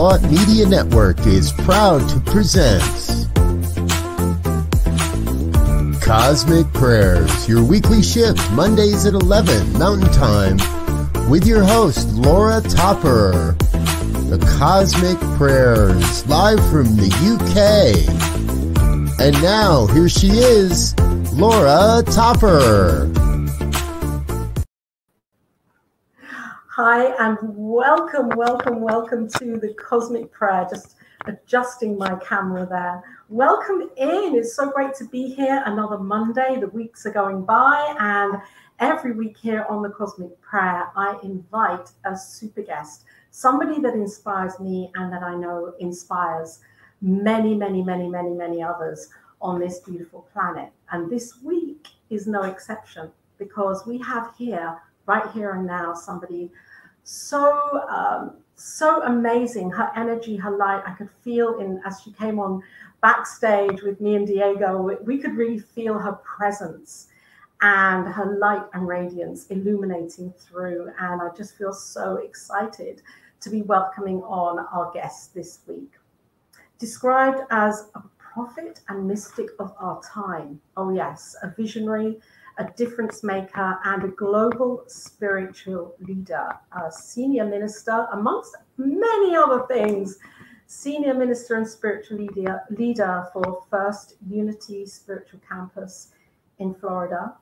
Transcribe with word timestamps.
Thought 0.00 0.22
Media 0.22 0.66
Network 0.66 1.26
is 1.26 1.52
proud 1.52 1.98
to 2.08 2.20
present 2.20 2.82
Cosmic 6.00 6.72
Prayers, 6.72 7.46
your 7.46 7.62
weekly 7.62 8.02
shift, 8.02 8.50
Mondays 8.52 9.04
at 9.04 9.12
11 9.12 9.74
Mountain 9.74 10.10
Time, 10.14 10.56
with 11.28 11.46
your 11.46 11.62
host, 11.62 12.08
Laura 12.14 12.62
Topper. 12.62 13.54
The 14.30 14.38
Cosmic 14.58 15.18
Prayers, 15.36 16.26
live 16.26 16.60
from 16.70 16.96
the 16.96 17.12
UK. 17.34 17.60
And 19.20 19.34
now, 19.42 19.86
here 19.88 20.08
she 20.08 20.28
is, 20.28 20.98
Laura 21.34 22.02
Topper. 22.06 23.09
Hi, 26.92 27.14
and 27.24 27.38
welcome, 27.40 28.30
welcome, 28.30 28.80
welcome 28.80 29.28
to 29.38 29.58
the 29.60 29.72
Cosmic 29.74 30.32
Prayer. 30.32 30.66
Just 30.68 30.96
adjusting 31.26 31.96
my 31.96 32.16
camera 32.16 32.66
there. 32.66 33.00
Welcome 33.28 33.82
in. 33.96 34.34
It's 34.34 34.56
so 34.56 34.72
great 34.72 34.94
to 34.94 35.04
be 35.04 35.32
here. 35.32 35.62
Another 35.66 35.98
Monday. 35.98 36.58
The 36.58 36.66
weeks 36.66 37.06
are 37.06 37.12
going 37.12 37.44
by, 37.44 37.94
and 38.00 38.42
every 38.80 39.12
week 39.12 39.36
here 39.36 39.66
on 39.68 39.82
the 39.82 39.90
Cosmic 39.90 40.40
Prayer, 40.40 40.88
I 40.96 41.16
invite 41.22 41.90
a 42.06 42.16
super 42.16 42.62
guest, 42.62 43.04
somebody 43.30 43.80
that 43.82 43.94
inspires 43.94 44.58
me 44.58 44.90
and 44.96 45.12
that 45.12 45.22
I 45.22 45.36
know 45.36 45.74
inspires 45.78 46.58
many, 47.00 47.54
many, 47.54 47.84
many, 47.84 48.08
many, 48.08 48.30
many 48.30 48.64
others 48.64 49.10
on 49.40 49.60
this 49.60 49.78
beautiful 49.78 50.26
planet. 50.32 50.72
And 50.90 51.08
this 51.08 51.40
week 51.40 51.86
is 52.10 52.26
no 52.26 52.42
exception 52.42 53.12
because 53.38 53.86
we 53.86 53.98
have 53.98 54.34
here, 54.36 54.76
right 55.06 55.30
here 55.30 55.52
and 55.52 55.68
now, 55.68 55.94
somebody 55.94 56.50
so 57.04 57.80
um, 57.88 58.36
so 58.60 59.02
amazing. 59.04 59.70
Her 59.70 59.90
energy, 59.96 60.36
her 60.36 60.50
light, 60.50 60.82
I 60.86 60.92
could 60.92 61.10
feel 61.22 61.58
in 61.58 61.80
as 61.86 62.00
she 62.02 62.12
came 62.12 62.38
on 62.38 62.62
backstage 63.00 63.82
with 63.82 64.00
me 64.00 64.16
and 64.16 64.26
Diego. 64.26 64.98
We 65.02 65.18
could 65.18 65.34
really 65.34 65.58
feel 65.58 65.98
her 65.98 66.12
presence 66.12 67.08
and 67.62 68.06
her 68.06 68.36
light 68.38 68.64
and 68.74 68.86
radiance 68.86 69.46
illuminating 69.46 70.32
through. 70.38 70.90
And 71.00 71.22
I 71.22 71.28
just 71.34 71.56
feel 71.56 71.72
so 71.72 72.16
excited 72.16 73.02
to 73.40 73.50
be 73.50 73.62
welcoming 73.62 74.22
on 74.22 74.58
our 74.58 74.90
guest 74.92 75.34
this 75.34 75.60
week. 75.66 75.92
Described 76.78 77.40
as 77.50 77.88
a 77.94 78.02
prophet 78.18 78.80
and 78.88 79.06
mystic 79.06 79.48
of 79.58 79.74
our 79.78 80.00
time. 80.02 80.60
Oh, 80.76 80.90
yes, 80.90 81.34
a 81.42 81.48
visionary 81.56 82.20
a 82.60 82.70
difference 82.76 83.24
maker, 83.24 83.78
and 83.84 84.04
a 84.04 84.08
global 84.08 84.84
spiritual 84.86 85.96
leader, 86.00 86.48
a 86.72 86.92
senior 86.92 87.46
minister, 87.46 88.06
amongst 88.12 88.54
many 88.76 89.34
other 89.34 89.66
things. 89.66 90.18
Senior 90.66 91.14
minister 91.14 91.56
and 91.56 91.66
spiritual 91.66 92.18
leader, 92.18 92.62
leader 92.70 93.26
for 93.32 93.64
First 93.70 94.14
Unity 94.28 94.86
Spiritual 94.86 95.40
Campus 95.48 96.12
in 96.60 96.74
Florida, 96.74 97.34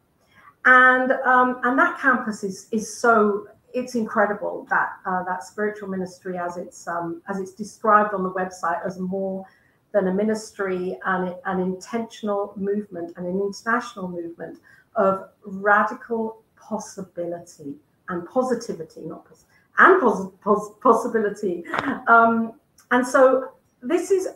and 0.64 1.12
um, 1.12 1.60
and 1.64 1.78
that 1.78 1.98
campus 2.00 2.42
is 2.42 2.68
is 2.72 2.96
so 2.96 3.46
it's 3.74 3.94
incredible 3.94 4.66
that 4.70 4.92
uh, 5.04 5.24
that 5.24 5.44
spiritual 5.44 5.88
ministry 5.88 6.38
as 6.38 6.56
it's 6.56 6.88
um, 6.88 7.20
as 7.28 7.38
it's 7.38 7.52
described 7.52 8.14
on 8.14 8.22
the 8.22 8.32
website 8.32 8.84
as 8.86 8.98
more 8.98 9.44
than 9.92 10.08
a 10.08 10.12
ministry 10.12 10.98
and 11.04 11.34
an 11.44 11.60
intentional 11.60 12.54
movement 12.56 13.12
and 13.16 13.26
an 13.26 13.40
international 13.40 14.08
movement 14.08 14.58
of 14.98 15.30
radical 15.44 16.42
possibility 16.56 17.74
and 18.10 18.28
positivity, 18.28 19.00
not 19.02 19.24
pos- 19.24 19.46
and 19.78 20.00
pos- 20.00 20.30
pos- 20.42 20.72
possibility. 20.82 21.64
Um, 22.08 22.52
and 22.90 23.06
so 23.06 23.52
this 23.82 24.10
is 24.10 24.28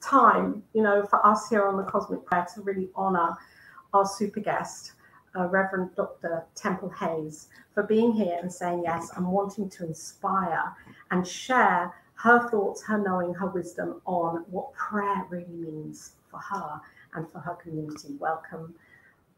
time, 0.00 0.62
you 0.74 0.82
know, 0.82 1.04
for 1.06 1.24
us 1.26 1.48
here 1.48 1.66
on 1.66 1.76
the 1.76 1.84
Cosmic 1.84 2.24
Prayer 2.24 2.46
to 2.54 2.62
really 2.62 2.88
honor 2.94 3.36
our 3.92 4.06
super 4.06 4.40
guest, 4.40 4.92
uh, 5.36 5.46
Reverend 5.46 5.90
Dr. 5.96 6.44
Temple 6.54 6.90
Hayes, 6.90 7.48
for 7.74 7.82
being 7.82 8.12
here 8.12 8.38
and 8.40 8.52
saying 8.52 8.82
yes 8.84 9.10
and 9.16 9.26
wanting 9.26 9.68
to 9.70 9.84
inspire 9.86 10.74
and 11.10 11.26
share 11.26 11.92
her 12.14 12.48
thoughts, 12.50 12.82
her 12.82 12.98
knowing, 12.98 13.32
her 13.34 13.46
wisdom 13.46 14.02
on 14.04 14.44
what 14.50 14.72
prayer 14.74 15.24
really 15.30 15.46
means 15.48 16.12
for 16.30 16.38
her 16.38 16.80
and 17.14 17.30
for 17.30 17.38
her 17.38 17.54
community. 17.54 18.14
Welcome, 18.18 18.74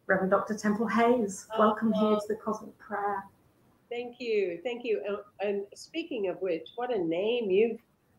Reverend 0.06 0.30
Dr. 0.30 0.54
Temple 0.54 0.86
Hayes. 0.88 1.46
Oh, 1.54 1.60
Welcome 1.60 1.92
here 1.92 2.16
to 2.16 2.22
the 2.28 2.34
Cosmic 2.34 2.76
Prayer. 2.78 3.24
Thank 3.88 4.18
you. 4.18 4.58
Thank 4.64 4.84
you. 4.84 5.02
And, 5.40 5.62
speaking 5.74 6.28
of 6.28 6.40
which, 6.40 6.68
what 6.76 6.92
a 6.92 6.98
name 6.98 7.50
you've 7.50 7.78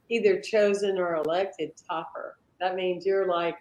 either 0.10 0.40
chosen 0.40 0.98
or 0.98 1.16
elected, 1.16 1.72
Topper. 1.90 2.38
That 2.60 2.76
means 2.76 3.06
you're 3.06 3.28
like 3.28 3.56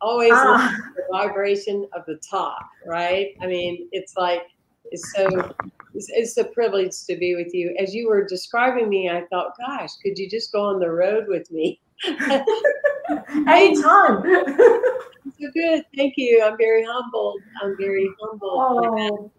always 0.00 0.32
ah. 0.34 0.76
the 0.96 1.02
vibration 1.12 1.86
of 1.92 2.04
the 2.06 2.18
top, 2.28 2.66
right? 2.86 3.36
I 3.40 3.46
mean, 3.46 3.88
it's 3.92 4.16
like, 4.16 4.42
it's 4.90 5.12
so, 5.12 5.54
it's, 5.94 6.08
it's 6.10 6.36
a 6.38 6.44
privilege 6.44 7.04
to 7.08 7.16
be 7.16 7.36
with 7.36 7.54
you. 7.54 7.76
As 7.78 7.94
you 7.94 8.08
were 8.08 8.24
describing 8.24 8.88
me, 8.88 9.08
I 9.08 9.24
thought, 9.30 9.52
gosh, 9.58 9.90
could 10.02 10.18
you 10.18 10.28
just 10.28 10.50
go 10.52 10.62
on 10.62 10.80
the 10.80 10.90
road 10.90 11.26
with 11.28 11.50
me? 11.52 11.80
Anytime. 13.48 14.22
so 14.22 15.50
good. 15.54 15.84
Thank 15.96 16.14
you. 16.16 16.42
I'm 16.44 16.56
very 16.56 16.84
humbled. 16.84 17.40
I'm 17.62 17.76
very 17.76 18.08
humbled. 18.20 19.30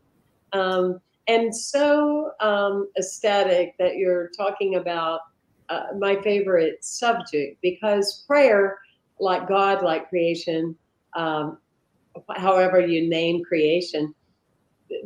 Oh. 0.54 0.60
Um, 0.60 1.02
and 1.28 1.56
so 1.56 2.32
um, 2.42 2.90
ecstatic 2.98 3.76
that 3.78 3.96
you're 3.96 4.30
talking 4.38 4.76
about 4.76 5.22
uh, 5.70 5.88
my 5.98 6.22
favorite 6.22 6.84
subject 6.84 7.58
because 7.62 8.24
prayer, 8.28 8.80
like 9.20 9.48
God, 9.48 9.84
like 9.84 10.10
creation, 10.10 10.76
um, 11.16 11.58
however 12.36 12.86
you 12.86 13.08
name 13.08 13.44
creation, 13.44 14.14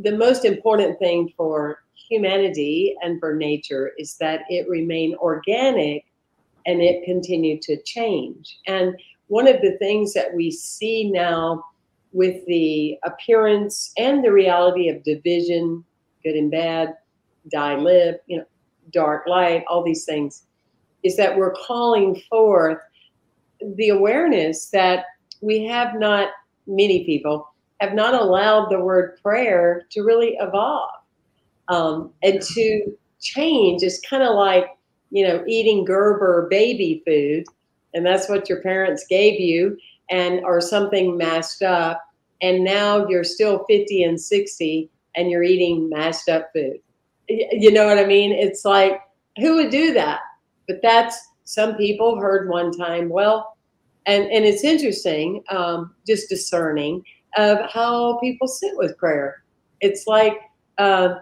the 0.01 0.17
most 0.17 0.45
important 0.45 0.97
thing 0.97 1.31
for 1.37 1.83
humanity 2.09 2.95
and 3.01 3.19
for 3.19 3.35
nature 3.35 3.91
is 3.97 4.17
that 4.17 4.41
it 4.49 4.67
remain 4.67 5.15
organic 5.15 6.05
and 6.65 6.81
it 6.81 7.05
continued 7.05 7.61
to 7.63 7.81
change. 7.83 8.57
And 8.67 8.95
one 9.27 9.47
of 9.47 9.61
the 9.61 9.77
things 9.77 10.13
that 10.13 10.33
we 10.33 10.51
see 10.51 11.09
now 11.09 11.63
with 12.11 12.45
the 12.45 12.97
appearance 13.03 13.91
and 13.97 14.23
the 14.23 14.31
reality 14.31 14.89
of 14.89 15.03
division, 15.03 15.83
good 16.23 16.35
and 16.35 16.49
bad, 16.49 16.95
die, 17.51 17.75
live, 17.75 18.15
you 18.27 18.37
know, 18.37 18.45
dark, 18.91 19.27
light, 19.27 19.63
all 19.67 19.83
these 19.83 20.05
things, 20.05 20.43
is 21.03 21.17
that 21.17 21.37
we're 21.37 21.53
calling 21.53 22.21
forth 22.29 22.79
the 23.75 23.89
awareness 23.89 24.69
that 24.69 25.05
we 25.41 25.65
have 25.65 25.95
not, 25.95 26.29
many 26.67 27.03
people 27.05 27.47
have 27.81 27.93
not 27.93 28.13
allowed 28.13 28.69
the 28.69 28.79
word 28.79 29.19
prayer 29.21 29.85
to 29.91 30.01
really 30.01 30.35
evolve 30.39 30.89
um, 31.67 32.11
and 32.23 32.41
to 32.41 32.95
change. 33.19 33.83
It's 33.83 33.99
kind 34.07 34.23
of 34.23 34.35
like, 34.35 34.67
you 35.15 35.25
know, 35.25 35.41
eating 35.47 35.85
Gerber 35.85 36.45
baby 36.49 37.01
food 37.07 37.45
and 37.93 38.05
that's 38.05 38.27
what 38.27 38.49
your 38.49 38.61
parents 38.61 39.05
gave 39.09 39.39
you 39.39 39.77
and 40.11 40.41
or 40.43 40.59
something 40.59 41.15
mashed 41.15 41.61
up 41.61 42.03
and 42.41 42.65
now 42.65 43.07
you're 43.07 43.23
still 43.23 43.63
50 43.69 44.03
and 44.03 44.19
60 44.19 44.89
and 45.15 45.31
you're 45.31 45.41
eating 45.41 45.87
mashed 45.87 46.27
up 46.27 46.49
food. 46.53 46.81
You 47.29 47.71
know 47.71 47.85
what 47.85 47.97
i 47.97 48.05
mean? 48.05 48.33
It's 48.33 48.65
like 48.65 48.99
who 49.39 49.55
would 49.55 49.69
do 49.69 49.93
that? 49.93 50.19
But 50.67 50.81
that's 50.83 51.17
some 51.45 51.75
people 51.75 52.19
heard 52.19 52.49
one 52.49 52.73
time 52.73 53.07
well 53.07 53.55
and 54.05 54.25
and 54.25 54.43
it's 54.43 54.65
interesting 54.65 55.45
um, 55.49 55.95
just 56.05 56.27
discerning 56.27 57.05
of 57.37 57.59
how 57.71 58.19
people 58.19 58.49
sit 58.49 58.75
with 58.75 58.97
prayer. 58.97 59.43
It's 59.79 60.07
like 60.07 60.41
uh, 60.77 61.19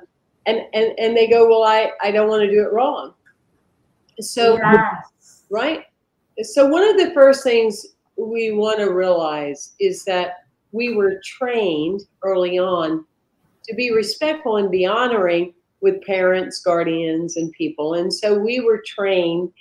and 0.47 0.61
and 0.73 0.97
and 0.97 1.15
they 1.15 1.27
go 1.27 1.47
well 1.47 1.63
i 1.63 1.91
i 2.01 2.11
don't 2.11 2.27
want 2.27 2.41
to 2.41 2.49
do 2.49 2.61
it 2.63 2.73
wrong 2.73 3.13
so 4.19 4.57
yes. 4.57 5.43
right 5.49 5.85
so, 6.41 6.65
one 6.65 6.83
of 6.83 6.97
the 6.97 7.13
first 7.13 7.43
things 7.43 7.85
we 8.17 8.51
want 8.51 8.79
to 8.79 8.91
realize 8.91 9.73
is 9.79 10.03
that 10.05 10.45
we 10.71 10.95
were 10.95 11.21
trained 11.23 12.01
early 12.23 12.57
on 12.57 13.05
to 13.65 13.75
be 13.75 13.91
respectful 13.91 14.57
and 14.57 14.71
be 14.71 14.85
honoring 14.85 15.53
with 15.81 16.01
parents, 16.01 16.59
guardians, 16.59 17.37
and 17.37 17.51
people. 17.51 17.93
And 17.93 18.11
so 18.11 18.37
we 18.37 18.61
were 18.61 18.81
trained 18.85 19.51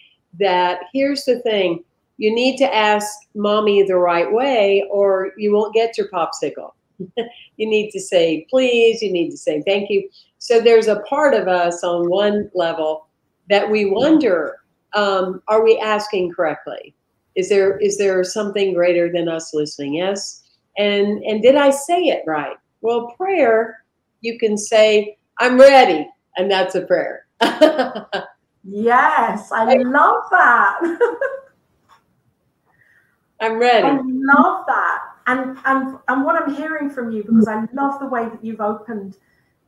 that 0.40 0.80
here's 0.94 1.24
the 1.24 1.40
thing 1.40 1.84
you 2.16 2.34
need 2.34 2.56
to 2.58 2.74
ask 2.74 3.06
mommy 3.34 3.82
the 3.82 3.96
right 3.96 4.30
way 4.32 4.86
or 4.90 5.32
you 5.36 5.52
won't 5.52 5.74
get 5.74 5.98
your 5.98 6.08
popsicle. 6.08 6.72
you 7.56 7.68
need 7.68 7.90
to 7.90 8.00
say 8.00 8.46
please, 8.48 9.02
you 9.02 9.12
need 9.12 9.30
to 9.30 9.36
say 9.36 9.62
thank 9.66 9.90
you. 9.90 10.08
So 10.38 10.60
there's 10.60 10.88
a 10.88 11.00
part 11.00 11.34
of 11.34 11.48
us 11.48 11.84
on 11.84 12.08
one 12.08 12.50
level 12.54 13.08
that 13.48 13.70
we 13.70 13.90
wonder 13.90 14.58
um, 14.94 15.42
are 15.48 15.64
we 15.64 15.78
asking 15.78 16.32
correctly? 16.32 16.94
Is 17.34 17.48
there 17.48 17.78
is 17.78 17.96
there 17.96 18.22
something 18.24 18.74
greater 18.74 19.10
than 19.10 19.28
us 19.28 19.54
listening? 19.54 19.94
Yes. 19.94 20.42
And 20.78 21.22
and 21.24 21.42
did 21.42 21.54
I 21.54 21.70
say 21.70 22.04
it 22.04 22.22
right? 22.26 22.56
Well, 22.82 23.14
prayer, 23.16 23.84
you 24.20 24.38
can 24.38 24.56
say, 24.58 25.16
I'm 25.38 25.58
ready, 25.58 26.08
and 26.36 26.50
that's 26.50 26.74
a 26.74 26.82
prayer. 26.82 27.26
Yes, 28.64 29.50
I 29.50 29.74
love 29.74 30.24
that. 30.30 30.78
I'm 33.40 33.58
ready. 33.58 33.86
I 33.86 34.00
love 34.04 34.64
that. 34.68 35.00
And 35.26 35.58
and 35.64 35.98
and 36.08 36.24
what 36.24 36.40
I'm 36.40 36.54
hearing 36.54 36.88
from 36.88 37.10
you, 37.10 37.24
because 37.24 37.48
I 37.48 37.66
love 37.72 37.98
the 37.98 38.06
way 38.06 38.28
that 38.28 38.44
you've 38.44 38.60
opened 38.60 39.16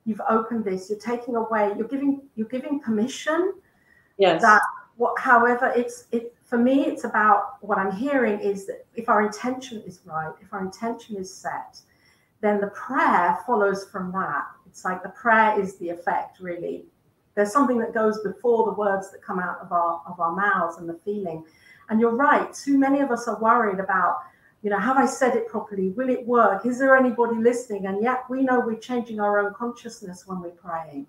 you've 0.05 0.21
opened 0.29 0.65
this, 0.65 0.91
you're 0.91 0.99
taking 0.99 1.35
away, 1.35 1.73
you're 1.77 1.89
giving 1.89 2.23
you're 2.37 2.49
giving 2.49 2.79
permission. 2.81 3.55
Yes. 4.19 4.43
That 4.43 4.63
what 4.97 5.19
however 5.19 5.73
it's 5.75 6.07
it 6.13 6.35
for 6.45 6.59
me, 6.59 6.87
it's 6.87 7.05
about 7.05 7.57
what 7.63 7.79
I'm 7.79 7.91
hearing 7.91 8.39
is 8.39 8.67
that 8.67 8.87
if 8.95 9.09
our 9.09 9.23
intention 9.23 9.83
is 9.87 10.01
right, 10.05 10.33
if 10.41 10.53
our 10.53 10.61
intention 10.63 11.17
is 11.17 11.35
set, 11.35 11.81
then 12.41 12.61
the 12.61 12.69
prayer 12.69 13.39
follows 13.47 13.87
from 13.91 14.13
that. 14.13 14.45
It's 14.67 14.85
like 14.85 15.03
the 15.03 15.09
prayer 15.09 15.59
is 15.59 15.77
the 15.79 15.89
effect, 15.89 16.41
really. 16.41 16.85
There's 17.35 17.53
something 17.53 17.79
that 17.79 17.95
goes 17.95 18.21
before 18.21 18.67
the 18.67 18.73
words 18.73 19.11
that 19.11 19.23
come 19.23 19.41
out 19.41 19.59
of 19.61 19.73
our 19.73 20.03
of 20.07 20.21
our 20.21 20.35
mouths 20.37 20.79
and 20.79 20.89
the 20.89 20.99
feeling. 21.05 21.45
And 21.89 22.01
you're 22.01 22.15
right, 22.15 22.53
too 22.55 22.79
many 22.79 23.01
of 23.01 23.11
us 23.11 23.27
are 23.29 23.41
worried 23.41 23.81
about, 23.81 24.19
you 24.63 24.71
know, 24.71 24.79
have 24.79 24.97
I 24.97 25.07
said 25.07 25.35
it 25.37 25.49
properly? 25.49 25.91
Will 25.91 26.09
it 26.09 26.27
work? 26.27 26.65
Is 26.65 26.79
there 26.79 26.97
anybody 26.97 27.37
listening? 27.37 27.87
And 27.87 28.03
yet 28.03 28.25
we 28.31 28.43
know 28.43 28.61
we're 28.61 28.77
changing 28.77 29.21
our 29.21 29.39
own 29.39 29.53
consciousness 29.55 30.25
when 30.27 30.41
we're 30.41 30.51
praying. 30.51 31.07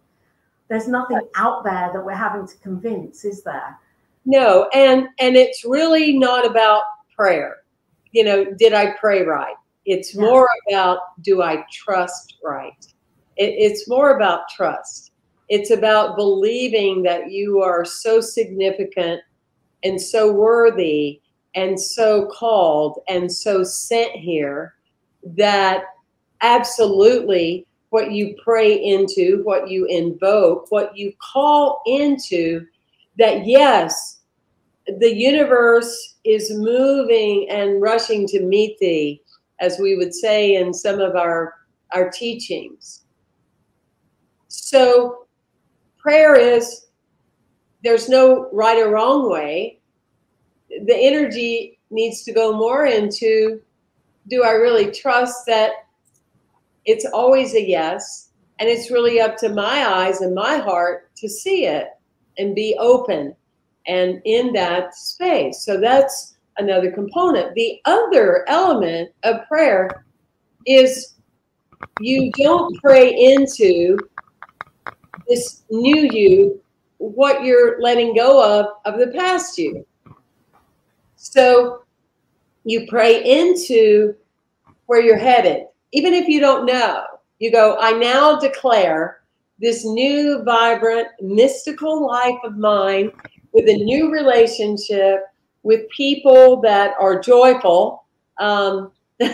There's 0.68 0.88
nothing 0.88 1.20
out 1.36 1.64
there 1.64 1.92
that 1.94 2.04
we're 2.04 2.14
having 2.14 2.48
to 2.48 2.58
convince, 2.58 3.24
is 3.24 3.44
there? 3.44 3.78
No, 4.26 4.68
and 4.74 5.08
and 5.20 5.36
it's 5.36 5.64
really 5.64 6.18
not 6.18 6.46
about 6.46 6.84
prayer. 7.16 7.58
You 8.12 8.24
know, 8.24 8.46
did 8.58 8.74
I 8.74 8.94
pray 9.00 9.24
right? 9.24 9.56
It's 9.86 10.16
yeah. 10.16 10.22
more 10.22 10.50
about 10.70 11.00
do 11.22 11.44
I 11.44 11.64
trust 11.72 12.38
right? 12.44 12.86
It, 13.38 13.54
it's 13.58 13.88
more 13.88 14.16
about 14.16 14.50
trust. 14.50 15.12
It's 15.48 15.70
about 15.70 16.16
believing 16.16 17.04
that 17.04 17.30
you 17.30 17.62
are 17.62 17.86
so 17.86 18.20
significant 18.20 19.22
and 19.84 20.02
so 20.02 20.32
worthy 20.32 21.22
and 21.54 21.80
so 21.80 22.26
called 22.28 23.00
and 23.08 23.32
so 23.32 23.64
sent 23.64 24.12
here 24.12 24.74
that 25.24 25.84
absolutely 26.42 27.68
what 27.90 28.12
you 28.12 28.36
pray 28.44 28.74
into, 28.74 29.42
what 29.44 29.70
you 29.70 29.86
invoke, 29.86 30.72
what 30.72 30.98
you 30.98 31.14
call 31.20 31.82
into, 31.86 32.66
that 33.18 33.46
yes, 33.46 34.20
the 35.00 35.14
universe 35.14 36.16
is 36.24 36.52
moving 36.52 37.48
and 37.50 37.82
rushing 37.82 38.28
to 38.28 38.42
meet 38.42 38.78
thee, 38.80 39.22
as 39.60 39.80
we 39.80 39.96
would 39.96 40.14
say 40.14 40.56
in 40.56 40.74
some 40.74 41.00
of 41.00 41.16
our, 41.16 41.54
our 41.94 42.10
teachings. 42.10 43.06
So 44.48 45.26
prayer 45.98 46.36
is 46.36 46.88
there's 47.84 48.10
no 48.10 48.50
right 48.52 48.78
or 48.78 48.90
wrong 48.90 49.30
way. 49.30 49.80
The 50.70 50.96
energy 50.96 51.80
needs 51.92 52.24
to 52.24 52.34
go 52.34 52.52
more 52.52 52.86
into 52.88 53.62
do 54.28 54.44
I 54.44 54.52
really 54.52 54.92
trust 54.92 55.46
that 55.46 55.85
it's 56.86 57.06
always 57.06 57.54
a 57.56 57.68
yes? 57.68 58.30
And 58.60 58.70
it's 58.70 58.92
really 58.92 59.20
up 59.20 59.38
to 59.38 59.50
my 59.50 59.86
eyes 59.86 60.22
and 60.22 60.34
my 60.34 60.58
heart 60.58 61.14
to 61.16 61.28
see 61.28 61.66
it 61.66 61.88
and 62.38 62.56
be 62.56 62.76
open 62.80 63.36
and 63.88 64.22
in 64.26 64.54
that 64.54 64.96
space. 64.96 65.64
So 65.64 65.80
that's 65.80 66.38
another 66.58 66.92
component. 66.92 67.54
The 67.56 67.80
other 67.86 68.46
element 68.48 69.12
of 69.24 69.46
prayer 69.48 70.06
is 70.66 71.16
you 72.00 72.32
don't 72.32 72.82
pray 72.82 73.14
into 73.14 73.98
this 75.28 75.64
new 75.70 76.10
you 76.12 76.62
what 76.98 77.44
you're 77.44 77.80
letting 77.82 78.16
go 78.16 78.44
of 78.44 78.68
of 78.86 79.00
the 79.00 79.08
past 79.08 79.58
you. 79.58 79.86
So 81.16 81.84
you 82.64 82.86
pray 82.88 83.24
into 83.24 84.16
where 84.86 85.02
you're 85.02 85.18
headed, 85.18 85.66
even 85.96 86.14
if 86.14 86.28
you 86.28 86.40
don't 86.42 86.66
know. 86.66 87.04
You 87.40 87.52
go, 87.52 87.78
I 87.80 87.92
now 87.92 88.38
declare 88.38 89.22
this 89.60 89.86
new, 89.86 90.44
vibrant, 90.44 91.08
mystical 91.22 92.06
life 92.06 92.38
of 92.44 92.58
mine 92.58 93.12
with 93.54 93.68
a 93.70 93.84
new 93.84 94.12
relationship 94.12 95.22
with 95.64 95.90
people 95.90 96.62
that 96.62 96.94
are 97.00 97.20
joyful 97.20 98.06
um, 98.40 98.92
and, 99.20 99.32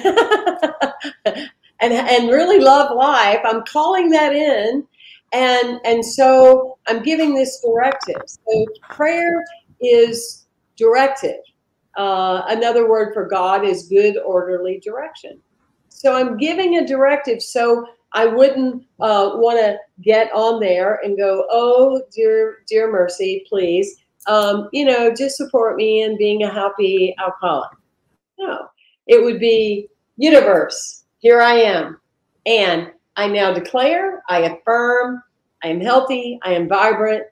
and 1.82 2.30
really 2.30 2.60
love 2.60 2.96
life. 2.96 3.40
I'm 3.44 3.64
calling 3.66 4.10
that 4.12 4.34
in. 4.34 4.86
And, 5.34 5.80
and 5.84 6.06
so 6.06 6.78
I'm 6.88 7.02
giving 7.02 7.34
this 7.34 7.64
directive. 7.66 8.22
So 8.28 8.66
prayer 8.90 9.44
is 9.82 10.46
directive. 10.78 11.40
Uh, 11.98 12.44
another 12.48 12.88
word 12.88 13.14
for 13.14 13.26
God 13.26 13.66
is 13.66 13.88
good, 13.88 14.18
orderly 14.18 14.80
direction. 14.80 15.42
So 16.02 16.16
I'm 16.16 16.38
giving 16.38 16.78
a 16.78 16.88
directive. 16.88 17.42
So 17.42 17.86
I 18.14 18.26
wouldn't 18.26 18.84
uh, 19.00 19.32
want 19.36 19.60
to 19.60 19.78
get 20.02 20.32
on 20.34 20.60
there 20.60 21.00
and 21.04 21.18
go, 21.18 21.46
oh, 21.50 22.02
dear, 22.12 22.64
dear 22.68 22.92
mercy, 22.92 23.46
please 23.48 24.02
um, 24.28 24.70
you 24.72 24.86
know, 24.86 25.14
just 25.14 25.38
support 25.38 25.76
me 25.76 26.04
in 26.04 26.18
being 26.18 26.44
a 26.44 26.54
happy 26.54 27.16
alcoholic. 27.20 27.72
No, 28.38 28.68
it 29.08 29.24
would 29.24 29.40
be 29.40 29.90
universe, 30.18 31.04
here 31.20 31.42
I 31.42 31.54
am. 31.54 32.00
And 32.46 32.92
I 33.16 33.28
now 33.28 33.54
declare, 33.54 34.24
I 34.30 34.40
affirm, 34.42 35.22
I 35.64 35.68
am 35.68 35.82
healthy, 35.82 36.40
I 36.44 36.54
am 36.54 36.68
vibrant, 36.68 37.24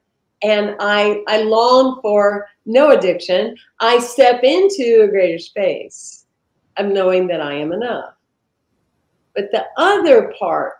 and 0.42 0.75
I, 0.80 1.24
I 1.27 1.42
long 1.44 2.00
for 2.01 2.48
no 2.65 2.91
addiction. 2.91 3.55
I 3.79 4.00
step 4.00 4.44
into 4.44 5.01
a 5.03 5.08
greater 5.08 5.39
space 5.39 6.25
of 6.77 6.88
knowing 6.88 7.27
that 7.27 7.41
I 7.41 7.53
am 7.53 7.72
enough. 7.72 8.13
But 9.39 9.51
the 9.51 9.67
other 9.77 10.34
part, 10.38 10.74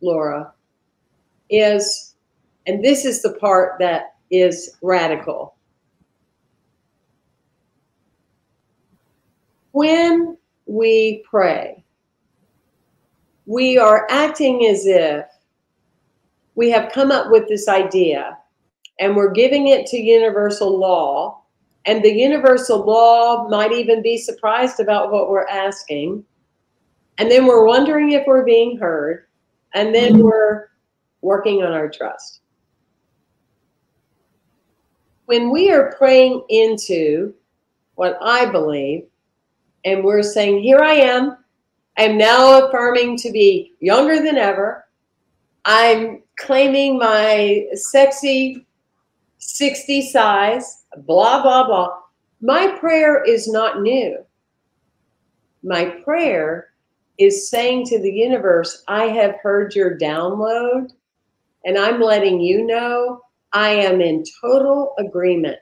Laura, 0.00 0.52
is, 1.50 2.14
and 2.68 2.84
this 2.84 3.04
is 3.04 3.20
the 3.20 3.32
part 3.32 3.80
that 3.80 4.14
is 4.30 4.76
radical. 4.80 5.56
When 9.72 10.38
we 10.66 11.24
pray, 11.28 11.82
we 13.46 13.76
are 13.76 14.06
acting 14.08 14.66
as 14.66 14.86
if 14.86 15.26
we 16.54 16.70
have 16.70 16.92
come 16.92 17.10
up 17.10 17.32
with 17.32 17.48
this 17.48 17.66
idea 17.66 18.38
and 19.00 19.16
we're 19.16 19.32
giving 19.32 19.66
it 19.66 19.84
to 19.86 19.96
universal 19.96 20.78
law. 20.78 21.42
And 21.86 22.04
the 22.04 22.14
universal 22.14 22.86
law 22.86 23.48
might 23.48 23.72
even 23.72 24.00
be 24.00 24.16
surprised 24.16 24.78
about 24.78 25.10
what 25.10 25.28
we're 25.28 25.48
asking. 25.48 26.24
And 27.18 27.30
then 27.30 27.46
we're 27.46 27.66
wondering 27.66 28.12
if 28.12 28.26
we're 28.26 28.44
being 28.44 28.78
heard. 28.78 29.26
And 29.74 29.94
then 29.94 30.14
mm-hmm. 30.14 30.22
we're 30.22 30.68
working 31.22 31.62
on 31.62 31.72
our 31.72 31.88
trust 31.88 32.40
when 35.26 35.50
we 35.50 35.70
are 35.70 35.92
praying 35.98 36.42
into 36.48 37.34
what 37.96 38.16
I 38.22 38.46
believe, 38.46 39.04
and 39.84 40.02
we're 40.02 40.22
saying, 40.22 40.62
Here 40.62 40.80
I 40.80 40.94
am, 40.94 41.36
I'm 41.98 42.16
now 42.16 42.66
affirming 42.66 43.16
to 43.18 43.30
be 43.30 43.74
younger 43.80 44.22
than 44.22 44.36
ever. 44.36 44.86
I'm 45.64 46.22
claiming 46.38 46.98
my 46.98 47.66
sexy 47.74 48.66
60 49.38 50.10
size, 50.10 50.84
blah, 50.98 51.42
blah, 51.42 51.66
blah. 51.66 51.98
My 52.40 52.76
prayer 52.78 53.24
is 53.24 53.48
not 53.48 53.80
new. 53.80 54.24
My 55.62 55.86
prayer 55.86 56.68
is 57.18 57.48
saying 57.48 57.86
to 57.86 58.00
the 58.00 58.12
universe, 58.12 58.84
I 58.88 59.06
have 59.06 59.36
heard 59.42 59.74
your 59.74 59.98
download, 59.98 60.90
and 61.64 61.78
I'm 61.78 62.00
letting 62.00 62.40
you 62.40 62.66
know 62.66 63.20
I 63.52 63.70
am 63.70 64.00
in 64.00 64.24
total 64.40 64.94
agreement 64.98 65.58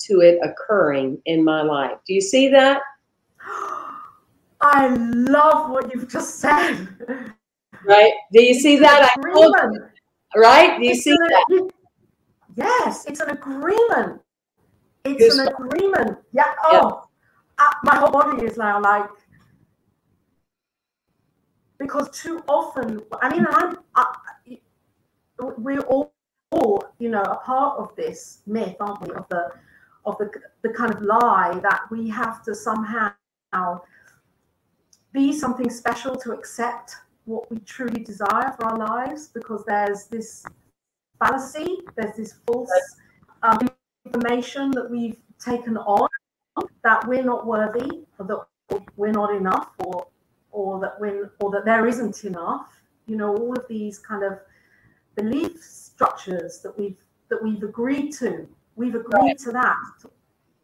to 0.00 0.20
it 0.20 0.38
occurring 0.42 1.20
in 1.26 1.44
my 1.44 1.62
life. 1.62 1.98
Do 2.06 2.14
you 2.14 2.20
see 2.20 2.48
that? 2.48 2.80
I 4.60 4.88
love 4.88 5.70
what 5.70 5.92
you've 5.92 6.08
just 6.08 6.40
said. 6.40 6.88
Right? 7.84 8.12
Do 8.32 8.42
you 8.42 8.54
see 8.54 8.76
that? 8.78 9.12
I 9.16 9.32
told 9.32 9.54
you. 9.72 9.86
Right? 10.34 10.78
Do 10.78 10.84
you 10.84 10.92
it's 10.92 11.04
see 11.04 11.12
that? 11.12 11.70
Yes, 12.56 13.06
it's 13.06 13.20
an 13.20 13.30
agreement. 13.30 14.20
It's 15.04 15.38
an 15.38 15.48
agreement. 15.48 16.18
Yeah. 16.32 16.52
Oh, 16.64 16.72
yeah. 17.58 17.64
Uh, 17.64 17.72
my 17.84 17.96
whole 17.96 18.10
body 18.10 18.44
is 18.44 18.56
now 18.56 18.80
like 18.82 19.08
because 21.78 22.10
too 22.10 22.42
often. 22.48 23.02
I 23.22 23.28
mean, 23.28 23.46
I'm. 23.48 23.78
I, 23.94 24.14
we're 25.38 25.80
all 25.80 26.12
all, 26.52 26.84
you 26.98 27.08
know, 27.08 27.22
a 27.22 27.36
part 27.36 27.78
of 27.78 27.94
this 27.96 28.42
myth, 28.46 28.76
aren't 28.80 29.00
we? 29.02 29.14
Of 29.14 29.28
the 29.28 29.52
of 30.04 30.16
the 30.18 30.30
the 30.62 30.70
kind 30.70 30.94
of 30.94 31.02
lie 31.02 31.58
that 31.62 31.82
we 31.90 32.08
have 32.08 32.42
to 32.44 32.54
somehow 32.54 33.12
be 35.12 35.32
something 35.32 35.70
special 35.70 36.14
to 36.14 36.32
accept 36.32 36.96
what 37.24 37.50
we 37.50 37.58
truly 37.60 38.02
desire 38.02 38.54
for 38.56 38.66
our 38.66 38.78
lives 38.78 39.28
because 39.28 39.64
there's 39.64 40.04
this 40.06 40.44
fallacy, 41.18 41.78
there's 41.96 42.16
this 42.16 42.34
false 42.46 42.70
um, 43.42 43.58
information 44.04 44.70
that 44.72 44.88
we've 44.90 45.16
taken 45.38 45.76
on 45.78 46.08
that 46.84 47.06
we're 47.08 47.24
not 47.24 47.46
worthy 47.46 48.04
or 48.18 48.26
that 48.26 48.80
we're 48.96 49.10
not 49.10 49.34
enough 49.34 49.70
or 49.78 50.06
or 50.56 50.80
that 50.80 50.98
when 50.98 51.28
or 51.40 51.50
that 51.50 51.66
there 51.66 51.86
isn't 51.86 52.24
enough 52.24 52.68
you 53.06 53.14
know 53.14 53.36
all 53.36 53.52
of 53.52 53.64
these 53.68 53.98
kind 53.98 54.24
of 54.24 54.38
belief 55.14 55.62
structures 55.62 56.60
that 56.60 56.76
we've 56.78 56.96
that 57.28 57.42
we've 57.42 57.62
agreed 57.62 58.10
to 58.10 58.48
we've 58.74 58.94
agreed 58.94 59.20
right. 59.20 59.38
to 59.38 59.52
that 59.52 59.76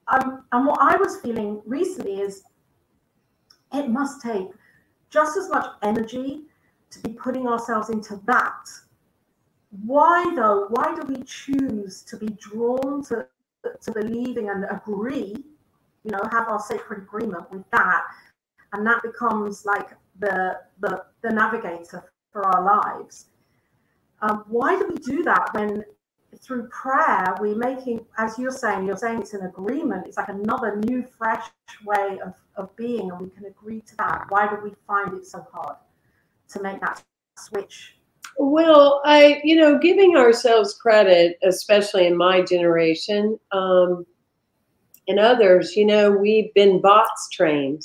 um, 0.08 0.44
and 0.52 0.66
what 0.66 0.80
i 0.80 0.96
was 0.96 1.18
feeling 1.18 1.60
recently 1.66 2.20
is 2.20 2.42
it 3.74 3.88
must 3.88 4.22
take 4.22 4.48
just 5.10 5.36
as 5.36 5.50
much 5.50 5.66
energy 5.82 6.40
to 6.90 6.98
be 7.00 7.12
putting 7.12 7.46
ourselves 7.46 7.90
into 7.90 8.18
that 8.24 8.64
why 9.84 10.32
though 10.34 10.66
why 10.70 10.94
do 10.94 11.02
we 11.06 11.22
choose 11.24 12.02
to 12.02 12.16
be 12.16 12.28
drawn 12.40 13.04
to 13.04 13.26
to 13.80 13.92
believing 13.92 14.48
and 14.48 14.64
agree 14.70 15.36
you 16.04 16.10
know 16.10 16.22
have 16.30 16.48
our 16.48 16.60
sacred 16.60 17.02
agreement 17.02 17.50
with 17.50 17.64
that 17.70 18.04
and 18.72 18.86
that 18.86 19.02
becomes 19.02 19.64
like 19.64 19.90
the 20.18 20.58
the, 20.80 21.04
the 21.22 21.30
navigator 21.30 22.12
for 22.32 22.44
our 22.44 22.64
lives. 22.64 23.26
Um, 24.20 24.44
why 24.48 24.78
do 24.78 24.88
we 24.88 24.98
do 24.98 25.22
that 25.24 25.52
when 25.52 25.84
through 26.40 26.66
prayer 26.68 27.34
we're 27.40 27.54
making 27.54 28.04
as 28.16 28.38
you're 28.38 28.50
saying 28.50 28.86
you're 28.86 28.96
saying 28.96 29.20
it's 29.20 29.34
an 29.34 29.44
agreement 29.44 30.06
it's 30.06 30.16
like 30.16 30.30
another 30.30 30.76
new 30.76 31.04
fresh 31.18 31.44
way 31.84 32.18
of, 32.24 32.34
of 32.56 32.74
being 32.76 33.10
and 33.10 33.20
we 33.20 33.30
can 33.30 33.44
agree 33.46 33.80
to 33.80 33.96
that. 33.96 34.26
Why 34.28 34.48
do 34.48 34.56
we 34.62 34.72
find 34.86 35.14
it 35.14 35.26
so 35.26 35.46
hard 35.52 35.76
to 36.50 36.62
make 36.62 36.80
that 36.80 37.02
switch? 37.36 37.96
Well, 38.38 39.02
I, 39.04 39.40
you 39.44 39.56
know, 39.56 39.78
giving 39.78 40.16
ourselves 40.16 40.74
credit, 40.74 41.38
especially 41.42 42.06
in 42.06 42.16
my 42.16 42.40
generation 42.42 43.38
um, 43.52 44.06
and 45.06 45.18
others, 45.18 45.76
you 45.76 45.84
know, 45.84 46.10
we've 46.10 46.52
been 46.54 46.80
bots 46.80 47.28
trained. 47.30 47.84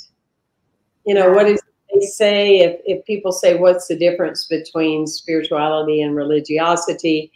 You 1.08 1.14
know, 1.14 1.32
what 1.32 1.46
is 1.46 1.58
they 1.94 2.06
say? 2.06 2.58
If, 2.58 2.80
if 2.84 3.04
people 3.06 3.32
say 3.32 3.56
what's 3.56 3.88
the 3.88 3.96
difference 3.96 4.44
between 4.44 5.06
spirituality 5.06 6.02
and 6.02 6.14
religiosity, 6.14 7.32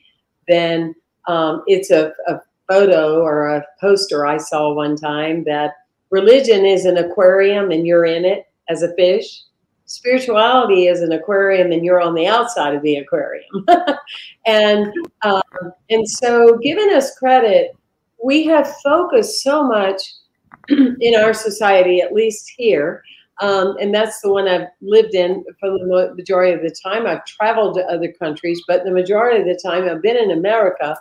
then 0.47 0.95
um, 1.27 1.63
it's 1.67 1.91
a, 1.91 2.13
a 2.29 2.39
photo 2.69 3.23
or 3.23 3.47
a 3.47 3.65
poster 3.81 4.27
I 4.27 4.37
saw 4.37 4.75
one 4.75 4.95
time 4.95 5.45
that 5.45 5.73
religion 6.11 6.67
is 6.67 6.85
an 6.85 6.99
aquarium 6.99 7.71
and 7.71 7.87
you're 7.87 8.05
in 8.05 8.27
it 8.27 8.45
as 8.69 8.83
a 8.83 8.95
fish. 8.95 9.43
Spirituality 9.87 10.87
is 10.87 11.01
an 11.01 11.13
aquarium 11.13 11.73
and 11.73 11.83
you're 11.83 12.03
on 12.03 12.15
the 12.15 12.27
outside 12.27 12.75
of 12.75 12.83
the 12.83 12.97
aquarium. 12.97 13.67
and 14.47 14.93
um, 15.23 15.73
and 15.89 16.07
so 16.07 16.59
giving 16.59 16.93
us 16.93 17.17
credit, 17.19 17.75
we 18.23 18.45
have 18.45 18.75
focused 18.85 19.43
so 19.43 19.65
much 19.65 20.03
in 20.69 21.15
our 21.17 21.33
society, 21.33 22.03
at 22.03 22.13
least 22.13 22.53
here, 22.57 23.03
um, 23.43 23.77
and 23.81 23.95
that's 23.95 24.21
the 24.21 24.33
one 24.33 24.49
I've 24.49 24.69
lived 24.81 25.15
in 25.15 25.45
for 25.61 25.71
the 25.71 26.15
majority 26.17 26.53
of 26.53 26.63
the 26.63 26.75
time. 26.83 27.07
I've 27.07 27.25
traveled 27.27 27.75
to 27.75 27.85
other 27.85 28.13
countries, 28.13 28.63
but 28.67 28.85
the 28.85 28.91
majority 28.91 29.41
of 29.41 29.47
the 29.47 29.61
time 29.63 29.85
I've 29.85 30.03
been 30.03 30.17
in 30.17 30.31
America. 30.31 30.97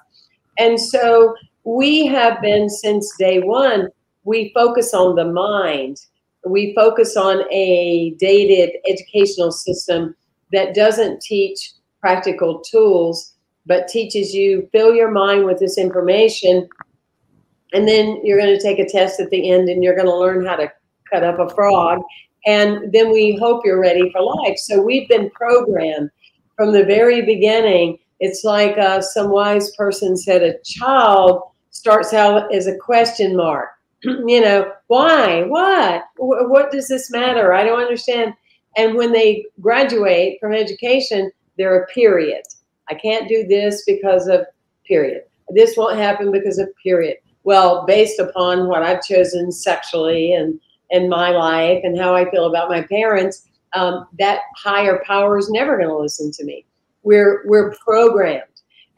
And 0.58 0.80
so 0.80 1.34
we 1.64 2.06
have 2.08 2.42
been 2.42 2.70
since 2.70 3.16
day 3.18 3.40
one, 3.40 3.88
we 4.24 4.52
focus 4.54 4.94
on 4.94 5.16
the 5.16 5.26
mind 5.26 5.98
we 6.46 6.74
focus 6.74 7.16
on 7.16 7.44
a 7.52 8.16
dated 8.20 8.72
educational 8.88 9.52
system 9.52 10.16
that 10.52 10.74
doesn't 10.74 11.22
teach 11.22 11.72
practical 12.00 12.60
tools, 12.62 13.36
but 13.66 13.88
teaches 13.88 14.34
you 14.34 14.68
fill 14.72 14.94
your 14.94 15.12
mind 15.12 15.46
with 15.46 15.60
this 15.60 15.78
information. 15.78 16.68
And 17.74 17.88
then 17.88 18.20
you're 18.24 18.40
going 18.40 18.58
to 18.58 18.62
take 18.62 18.80
a 18.80 18.90
test 18.90 19.20
at 19.20 19.30
the 19.30 19.52
end 19.52 19.70
and 19.70 19.84
you're 19.84 19.96
going 19.96 20.08
to 20.08 20.18
learn 20.18 20.46
how 20.46 20.56
to 20.56 20.72
cut 21.12 21.24
up 21.24 21.40
a 21.40 21.54
frog. 21.54 22.02
And 22.46 22.92
then 22.92 23.12
we 23.12 23.38
hope 23.38 23.64
you're 23.66 23.80
ready 23.80 24.12
for 24.12 24.22
life. 24.22 24.58
So 24.58 24.82
we've 24.82 25.08
been 25.08 25.30
programmed 25.32 26.10
from 26.56 26.72
the 26.72 26.86
very 26.86 27.22
beginning. 27.22 28.00
It's 28.20 28.44
like 28.44 28.78
uh, 28.78 29.02
some 29.02 29.30
wise 29.30 29.76
person 29.76 30.18
said 30.18 30.44
a 30.44 30.60
child 30.64 31.44
starts 31.70 32.14
out 32.14 32.54
as 32.54 32.68
a 32.68 32.78
question 32.78 33.36
mark 33.36 33.70
you 34.04 34.42
know, 34.42 34.72
why, 34.88 35.44
what, 35.44 36.06
what 36.18 36.72
does 36.72 36.88
this 36.88 37.12
matter? 37.12 37.54
I 37.54 37.64
don't 37.64 37.82
understand. 37.82 38.34
And 38.78 38.96
when 38.96 39.12
they 39.12 39.46
graduate 39.60 40.40
from 40.40 40.54
education, 40.54 41.32
they're 41.58 41.84
a 41.84 41.88
period. 41.88 42.42
I 42.90 42.96
can't 42.96 43.30
do 43.30 43.46
this 43.48 43.84
because 43.86 44.28
of 44.28 44.46
period. 44.88 45.24
This 45.50 45.78
won't 45.78 45.98
happen 45.98 46.32
because 46.32 46.58
of 46.58 46.70
period. 46.82 47.18
Well, 47.44 47.86
based 47.86 48.20
upon 48.20 48.68
what 48.68 48.82
I've 48.82 49.04
chosen 49.04 49.52
sexually 49.52 50.34
and 50.34 50.60
in 50.92 51.10
my 51.10 51.32
life 51.32 51.82
and 51.84 51.98
how 51.98 52.14
I 52.16 52.30
feel 52.30 52.46
about 52.46 52.70
my 52.70 52.82
parents, 52.84 53.48
um, 53.74 54.08
that 54.20 54.42
higher 54.56 55.02
power 55.06 55.38
is 55.38 55.50
never 55.50 55.78
going 55.78 55.90
to 55.90 55.98
listen 55.98 56.32
to 56.34 56.44
me. 56.44 56.66
We're 57.04 57.44
we're 57.48 57.74
programmed, 57.76 58.44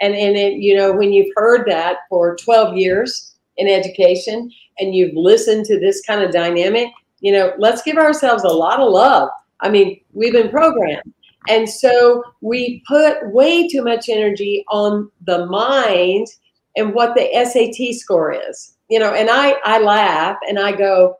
and 0.01 0.13
and 0.13 0.35
it, 0.35 0.55
you 0.55 0.75
know 0.75 0.91
when 0.91 1.13
you've 1.13 1.33
heard 1.37 1.65
that 1.67 1.97
for 2.09 2.35
12 2.35 2.75
years 2.75 3.35
in 3.57 3.67
education, 3.67 4.51
and 4.79 4.95
you've 4.95 5.15
listened 5.15 5.65
to 5.65 5.79
this 5.79 6.01
kind 6.01 6.21
of 6.21 6.31
dynamic, 6.31 6.89
you 7.19 7.31
know, 7.31 7.53
let's 7.57 7.81
give 7.81 7.97
ourselves 7.97 8.43
a 8.43 8.49
lot 8.49 8.79
of 8.79 8.91
love. 8.91 9.29
I 9.61 9.69
mean, 9.69 9.99
we've 10.11 10.33
been 10.33 10.49
programmed. 10.49 11.13
And 11.49 11.69
so 11.69 12.23
we 12.41 12.83
put 12.87 13.31
way 13.31 13.67
too 13.67 13.83
much 13.83 14.09
energy 14.09 14.63
on 14.69 15.11
the 15.25 15.45
mind 15.45 16.27
and 16.75 16.93
what 16.93 17.15
the 17.15 17.29
SAT 17.33 17.95
score 17.95 18.31
is. 18.31 18.75
You 18.89 18.99
know, 18.99 19.13
and 19.13 19.29
I, 19.29 19.55
I 19.63 19.79
laugh 19.79 20.37
and 20.47 20.59
I 20.59 20.73
go, 20.73 21.17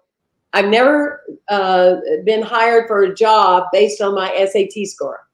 I've 0.53 0.69
never 0.69 1.23
uh, 1.49 1.95
been 2.25 2.41
hired 2.41 2.87
for 2.87 3.03
a 3.03 3.15
job 3.15 3.65
based 3.71 4.01
on 4.01 4.15
my 4.15 4.29
SAT 4.45 4.87
score. 4.87 5.27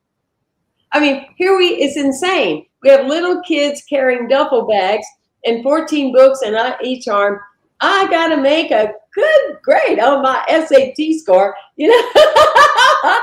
I 0.92 1.00
mean, 1.00 1.28
here 1.36 1.58
we, 1.58 1.68
it's 1.68 1.98
insane. 1.98 2.66
We 2.82 2.90
have 2.90 3.06
little 3.06 3.42
kids 3.42 3.84
carrying 3.90 4.28
duffel 4.28 4.66
bags 4.68 5.06
and 5.46 5.62
14 5.62 6.14
books 6.14 6.42
in 6.42 6.58
each 6.82 7.08
arm 7.08 7.40
I 7.82 8.08
got 8.10 8.28
to 8.30 8.38
make 8.38 8.72
a 8.72 8.94
good 9.14 9.58
grade 9.64 10.00
on 10.00 10.22
my 10.22 10.44
SAT 10.50 11.20
score. 11.20 11.56
You 11.78 11.90
know, 11.90 12.12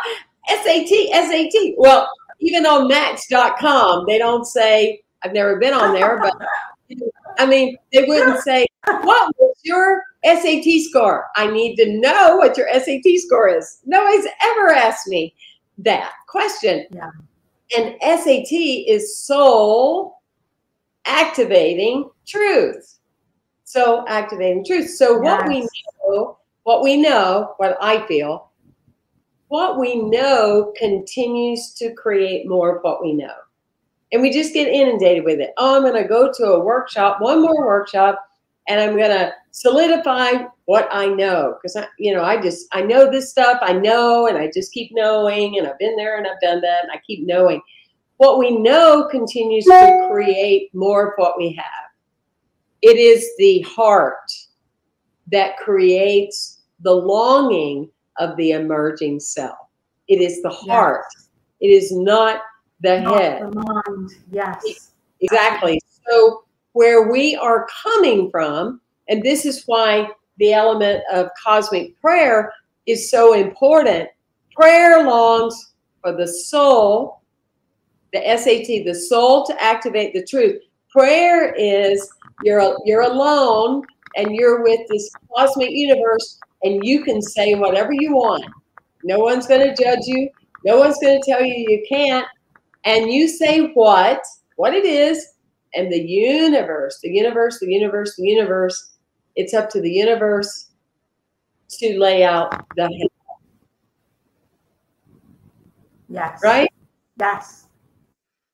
SAT, 0.49 0.89
SAT. 1.13 1.75
Well, 1.77 2.09
even 2.41 2.65
on 2.65 2.89
Match.com, 2.89 4.05
they 4.07 4.19
don't 4.19 4.45
say, 4.45 5.03
I've 5.23 5.33
never 5.33 5.59
been 5.59 5.75
on 5.75 5.93
there, 5.93 6.19
but 6.21 6.35
I 7.39 7.47
mean, 7.47 7.77
they 7.93 8.05
wouldn't 8.05 8.41
say, 8.41 8.67
What 8.85 9.35
was 9.39 9.57
your 9.63 10.03
SAT 10.25 10.65
score? 10.89 11.27
I 11.37 11.51
need 11.51 11.77
to 11.77 11.99
know 11.99 12.37
what 12.37 12.57
your 12.57 12.69
SAT 12.73 13.05
score 13.19 13.49
is. 13.49 13.81
Nobody's 13.85 14.27
ever 14.43 14.71
asked 14.71 15.09
me 15.09 15.35
that 15.79 16.13
question. 16.29 16.87
Yeah. 16.91 17.11
And 17.77 17.97
SAT 18.01 18.53
is 18.53 19.19
soul 19.19 20.21
activating 21.05 22.11
truth 22.27 22.97
so 23.67 24.05
activating 24.09 24.65
truth. 24.65 24.89
So 24.91 25.23
yes. 25.23 25.41
what 25.41 25.49
we 25.49 25.69
know, 26.09 26.39
what 26.63 26.83
we 26.83 26.97
know, 26.97 27.55
what 27.59 27.77
I 27.81 28.07
feel, 28.07 28.51
what 29.49 29.79
we 29.79 29.97
know 29.97 30.73
continues 30.77 31.75
to 31.75 31.93
create 31.93 32.49
more 32.49 32.77
of 32.77 32.83
what 32.83 33.03
we 33.03 33.13
know. 33.13 33.35
And 34.13 34.23
we 34.23 34.31
just 34.31 34.55
get 34.55 34.69
inundated 34.69 35.25
with 35.25 35.41
it. 35.41 35.53
Oh, 35.59 35.77
I'm 35.77 35.83
going 35.83 36.01
to 36.01 36.09
go 36.09 36.33
to 36.33 36.45
a 36.53 36.65
workshop, 36.65 37.21
one 37.21 37.43
more 37.43 37.67
workshop, 37.67 38.25
and 38.69 38.81
I'm 38.81 38.97
going 38.97 39.11
to 39.11 39.33
solidify 39.51 40.45
what 40.67 40.89
I 40.93 41.07
know. 41.07 41.57
Because, 41.57 41.77
I, 41.77 41.87
you 41.99 42.15
know, 42.15 42.23
I 42.23 42.41
just, 42.41 42.67
I 42.73 42.83
know 42.83 43.11
this 43.11 43.31
stuff, 43.31 43.59
I 43.63 43.73
know, 43.73 44.27
and 44.29 44.39
I 44.39 44.51
just 44.53 44.73
keep 44.73 44.91
knowing, 44.93 45.59
and 45.59 45.67
I've 45.67 45.79
been 45.79 45.97
there 45.97 46.19
and 46.19 46.27
I've 46.27 46.41
done 46.41 46.61
that, 46.61 46.85
and 46.85 46.93
I 46.93 47.01
keep 47.07 47.27
knowing. 47.27 47.61
What 48.19 48.39
we 48.39 48.57
know 48.57 49.09
continues 49.11 49.65
to 49.65 50.09
create 50.11 50.75
more 50.75 51.09
of 51.09 51.13
what 51.17 51.37
we 51.37 51.53
have. 51.53 51.91
It 52.83 52.97
is 52.97 53.29
the 53.39 53.61
heart 53.63 54.31
that 55.33 55.57
creates 55.57 56.63
the 56.81 56.95
longing 56.95 57.91
of 58.19 58.37
the 58.37 58.53
emerging 58.53 59.21
self. 59.21 59.59
It 60.09 60.21
is 60.21 60.41
the 60.43 60.51
heart. 60.51 61.05
Yes. 61.15 61.29
It 61.61 61.67
is 61.69 61.93
not 61.93 62.41
the 62.81 63.01
not 63.01 63.21
head. 63.21 63.43
The 63.43 63.51
mind. 63.51 64.11
Yes. 64.31 64.93
Exactly. 65.21 65.81
So 66.09 66.45
where 66.73 67.11
we 67.11 67.37
are 67.37 67.67
coming 67.83 68.31
from, 68.31 68.81
and 69.09 69.23
this 69.23 69.47
is 69.47 69.65
why 69.67 70.09
the 70.39 70.53
element 70.53 71.03
of 71.13 71.31
cosmic 71.43 71.99
prayer 72.01 72.53
is 72.87 73.11
so 73.11 73.35
important. 73.35 74.09
Prayer 74.55 75.03
longs 75.05 75.73
for 76.03 76.13
the 76.13 76.27
soul, 76.27 77.23
the 78.13 78.21
SAT, 78.37 78.85
the 78.85 78.95
soul 78.95 79.45
to 79.47 79.63
activate 79.63 80.13
the 80.13 80.25
truth. 80.25 80.63
Prayer 80.91 81.53
is 81.55 82.09
you're 82.43 82.77
you're 82.85 83.03
alone 83.03 83.83
and 84.17 84.35
you're 84.35 84.63
with 84.63 84.81
this 84.89 85.11
cosmic 85.35 85.71
universe 85.71 86.39
and 86.63 86.85
you 86.85 87.05
can 87.05 87.21
say 87.21 87.55
whatever 87.55 87.93
you 87.93 88.15
want. 88.15 88.45
No 89.05 89.19
one's 89.19 89.47
going 89.47 89.61
to 89.61 89.83
judge 89.83 90.07
you. 90.07 90.29
No 90.65 90.79
one's 90.79 90.99
going 90.99 91.21
to 91.21 91.31
tell 91.31 91.43
you 91.43 91.55
you 91.55 91.85
can't. 91.89 92.27
And 92.87 93.11
you 93.11 93.29
say 93.29 93.73
what, 93.75 94.23
what 94.55 94.73
it 94.73 94.85
is, 94.85 95.35
and 95.75 95.93
the 95.93 96.01
universe, 96.01 97.01
the 97.03 97.11
universe, 97.11 97.59
the 97.61 97.71
universe, 97.71 98.17
the 98.17 98.27
universe. 98.27 98.93
It's 99.35 99.53
up 99.53 99.69
to 99.71 99.81
the 99.81 99.91
universe 99.91 100.71
to 101.69 101.99
lay 101.99 102.25
out 102.25 102.67
the 102.77 103.09
Yes. 106.09 106.41
Right? 106.43 106.73
Yes. 107.19 107.67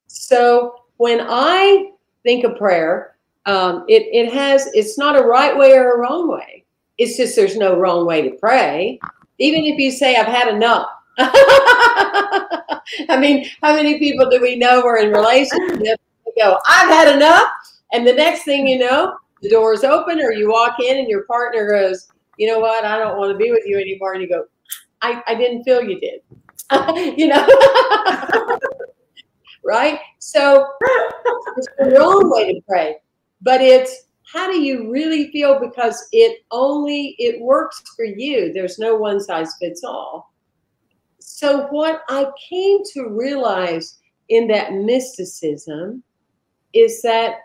So 0.07 0.75
when 0.97 1.21
I 1.21 1.91
think 2.23 2.45
of 2.45 2.57
prayer, 2.57 3.17
um, 3.47 3.85
it, 3.89 4.05
it 4.13 4.33
has, 4.33 4.69
it's 4.73 4.97
not 4.97 5.21
a 5.21 5.23
right 5.23 5.57
way 5.57 5.73
or 5.73 5.95
a 5.95 5.99
wrong 5.99 6.31
way. 6.31 6.65
It's 6.99 7.17
just 7.17 7.37
there's 7.37 7.57
no 7.57 7.79
wrong 7.79 8.07
way 8.07 8.23
to 8.29 8.37
pray. 8.37 8.99
Even 9.39 9.65
if 9.65 9.79
you 9.79 9.91
say, 9.91 10.17
I've 10.17 10.27
had 10.27 10.49
enough. 10.49 10.89
I 13.09 13.19
mean, 13.19 13.47
how 13.63 13.75
many 13.75 13.99
people 13.99 14.29
do 14.29 14.41
we 14.41 14.57
know 14.57 14.83
are 14.87 14.99
in 14.99 15.13
relationships? 15.13 16.03
go, 16.39 16.59
I've 16.69 16.89
had 16.89 17.15
enough. 17.15 17.49
And 17.93 18.07
the 18.07 18.13
next 18.13 18.45
thing 18.45 18.67
you 18.67 18.79
know, 18.79 19.15
the 19.43 19.51
door 19.51 19.75
is 19.75 19.85
open 19.85 20.21
or 20.21 20.33
you 20.33 20.51
walk 20.51 20.81
in 20.81 20.99
and 20.99 21.09
your 21.09 21.25
partner 21.25 21.69
goes, 21.69 22.09
you 22.39 22.47
know 22.47 22.59
what? 22.59 22.85
I 22.85 22.99
don't 22.99 23.19
want 23.19 23.33
to 23.33 23.39
be 23.39 23.51
with 23.51 23.65
you 23.67 23.79
anymore. 23.79 24.15
And 24.15 24.23
you 24.23 24.29
go, 24.29 24.45
I, 25.03 25.23
I 25.27 25.35
didn't 25.35 25.65
feel 25.65 25.83
you 25.83 26.01
did. 26.01 26.21
you 27.19 27.29
know? 27.29 27.47
right? 29.65 29.99
So 30.19 30.67
it's 31.57 31.69
the 31.79 31.97
wrong 31.99 32.31
way 32.31 32.55
to 32.55 32.61
pray. 32.67 32.97
But 33.43 33.61
it's 33.61 34.05
how 34.33 34.51
do 34.51 34.61
you 34.61 34.91
really 34.91 35.31
feel 35.31 35.61
because 35.61 36.09
it 36.13 36.45
only 36.51 37.15
it 37.19 37.41
works 37.41 37.83
for 37.95 38.05
you. 38.05 38.53
There's 38.53 38.79
no 38.79 38.97
one 38.97 39.21
size 39.21 39.53
fits 39.61 39.85
all. 39.85 40.32
So 41.35 41.67
what 41.69 42.03
I 42.11 42.27
came 42.51 42.81
to 42.93 43.09
realize 43.09 43.99
in 44.29 44.49
that 44.49 44.75
mysticism 44.75 46.03
is 46.75 47.01
that 47.03 47.37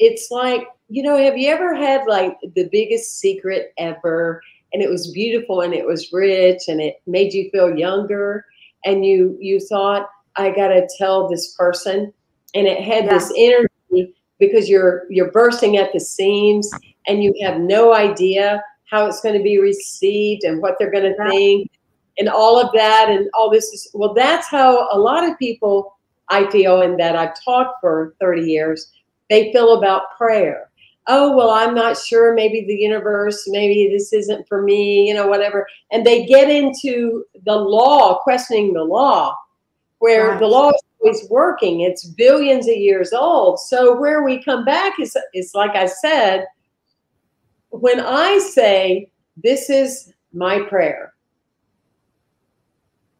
it's 0.00 0.32
like, 0.32 0.66
you 0.88 1.00
know, 1.00 1.16
have 1.16 1.38
you 1.38 1.48
ever 1.48 1.72
had 1.72 2.06
like 2.08 2.36
the 2.56 2.68
biggest 2.72 3.20
secret 3.20 3.72
ever? 3.78 4.42
And 4.72 4.82
it 4.82 4.90
was 4.90 5.12
beautiful 5.12 5.60
and 5.60 5.72
it 5.72 5.86
was 5.86 6.12
rich 6.12 6.62
and 6.66 6.80
it 6.80 7.00
made 7.06 7.32
you 7.32 7.48
feel 7.50 7.78
younger. 7.78 8.44
And 8.84 9.06
you 9.06 9.38
you 9.40 9.60
thought 9.60 10.08
I 10.34 10.50
got 10.50 10.68
to 10.68 10.88
tell 10.98 11.28
this 11.28 11.54
person. 11.54 12.12
And 12.52 12.66
it 12.66 12.82
had 12.82 13.04
yeah. 13.04 13.10
this 13.12 13.32
energy 13.36 14.14
because 14.40 14.68
you're 14.68 15.04
you're 15.08 15.30
bursting 15.30 15.76
at 15.76 15.92
the 15.92 16.00
seams 16.00 16.68
and 17.06 17.22
you 17.22 17.32
have 17.42 17.60
no 17.60 17.94
idea 17.94 18.60
how 18.90 19.06
it's 19.06 19.20
going 19.20 19.38
to 19.38 19.42
be 19.42 19.60
received 19.60 20.42
and 20.42 20.60
what 20.60 20.74
they're 20.78 20.90
going 20.90 21.14
to 21.14 21.28
think 21.30 21.70
and 22.18 22.28
all 22.28 22.60
of 22.60 22.72
that 22.72 23.08
and 23.10 23.28
all 23.34 23.50
this 23.50 23.66
is 23.66 23.90
well 23.94 24.14
that's 24.14 24.48
how 24.48 24.88
a 24.92 24.98
lot 24.98 25.28
of 25.28 25.38
people 25.38 25.96
I 26.28 26.50
feel 26.50 26.82
and 26.82 26.98
that 26.98 27.14
I've 27.14 27.40
taught 27.44 27.74
for 27.80 28.14
30 28.20 28.42
years 28.42 28.92
they 29.28 29.52
feel 29.52 29.78
about 29.78 30.16
prayer. 30.16 30.70
Oh 31.08 31.36
well 31.36 31.50
i'm 31.50 31.74
not 31.74 31.96
sure 31.96 32.34
maybe 32.34 32.64
the 32.64 32.74
universe 32.74 33.44
maybe 33.46 33.88
this 33.92 34.12
isn't 34.12 34.46
for 34.48 34.62
me 34.62 35.08
you 35.08 35.14
know 35.14 35.28
whatever. 35.28 35.66
And 35.92 36.04
they 36.04 36.26
get 36.26 36.50
into 36.50 37.24
the 37.44 37.54
law 37.56 38.18
questioning 38.22 38.72
the 38.72 38.84
law 38.84 39.36
where 39.98 40.30
right. 40.30 40.40
the 40.40 40.46
law 40.46 40.70
is 40.70 40.82
always 41.00 41.30
working. 41.30 41.80
It's 41.80 42.04
billions 42.04 42.68
of 42.68 42.76
years 42.76 43.12
old. 43.12 43.60
So 43.60 43.98
where 43.98 44.22
we 44.22 44.42
come 44.42 44.64
back 44.64 44.98
is 45.00 45.16
is 45.32 45.52
like 45.54 45.76
i 45.76 45.86
said 45.86 46.46
when 47.70 48.00
i 48.00 48.38
say 48.38 49.10
this 49.42 49.68
is 49.70 50.12
my 50.32 50.60
prayer 50.68 51.12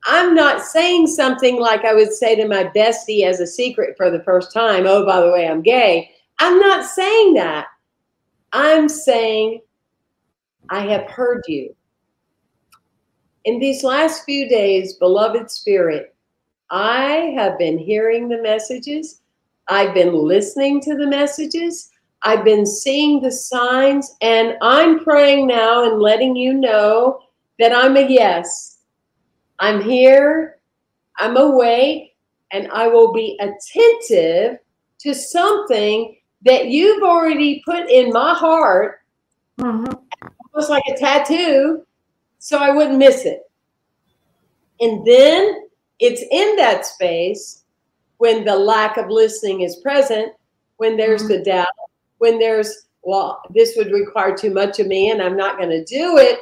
i'm 0.07 0.35
not 0.35 0.62
saying 0.62 1.07
something 1.07 1.61
like 1.61 1.85
i 1.85 1.95
would 1.95 2.12
say 2.12 2.35
to 2.35 2.49
my 2.49 2.64
bestie 2.64 3.25
as 3.25 3.40
a 3.40 3.47
secret 3.47 3.97
for 3.97 4.11
the 4.11 4.23
first 4.25 4.53
time 4.53 4.87
oh 4.87 5.05
by 5.05 5.21
the 5.21 5.31
way 5.31 5.49
i'm 5.49 5.62
gay 5.62 6.11
i'm 6.40 6.59
not 6.59 6.85
saying 6.85 7.35
that 7.35 7.66
I'm 8.53 8.88
saying, 8.88 9.61
I 10.71 10.81
have 10.81 11.11
heard 11.11 11.42
you. 11.47 11.77
In 13.45 13.59
these 13.59 13.85
last 13.85 14.25
few 14.25 14.49
days, 14.49 14.95
beloved 14.95 15.51
spirit, 15.51 16.14
I 16.71 17.35
have 17.37 17.59
been 17.59 17.77
hearing 17.77 18.29
the 18.29 18.40
messages. 18.40 19.21
I've 19.69 19.92
been 19.92 20.14
listening 20.14 20.81
to 20.83 20.97
the 20.97 21.07
messages. 21.07 21.90
I've 22.23 22.45
been 22.45 22.64
seeing 22.64 23.21
the 23.21 23.31
signs, 23.31 24.16
and 24.23 24.57
I'm 24.62 25.01
praying 25.01 25.47
now 25.47 25.85
and 25.85 26.01
letting 26.01 26.35
you 26.35 26.55
know 26.55 27.21
that 27.59 27.73
I'm 27.77 27.97
a 27.99 28.09
yes. 28.09 28.76
I'm 29.59 29.83
here, 29.83 30.59
I'm 31.19 31.37
awake, 31.37 32.16
and 32.53 32.69
I 32.73 32.87
will 32.88 33.12
be 33.12 33.38
attentive 33.40 34.59
to 35.01 35.14
something 35.14 36.16
that 36.42 36.66
you've 36.66 37.03
already 37.03 37.62
put 37.64 37.88
in 37.90 38.12
my 38.12 38.35
heart, 38.35 39.01
mm-hmm. 39.59 39.92
almost 40.55 40.71
like 40.71 40.85
a 40.88 40.97
tattoo, 40.97 41.85
so 42.38 42.59
I 42.59 42.71
wouldn't 42.71 42.99
miss 42.99 43.25
it. 43.25 43.42
And 44.81 45.07
then 45.07 45.69
it's 45.99 46.23
in 46.31 46.57
that 46.57 46.87
space 46.87 47.64
when 48.19 48.45
the 48.45 48.57
lack 48.57 48.97
of 48.97 49.09
listening 49.09 49.62
is 49.62 49.77
present, 49.77 50.33
when 50.77 50.97
there's 50.97 51.23
mm-hmm. 51.23 51.38
the 51.38 51.45
doubt, 51.45 51.66
when 52.19 52.38
there's, 52.38 52.87
well, 53.03 53.42
this 53.51 53.75
would 53.77 53.90
require 53.90 54.37
too 54.37 54.53
much 54.53 54.79
of 54.79 54.87
me 54.87 55.11
and 55.11 55.23
I'm 55.23 55.37
not 55.37 55.59
going 55.59 55.71
to 55.71 55.85
do 55.85 56.19
it. 56.19 56.40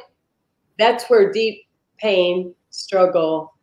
That's 0.77 1.05
where 1.09 1.31
deep 1.31 1.65
pain, 1.97 2.53
struggle, 2.75 3.53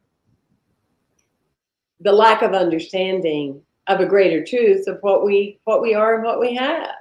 the 2.01 2.13
lack 2.13 2.43
of 2.43 2.53
understanding 2.53 3.61
of 3.89 4.01
a 4.01 4.07
greater 4.07 4.45
truth 4.45 4.87
of 4.87 4.99
what 5.01 5.25
we 5.25 5.59
what 5.65 5.83
we 5.83 5.95
are 5.95 6.15
and 6.15 6.25
what 6.25 6.41
we 6.41 6.55
have 6.55 6.95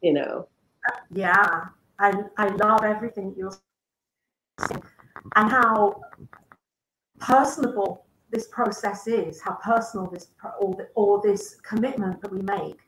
you 0.00 0.12
know? 0.12 0.48
Yeah 1.10 1.66
i 1.98 2.12
i 2.38 2.48
love 2.48 2.82
everything 2.82 3.34
you're 3.36 3.52
saying. 4.58 4.82
And 5.36 5.50
how 5.50 6.00
personable 7.18 8.06
this 8.30 8.46
process 8.48 9.06
is 9.06 9.40
how 9.40 9.54
personal 9.62 10.06
this 10.06 10.28
or, 10.60 10.88
or 10.94 11.20
this 11.22 11.56
commitment 11.62 12.22
that 12.22 12.32
we 12.32 12.40
make 12.42 12.78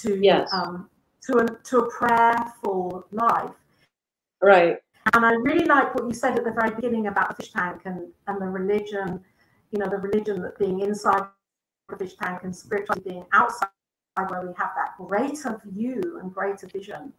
to 0.00 0.18
yes. 0.20 0.52
um 0.52 0.88
to 1.22 1.38
a 1.38 1.46
to 1.46 1.78
a 1.78 1.90
prayerful 1.90 3.06
life. 3.12 3.50
Right 4.42 4.78
and 5.14 5.24
i 5.26 5.32
really 5.32 5.64
like 5.64 5.94
what 5.94 6.06
you 6.06 6.14
said 6.14 6.38
at 6.38 6.44
the 6.44 6.50
very 6.50 6.74
beginning 6.74 7.06
about 7.06 7.28
the 7.28 7.42
fish 7.42 7.52
tank 7.52 7.82
and 7.84 8.08
and 8.26 8.40
the 8.40 8.46
religion 8.46 9.20
you 9.70 9.78
know 9.78 9.88
the 9.88 9.96
religion 9.96 10.40
that 10.42 10.58
being 10.58 10.80
inside 10.80 11.24
the 11.88 11.96
fish 11.96 12.14
tank 12.14 12.40
and 12.44 12.54
spirituality 12.54 13.10
being 13.10 13.24
outside 13.32 13.68
where 14.28 14.42
we 14.42 14.52
have 14.56 14.70
that 14.76 14.96
greater 14.98 15.60
view 15.66 16.18
and 16.22 16.32
greater 16.32 16.66
vision. 16.66 17.12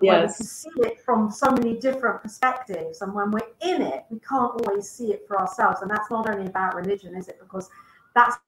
Yes. 0.00 0.32
we 0.32 0.36
can 0.36 0.46
see 0.46 0.90
it 0.90 1.00
from 1.00 1.30
so 1.30 1.50
many 1.50 1.76
different 1.76 2.22
perspectives. 2.22 3.02
And 3.02 3.12
when 3.12 3.30
we're 3.30 3.40
in 3.60 3.82
it, 3.82 4.04
we 4.10 4.18
can't 4.20 4.52
always 4.62 4.88
see 4.88 5.12
it 5.12 5.24
for 5.28 5.38
ourselves. 5.38 5.82
And 5.82 5.90
that's 5.90 6.10
not 6.10 6.28
only 6.28 6.46
about 6.46 6.74
religion, 6.74 7.14
is 7.14 7.28
it? 7.28 7.38
Because 7.40 7.68
that's 8.14 8.38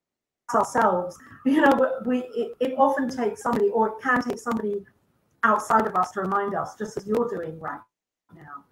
ourselves. 0.55 1.19
You 1.45 1.61
know, 1.61 2.01
we 2.07 2.19
it, 2.37 2.53
it 2.61 2.75
often 2.79 3.09
takes 3.09 3.43
somebody, 3.43 3.69
or 3.71 3.89
it 3.89 3.95
can 4.01 4.23
take 4.23 4.39
somebody 4.39 4.85
outside 5.43 5.89
of 5.89 5.97
us 5.97 6.13
to 6.13 6.21
remind 6.21 6.55
us, 6.55 6.77
just 6.77 6.97
as 6.97 7.05
you're 7.05 7.29
doing 7.29 7.59
right 7.59 7.81
now, 8.35 8.65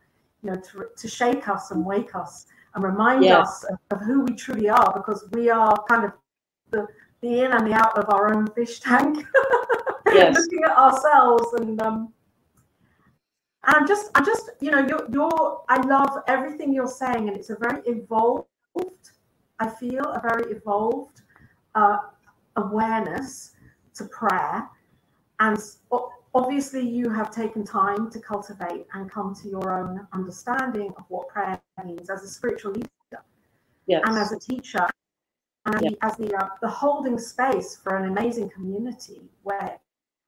you 0.42 0.51
know, 0.51 0.61
to, 0.61 0.87
to 0.96 1.09
shake 1.09 1.49
us 1.49 1.70
and 1.70 1.85
wake 1.85 2.14
us 2.14 2.46
and 2.75 2.85
remind 2.85 3.25
yes. 3.25 3.49
us 3.49 3.64
of, 3.64 3.79
of, 3.90 4.07
who 4.07 4.23
we 4.23 4.35
truly 4.35 4.68
are, 4.68 4.92
because 4.94 5.27
we 5.33 5.51
are 5.51 5.77
kind 5.88 6.05
of 6.05 6.12
the, 6.70 6.87
the 7.20 7.44
in 7.44 7.53
and 7.53 7.66
the 7.66 7.73
out 7.73 7.96
of 7.99 8.09
our 8.09 8.33
own 8.35 8.46
fish 8.53 8.81
tank, 8.81 9.25
yes. 10.07 10.37
looking 10.37 10.64
at 10.64 10.77
ourselves 10.77 11.53
and 11.55 11.81
um, 11.83 12.12
and 13.66 13.77
I'm 13.77 13.87
just 13.87 14.11
I'm 14.14 14.25
just 14.25 14.51
you 14.61 14.70
know 14.70 14.87
you're 14.87 15.07
you're 15.12 15.62
I 15.68 15.81
love 15.87 16.23
everything 16.29 16.73
you're 16.73 16.87
saying 16.87 17.29
and 17.29 17.37
it's 17.37 17.51
a 17.51 17.57
very 17.57 17.83
evolved 17.87 18.46
I 19.59 19.68
feel 19.68 20.05
a 20.05 20.20
very 20.20 20.51
evolved 20.53 21.20
uh, 21.75 21.99
awareness 22.57 23.53
to 23.94 24.05
prayer 24.07 24.66
and 25.40 25.59
obviously 26.35 26.87
you 26.87 27.11
have 27.11 27.31
taken 27.31 27.64
time 27.64 28.11
to 28.11 28.21
cultivate 28.21 28.87
and 28.95 29.11
come 29.11 29.35
to 29.35 29.49
your 29.49 29.73
own 29.73 30.07
understanding 30.12 30.93
of 30.97 31.05
what 31.09 31.29
prayer 31.29 31.61
means 31.85 32.09
as 32.11 32.23
a 32.23 32.29
spiritual 32.29 32.73
leader 32.73 32.88
yes. 33.87 34.03
and 34.07 34.19
as 34.19 34.33
a 34.33 34.38
teacher 34.38 34.87
and 35.66 35.81
yeah. 35.83 35.90
as 36.03 36.16
the 36.16 36.35
uh, 36.35 36.49
the 36.62 36.69
holding 36.69 37.19
space 37.19 37.77
for 37.77 37.97
an 37.97 38.09
amazing 38.09 38.49
community 38.51 39.21
where 39.43 39.79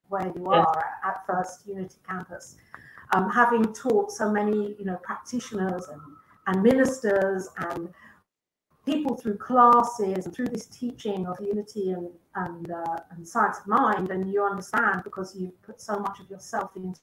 where 0.09 0.27
you 0.35 0.47
yeah. 0.51 0.59
are 0.59 0.85
at 1.05 1.25
First 1.25 1.65
Unity 1.65 1.95
Campus, 2.07 2.55
um, 3.13 3.29
having 3.29 3.73
taught 3.73 4.11
so 4.11 4.31
many 4.31 4.75
you 4.77 4.85
know 4.85 4.97
practitioners 4.97 5.87
and 5.87 6.01
and 6.47 6.61
ministers 6.61 7.49
and 7.57 7.89
people 8.85 9.15
through 9.15 9.37
classes 9.37 10.25
and 10.25 10.33
through 10.33 10.47
this 10.47 10.65
teaching 10.65 11.25
of 11.27 11.37
unity 11.39 11.91
and 11.91 12.09
and, 12.35 12.71
uh, 12.71 12.97
and 13.11 13.27
science 13.27 13.59
of 13.59 13.67
mind, 13.67 14.09
and 14.09 14.31
you 14.31 14.43
understand 14.43 15.03
because 15.03 15.35
you've 15.35 15.61
put 15.61 15.79
so 15.79 15.99
much 15.99 16.19
of 16.19 16.29
yourself 16.29 16.71
into 16.75 16.99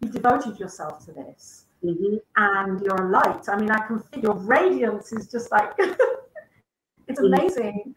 you've 0.00 0.12
devoted 0.12 0.58
yourself 0.58 1.04
to 1.06 1.12
this. 1.12 1.64
Mm-hmm. 1.84 2.16
And 2.36 2.80
you're 2.80 3.08
a 3.08 3.10
light. 3.10 3.48
I 3.48 3.58
mean, 3.58 3.70
I 3.70 3.86
can 3.86 4.00
feel 4.00 4.22
your 4.22 4.34
radiance 4.34 5.12
is 5.12 5.28
just 5.28 5.50
like 5.50 5.72
It's 7.08 7.20
amazing 7.20 7.94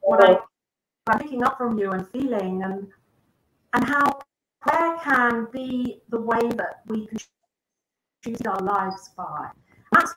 what 0.00 0.28
I 0.28 0.38
I'm 1.08 1.18
picking 1.18 1.44
up 1.44 1.58
from 1.58 1.78
you 1.78 1.92
and 1.92 2.08
feeling 2.08 2.62
and 2.62 2.88
and 3.74 3.84
how 3.84 4.20
prayer 4.60 4.96
can 5.02 5.48
be 5.52 6.02
the 6.08 6.20
way 6.20 6.40
that 6.40 6.80
we 6.86 7.06
can 7.06 7.18
choose 8.24 8.40
our 8.42 8.60
lives 8.60 9.10
by. 9.16 9.50
That's 9.92 10.14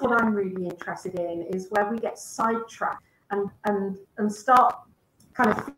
what 0.00 0.20
I'm 0.20 0.34
really 0.34 0.64
interested 0.64 1.18
in 1.18 1.42
is 1.52 1.68
where 1.70 1.88
we 1.90 1.98
get 1.98 2.18
sidetracked 2.18 3.04
and 3.30 3.48
and 3.64 3.96
and 4.18 4.32
start 4.32 4.74
kind 5.34 5.50
of 5.50 5.72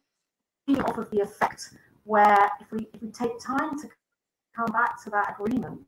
feeding 0.67 0.83
off 0.85 0.99
of 0.99 1.11
the 1.11 1.21
effect 1.21 1.75
where 2.05 2.51
if 2.61 2.71
we 2.73 2.89
if 2.95 3.03
we 3.03 3.11
take 3.11 3.39
time 3.41 3.79
to 3.79 3.89
come 4.55 4.73
back 4.73 5.03
to 5.05 5.11
that 5.11 5.37
agreement. 5.39 5.81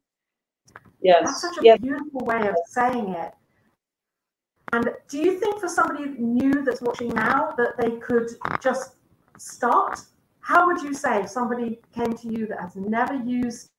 Yes. 1.00 1.22
That's 1.24 1.40
such 1.40 1.58
a 1.58 1.64
yes. 1.64 1.78
beautiful 1.80 2.20
way 2.20 2.48
of 2.48 2.56
saying 2.66 3.10
it. 3.10 3.32
And 4.72 4.90
do 5.08 5.18
you 5.18 5.40
think 5.40 5.60
for 5.60 5.68
somebody 5.68 6.10
new 6.18 6.62
that's 6.62 6.82
watching 6.82 7.08
now 7.08 7.54
that 7.56 7.78
they 7.78 7.92
could 7.92 8.28
just 8.60 8.96
start? 9.38 10.00
How 10.40 10.66
would 10.66 10.82
you 10.82 10.92
say 10.92 11.22
if 11.22 11.30
somebody 11.30 11.80
came 11.94 12.12
to 12.12 12.28
you 12.28 12.46
that 12.48 12.60
has 12.60 12.76
never 12.76 13.14
used 13.14 13.70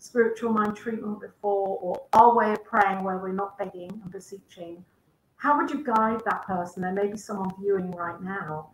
spiritual 0.00 0.52
mind 0.52 0.76
treatment 0.76 1.20
before 1.20 1.78
or 1.80 2.02
our 2.14 2.34
way 2.34 2.52
of 2.52 2.64
praying 2.64 3.04
where 3.04 3.18
we're 3.18 3.32
not 3.32 3.56
begging 3.58 3.90
and 4.02 4.10
beseeching? 4.10 4.84
How 5.36 5.56
would 5.56 5.70
you 5.70 5.84
guide 5.84 6.20
that 6.24 6.44
person? 6.46 6.82
There 6.82 6.92
may 6.92 7.06
be 7.06 7.16
someone 7.16 7.50
viewing 7.60 7.90
right 7.92 8.20
now. 8.20 8.70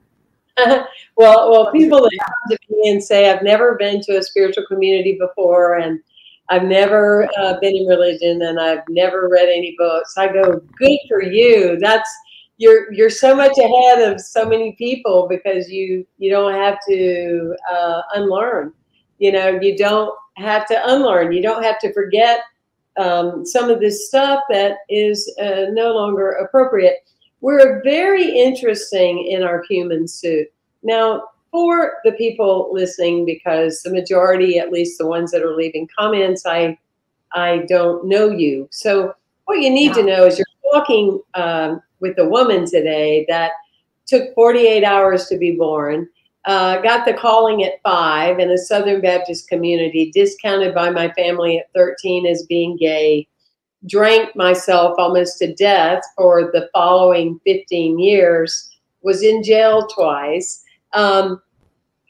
well, 1.16 1.50
well, 1.50 1.70
people 1.70 2.00
that 2.00 2.18
come 2.18 2.56
to 2.56 2.58
me 2.70 2.90
and 2.90 3.02
say, 3.02 3.30
I've 3.30 3.42
never 3.42 3.74
been 3.74 4.00
to 4.02 4.18
a 4.18 4.22
spiritual 4.22 4.64
community 4.66 5.18
before 5.20 5.76
and 5.76 6.00
I've 6.48 6.64
never 6.64 7.28
uh, 7.38 7.58
been 7.60 7.76
in 7.76 7.86
religion 7.86 8.42
and 8.42 8.60
I've 8.60 8.82
never 8.88 9.28
read 9.28 9.48
any 9.48 9.74
books. 9.78 10.16
I 10.16 10.32
go, 10.32 10.60
good 10.78 10.98
for 11.08 11.22
you. 11.22 11.76
That's 11.80 12.08
you're 12.58 12.90
you're 12.92 13.10
so 13.10 13.36
much 13.36 13.58
ahead 13.58 14.10
of 14.10 14.20
so 14.20 14.46
many 14.46 14.72
people 14.72 15.26
because 15.28 15.68
you 15.68 16.06
you 16.18 16.30
don't 16.30 16.54
have 16.54 16.78
to 16.88 17.54
uh, 17.70 18.02
unlearn. 18.14 18.72
You 19.18 19.32
know, 19.32 19.58
you 19.60 19.76
don't 19.76 20.16
have 20.36 20.66
to 20.68 20.80
unlearn. 20.86 21.32
You 21.32 21.42
don't 21.42 21.62
have 21.62 21.78
to 21.80 21.92
forget 21.92 22.40
um, 22.98 23.44
some 23.44 23.70
of 23.70 23.80
this 23.80 24.08
stuff 24.08 24.40
that 24.50 24.78
is 24.88 25.32
uh, 25.40 25.66
no 25.70 25.94
longer 25.94 26.32
appropriate. 26.32 27.06
We're 27.40 27.82
very 27.82 28.38
interesting 28.38 29.26
in 29.26 29.42
our 29.42 29.62
human 29.68 30.08
suit. 30.08 30.48
Now, 30.82 31.24
for 31.50 31.94
the 32.04 32.12
people 32.12 32.70
listening, 32.72 33.24
because 33.24 33.80
the 33.82 33.92
majority, 33.92 34.58
at 34.58 34.72
least 34.72 34.98
the 34.98 35.06
ones 35.06 35.30
that 35.30 35.42
are 35.42 35.56
leaving 35.56 35.88
comments, 35.96 36.44
I 36.46 36.78
I 37.34 37.64
don't 37.68 38.06
know 38.06 38.30
you. 38.30 38.68
So 38.70 39.14
what 39.44 39.60
you 39.60 39.70
need 39.70 39.94
to 39.94 40.02
know 40.02 40.26
is 40.26 40.38
you're 40.38 40.72
talking 40.72 41.20
um, 41.34 41.82
with 42.00 42.18
a 42.18 42.28
woman 42.28 42.66
today 42.66 43.26
that 43.28 43.52
took 44.06 44.34
48 44.34 44.84
hours 44.84 45.26
to 45.26 45.36
be 45.36 45.52
born, 45.52 46.08
uh, 46.46 46.80
got 46.80 47.04
the 47.04 47.12
calling 47.12 47.64
at 47.64 47.82
five 47.82 48.38
in 48.38 48.50
a 48.50 48.58
Southern 48.58 49.00
Baptist 49.00 49.48
community, 49.48 50.12
discounted 50.12 50.74
by 50.74 50.90
my 50.90 51.12
family 51.12 51.58
at 51.58 51.72
13 51.74 52.24
as 52.26 52.46
being 52.46 52.76
gay, 52.76 53.26
drank 53.88 54.34
myself 54.36 54.94
almost 54.96 55.38
to 55.38 55.52
death 55.54 56.02
for 56.16 56.50
the 56.52 56.68
following 56.72 57.40
15 57.44 57.98
years, 57.98 58.70
was 59.02 59.22
in 59.22 59.42
jail 59.42 59.86
twice. 59.88 60.62
Um, 60.92 61.42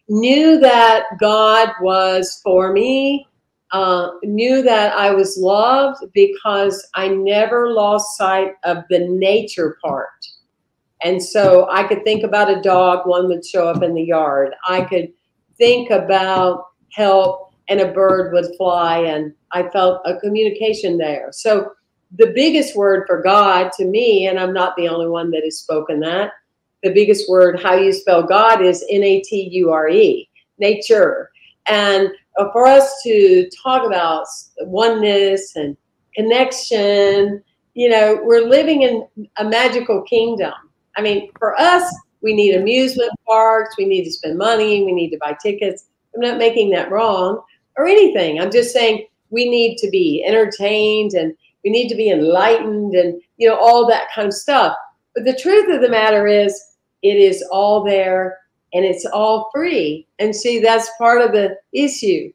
knew 0.09 0.61
that 0.61 1.05
God 1.19 1.71
was 1.81 2.41
for 2.45 2.73
me, 2.73 3.27
uh, 3.73 4.11
knew 4.23 4.63
that 4.63 4.93
I 4.93 5.11
was 5.13 5.39
loved 5.39 6.05
because 6.13 6.87
I 6.95 7.09
never 7.09 7.73
lost 7.73 8.17
sight 8.19 8.53
of 8.65 8.85
the 8.91 9.09
nature 9.09 9.79
part. 9.83 10.09
And 11.03 11.23
so 11.23 11.69
I 11.71 11.85
could 11.85 12.05
think 12.05 12.23
about 12.23 12.51
a 12.51 12.63
dog, 12.63 13.07
one 13.07 13.29
would 13.29 13.45
show 13.45 13.69
up 13.69 13.83
in 13.83 13.95
the 13.95 14.03
yard. 14.03 14.55
I 14.67 14.83
could 14.83 15.13
think 15.59 15.91
about 15.91 16.67
help, 16.93 17.53
and 17.69 17.81
a 17.81 17.93
bird 17.93 18.33
would 18.33 18.57
fly, 18.57 18.99
and 18.99 19.35
I 19.53 19.69
felt 19.69 20.03
a 20.05 20.19
communication 20.21 20.97
there. 20.99 21.29
So 21.33 21.73
the 22.17 22.33
biggest 22.35 22.77
word 22.77 23.05
for 23.07 23.21
God 23.21 23.73
to 23.73 23.85
me, 23.85 24.27
and 24.27 24.39
I'm 24.39 24.53
not 24.53 24.77
the 24.77 24.89
only 24.89 25.09
one 25.09 25.31
that 25.33 25.45
has 25.45 25.59
spoken 25.59 26.01
that, 26.01 26.33
the 26.83 26.93
biggest 26.93 27.29
word, 27.29 27.61
how 27.61 27.75
you 27.75 27.93
spell 27.93 28.23
God, 28.23 28.65
is 28.65 28.85
N 28.91 29.03
A 29.03 29.21
T 29.23 29.49
U 29.53 29.71
R 29.71 29.89
E, 29.89 30.29
nature. 30.59 31.31
And 31.67 32.11
uh, 32.39 32.51
for 32.53 32.67
us 32.67 33.03
to 33.03 33.51
talk 33.63 33.85
about 33.85 34.27
oneness 34.61 35.57
and 35.57 35.77
connection, 36.15 37.43
you 37.75 37.89
know, 37.89 38.21
we're 38.23 38.47
living 38.47 38.83
in 38.83 39.07
a 39.39 39.45
magical 39.45 40.03
kingdom. 40.03 40.53
I 40.97 41.03
mean, 41.03 41.31
for 41.39 41.59
us, 41.61 41.85
we 42.23 42.35
need 42.35 42.55
amusement 42.55 43.11
parks, 43.27 43.77
we 43.77 43.85
need 43.85 44.05
to 44.05 44.13
spend 44.13 44.39
money, 44.39 44.85
we 44.85 44.93
need 44.93 45.11
to 45.11 45.19
buy 45.19 45.37
tickets. 45.41 45.87
I'm 46.15 46.21
not 46.21 46.39
making 46.39 46.71
that 46.71 46.91
wrong 46.91 47.43
or 47.77 47.87
anything. 47.87 48.41
I'm 48.41 48.51
just 48.51 48.73
saying 48.73 49.07
we 49.31 49.49
need 49.49 49.77
to 49.79 49.91
be 49.91 50.25
entertained 50.27 51.13
and 51.13 51.35
we 51.65 51.71
need 51.71 51.89
to 51.89 51.95
be 51.95 52.11
enlightened 52.11 52.95
and, 52.95 53.21
you 53.37 53.49
know, 53.49 53.57
all 53.57 53.87
that 53.87 54.09
kind 54.15 54.29
of 54.29 54.35
stuff. 54.35 54.75
But 55.15 55.25
the 55.25 55.37
truth 55.37 55.73
of 55.73 55.81
the 55.81 55.89
matter 55.89 56.27
is, 56.27 56.61
it 57.03 57.17
is 57.17 57.45
all 57.51 57.85
there 57.85 58.39
and 58.73 58.85
it's 58.85 59.05
all 59.07 59.51
free. 59.55 60.07
And 60.19 60.35
see, 60.35 60.61
that's 60.61 60.91
part 60.99 61.21
of 61.21 61.33
the 61.33 61.57
issue 61.73 62.33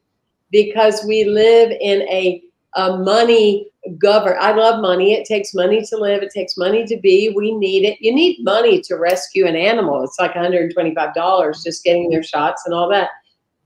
because 0.50 1.04
we 1.04 1.24
live 1.24 1.70
in 1.70 2.02
a, 2.02 2.42
a 2.74 2.96
money 2.98 3.70
govern. 3.98 4.36
I 4.40 4.52
love 4.52 4.80
money. 4.80 5.12
It 5.12 5.26
takes 5.26 5.54
money 5.54 5.84
to 5.84 5.96
live. 5.96 6.22
It 6.22 6.32
takes 6.32 6.56
money 6.56 6.86
to 6.86 6.96
be. 6.98 7.32
We 7.36 7.54
need 7.56 7.84
it. 7.84 7.98
You 8.00 8.14
need 8.14 8.44
money 8.44 8.80
to 8.82 8.96
rescue 8.96 9.46
an 9.46 9.56
animal. 9.56 10.02
It's 10.04 10.18
like 10.18 10.34
$125 10.34 11.64
just 11.64 11.84
getting 11.84 12.08
their 12.08 12.22
shots 12.22 12.62
and 12.64 12.74
all 12.74 12.88
that. 12.90 13.10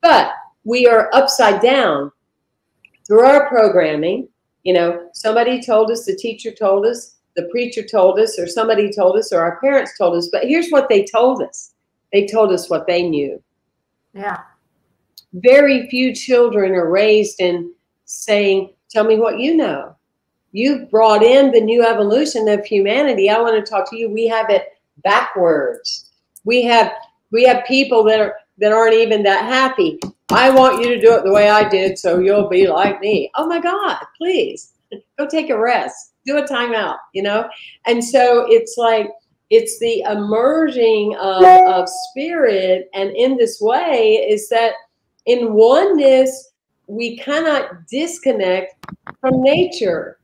But 0.02 0.32
we 0.64 0.86
are 0.86 1.10
upside 1.12 1.60
down 1.60 2.10
through 3.06 3.24
our 3.24 3.48
programming. 3.48 4.28
You 4.64 4.74
know, 4.74 5.08
somebody 5.12 5.62
told 5.62 5.90
us, 5.90 6.04
the 6.04 6.16
teacher 6.16 6.50
told 6.50 6.86
us, 6.86 7.16
the 7.36 7.48
preacher 7.50 7.82
told 7.82 8.18
us, 8.18 8.38
or 8.38 8.46
somebody 8.46 8.90
told 8.92 9.16
us, 9.18 9.32
or 9.32 9.40
our 9.40 9.60
parents 9.60 9.96
told 9.96 10.16
us. 10.16 10.28
But 10.32 10.44
here's 10.44 10.70
what 10.70 10.88
they 10.88 11.04
told 11.04 11.42
us 11.42 11.72
they 12.12 12.26
told 12.26 12.52
us 12.52 12.70
what 12.70 12.86
they 12.86 13.02
knew. 13.02 13.42
Yeah. 14.14 14.40
Very 15.34 15.88
few 15.90 16.14
children 16.14 16.72
are 16.72 16.90
raised 16.90 17.40
in 17.40 17.74
saying, 18.06 18.72
Tell 18.90 19.04
me 19.04 19.18
what 19.18 19.38
you 19.38 19.56
know. 19.56 19.96
You've 20.52 20.90
brought 20.90 21.22
in 21.22 21.50
the 21.50 21.60
new 21.60 21.84
evolution 21.84 22.48
of 22.48 22.64
humanity. 22.64 23.28
I 23.28 23.40
want 23.40 23.62
to 23.62 23.70
talk 23.70 23.90
to 23.90 23.96
you. 23.96 24.08
We 24.08 24.26
have 24.28 24.48
it 24.50 24.68
backwards. 25.02 26.10
We 26.44 26.62
have 26.64 26.92
we 27.32 27.44
have 27.44 27.64
people 27.66 28.04
that 28.04 28.20
are 28.20 28.36
that 28.58 28.72
aren't 28.72 28.94
even 28.94 29.22
that 29.24 29.44
happy. 29.44 29.98
I 30.30 30.50
want 30.50 30.82
you 30.82 30.88
to 30.88 31.00
do 31.00 31.14
it 31.14 31.24
the 31.24 31.32
way 31.32 31.50
I 31.50 31.68
did, 31.68 31.98
so 31.98 32.18
you'll 32.18 32.48
be 32.48 32.68
like 32.68 33.00
me. 33.00 33.30
Oh 33.36 33.46
my 33.46 33.60
God, 33.60 33.98
please 34.18 34.72
go 35.18 35.26
take 35.26 35.50
a 35.50 35.58
rest 35.58 36.12
do 36.26 36.36
a 36.36 36.42
timeout, 36.42 36.98
you 37.14 37.22
know? 37.22 37.48
And 37.86 38.04
so 38.04 38.46
it's 38.48 38.76
like, 38.76 39.08
it's 39.48 39.78
the 39.78 40.00
emerging 40.00 41.16
of, 41.20 41.44
of 41.44 41.88
spirit. 42.10 42.90
And 42.92 43.10
in 43.10 43.36
this 43.36 43.60
way, 43.60 44.26
is 44.28 44.48
that 44.48 44.72
in 45.26 45.54
oneness, 45.54 46.50
we 46.86 47.16
cannot 47.18 47.86
disconnect 47.88 48.74
from 49.20 49.42
nature. 49.42 50.18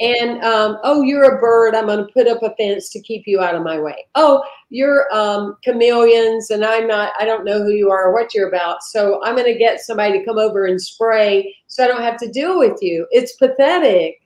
And 0.00 0.42
um, 0.44 0.78
oh, 0.84 1.02
you're 1.02 1.36
a 1.36 1.40
bird. 1.40 1.74
I'm 1.74 1.86
going 1.86 2.06
to 2.06 2.12
put 2.12 2.28
up 2.28 2.42
a 2.42 2.54
fence 2.54 2.88
to 2.90 3.00
keep 3.00 3.24
you 3.26 3.40
out 3.40 3.56
of 3.56 3.64
my 3.64 3.80
way. 3.80 4.06
Oh, 4.14 4.44
you're 4.70 5.12
um, 5.12 5.56
chameleons, 5.64 6.50
and 6.50 6.64
I'm 6.64 6.86
not. 6.86 7.12
I 7.18 7.24
don't 7.24 7.44
know 7.44 7.64
who 7.64 7.70
you 7.70 7.90
are 7.90 8.08
or 8.08 8.12
what 8.12 8.32
you're 8.32 8.48
about. 8.48 8.84
So 8.84 9.20
I'm 9.24 9.34
going 9.34 9.52
to 9.52 9.58
get 9.58 9.80
somebody 9.80 10.18
to 10.18 10.24
come 10.24 10.38
over 10.38 10.66
and 10.66 10.80
spray, 10.80 11.56
so 11.66 11.84
I 11.84 11.88
don't 11.88 12.02
have 12.02 12.18
to 12.18 12.30
deal 12.30 12.58
with 12.58 12.78
you. 12.80 13.08
It's 13.10 13.34
pathetic. 13.36 14.20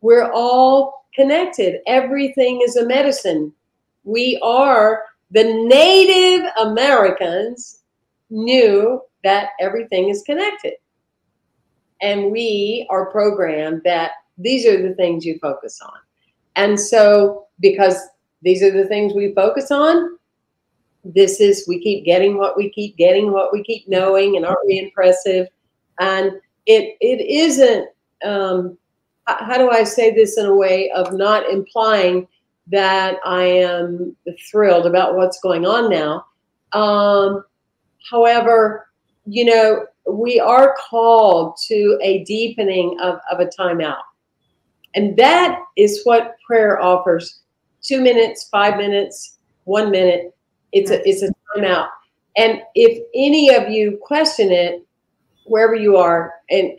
We're 0.00 0.30
all 0.30 1.06
connected. 1.12 1.80
Everything 1.88 2.60
is 2.62 2.76
a 2.76 2.86
medicine. 2.86 3.52
We 4.04 4.38
are 4.44 5.02
the 5.32 5.42
Native 5.42 6.48
Americans 6.60 7.82
knew 8.30 9.00
that 9.24 9.50
everything 9.58 10.08
is 10.08 10.22
connected. 10.22 10.74
And 12.02 12.30
we 12.30 12.86
are 12.90 13.10
programmed 13.10 13.82
that 13.84 14.12
these 14.38 14.66
are 14.66 14.80
the 14.80 14.94
things 14.94 15.24
you 15.24 15.38
focus 15.40 15.80
on. 15.82 15.98
And 16.56 16.78
so, 16.78 17.46
because 17.60 17.96
these 18.42 18.62
are 18.62 18.70
the 18.70 18.86
things 18.86 19.14
we 19.14 19.34
focus 19.34 19.70
on, 19.70 20.18
this 21.04 21.40
is, 21.40 21.66
we 21.68 21.80
keep 21.80 22.04
getting 22.04 22.36
what 22.36 22.56
we 22.56 22.70
keep 22.70 22.96
getting, 22.96 23.32
what 23.32 23.52
we 23.52 23.62
keep 23.62 23.88
knowing, 23.88 24.36
and 24.36 24.44
aren't 24.44 24.66
we 24.66 24.78
impressive? 24.78 25.48
And 26.00 26.32
it 26.66 26.96
it 27.00 27.20
isn't 27.26 27.88
um, 28.24 28.76
how 29.26 29.58
do 29.58 29.70
I 29.70 29.84
say 29.84 30.14
this 30.14 30.38
in 30.38 30.46
a 30.46 30.54
way 30.54 30.90
of 30.90 31.12
not 31.12 31.48
implying 31.48 32.28
that 32.68 33.16
I 33.24 33.44
am 33.44 34.16
thrilled 34.50 34.86
about 34.86 35.16
what's 35.16 35.40
going 35.40 35.66
on 35.66 35.90
now? 35.90 36.26
Um, 36.72 37.44
however, 38.10 38.88
you 39.26 39.44
know, 39.44 39.86
we 40.08 40.38
are 40.40 40.76
called 40.88 41.56
to 41.66 41.98
a 42.02 42.24
deepening 42.24 42.98
of, 43.00 43.18
of 43.30 43.40
a 43.40 43.50
timeout. 43.58 44.02
And 44.94 45.16
that 45.16 45.60
is 45.76 46.02
what 46.04 46.36
prayer 46.46 46.80
offers 46.80 47.42
two 47.82 48.00
minutes, 48.00 48.48
five 48.50 48.76
minutes, 48.76 49.38
one 49.64 49.90
minute. 49.90 50.34
It's 50.72 50.90
a 50.90 51.06
it's 51.08 51.22
a 51.22 51.30
timeout. 51.54 51.88
And 52.36 52.62
if 52.74 53.02
any 53.14 53.54
of 53.54 53.70
you 53.70 53.98
question 54.02 54.50
it, 54.50 54.86
wherever 55.44 55.74
you 55.74 55.96
are, 55.96 56.34
and 56.50 56.72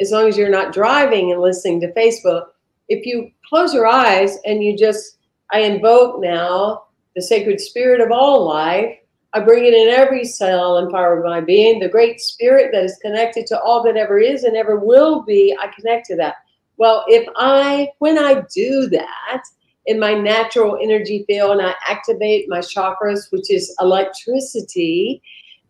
as 0.00 0.10
long 0.10 0.28
as 0.28 0.36
you're 0.36 0.50
not 0.50 0.72
driving 0.72 1.32
and 1.32 1.40
listening 1.40 1.80
to 1.80 1.92
Facebook, 1.92 2.46
if 2.88 3.06
you 3.06 3.30
close 3.48 3.72
your 3.72 3.86
eyes 3.86 4.38
and 4.44 4.62
you 4.62 4.76
just, 4.76 5.18
I 5.52 5.60
invoke 5.60 6.20
now 6.20 6.84
the 7.14 7.22
sacred 7.22 7.60
spirit 7.60 8.00
of 8.00 8.10
all 8.10 8.46
life. 8.46 8.98
I 9.34 9.40
bring 9.40 9.64
it 9.66 9.74
in 9.74 9.88
every 9.88 10.24
cell 10.24 10.78
and 10.78 10.92
power 10.92 11.18
of 11.18 11.24
my 11.24 11.40
being, 11.40 11.80
the 11.80 11.88
great 11.88 12.20
spirit 12.20 12.70
that 12.72 12.84
is 12.84 12.98
connected 13.02 13.46
to 13.48 13.60
all 13.60 13.82
that 13.82 13.96
ever 13.96 14.18
is 14.18 14.44
and 14.44 14.56
ever 14.56 14.78
will 14.78 15.22
be. 15.22 15.56
I 15.60 15.66
connect 15.74 16.06
to 16.06 16.16
that. 16.16 16.36
Well, 16.76 17.04
if 17.08 17.28
I, 17.36 17.88
when 17.98 18.16
I 18.16 18.44
do 18.54 18.88
that 18.90 19.42
in 19.86 19.98
my 19.98 20.14
natural 20.14 20.78
energy 20.80 21.24
field 21.26 21.58
and 21.58 21.66
I 21.66 21.74
activate 21.88 22.48
my 22.48 22.60
chakras, 22.60 23.30
which 23.30 23.50
is 23.50 23.74
electricity, 23.80 25.20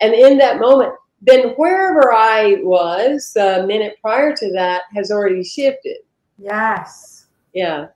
and 0.00 0.12
in 0.12 0.36
that 0.38 0.60
moment, 0.60 0.92
then 1.22 1.50
wherever 1.56 2.12
I 2.12 2.58
was 2.62 3.32
the 3.34 3.64
minute 3.66 3.96
prior 4.02 4.36
to 4.36 4.52
that 4.52 4.82
has 4.94 5.10
already 5.10 5.42
shifted. 5.42 5.96
Yes. 6.38 7.28
Yeah. 7.54 7.86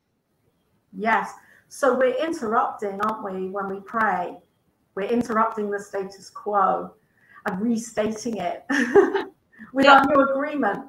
Yes. 0.96 1.34
So 1.68 1.94
we're 1.98 2.16
interrupting, 2.24 2.98
aren't 3.02 3.22
we, 3.22 3.50
when 3.50 3.68
we 3.68 3.80
pray? 3.80 4.38
We're 4.98 5.04
interrupting 5.04 5.70
the 5.70 5.78
status 5.78 6.28
quo 6.28 6.92
and 7.46 7.60
restating 7.60 8.38
it 8.38 8.64
with 9.72 9.86
yeah. 9.86 9.92
our 9.92 10.04
new 10.06 10.28
agreement 10.28 10.86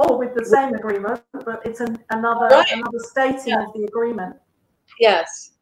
or 0.00 0.18
with 0.18 0.34
the 0.34 0.44
same 0.44 0.74
agreement, 0.74 1.22
but 1.32 1.62
it's 1.64 1.80
an, 1.80 1.98
another 2.10 2.48
right. 2.48 2.70
another 2.72 2.98
stating 2.98 3.54
yeah. 3.54 3.64
of 3.64 3.72
the 3.72 3.84
agreement. 3.84 4.36
Yes. 5.00 5.52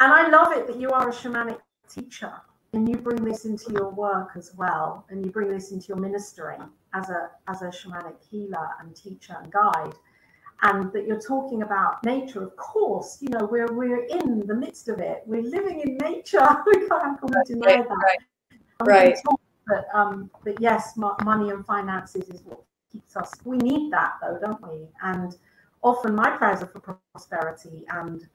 And 0.00 0.10
I 0.10 0.30
love 0.30 0.56
it 0.56 0.66
that 0.68 0.80
you 0.80 0.88
are 0.88 1.10
a 1.10 1.12
shamanic 1.12 1.58
teacher 1.86 2.32
and 2.72 2.88
you 2.88 2.96
bring 2.96 3.22
this 3.22 3.44
into 3.44 3.72
your 3.72 3.90
work 3.90 4.30
as 4.36 4.54
well, 4.56 5.04
and 5.10 5.22
you 5.22 5.30
bring 5.30 5.50
this 5.50 5.70
into 5.70 5.88
your 5.88 5.98
ministering 5.98 6.62
as 6.94 7.10
a 7.10 7.28
as 7.48 7.60
a 7.60 7.66
shamanic 7.66 8.16
healer 8.30 8.68
and 8.80 8.96
teacher 8.96 9.36
and 9.38 9.52
guide 9.52 9.92
and 10.62 10.92
that 10.92 11.06
you're 11.06 11.20
talking 11.20 11.62
about 11.62 12.02
nature, 12.04 12.42
of 12.42 12.56
course, 12.56 13.18
you 13.20 13.28
know, 13.28 13.48
we're 13.50 13.72
we're 13.72 14.04
in 14.04 14.46
the 14.46 14.54
midst 14.54 14.88
of 14.88 14.98
it. 14.98 15.22
We're 15.26 15.42
living 15.42 15.80
in 15.80 15.96
nature. 15.98 16.46
we 16.66 16.88
can't 16.88 17.20
deny 17.46 17.82
that. 17.82 18.18
Right. 18.80 18.86
right. 18.86 19.18
But 19.66 19.86
um, 19.94 20.30
but 20.44 20.60
yes, 20.60 20.96
money 20.96 21.50
and 21.50 21.64
finances 21.66 22.28
is 22.28 22.42
what 22.44 22.62
keeps 22.92 23.16
us. 23.16 23.32
We 23.44 23.56
need 23.58 23.92
that 23.92 24.14
though, 24.20 24.38
don't 24.40 24.62
we? 24.62 24.86
And 25.02 25.36
often 25.82 26.14
my 26.14 26.30
prayers 26.30 26.62
are 26.62 26.66
for 26.66 26.98
prosperity 27.12 27.84
and 27.90 28.26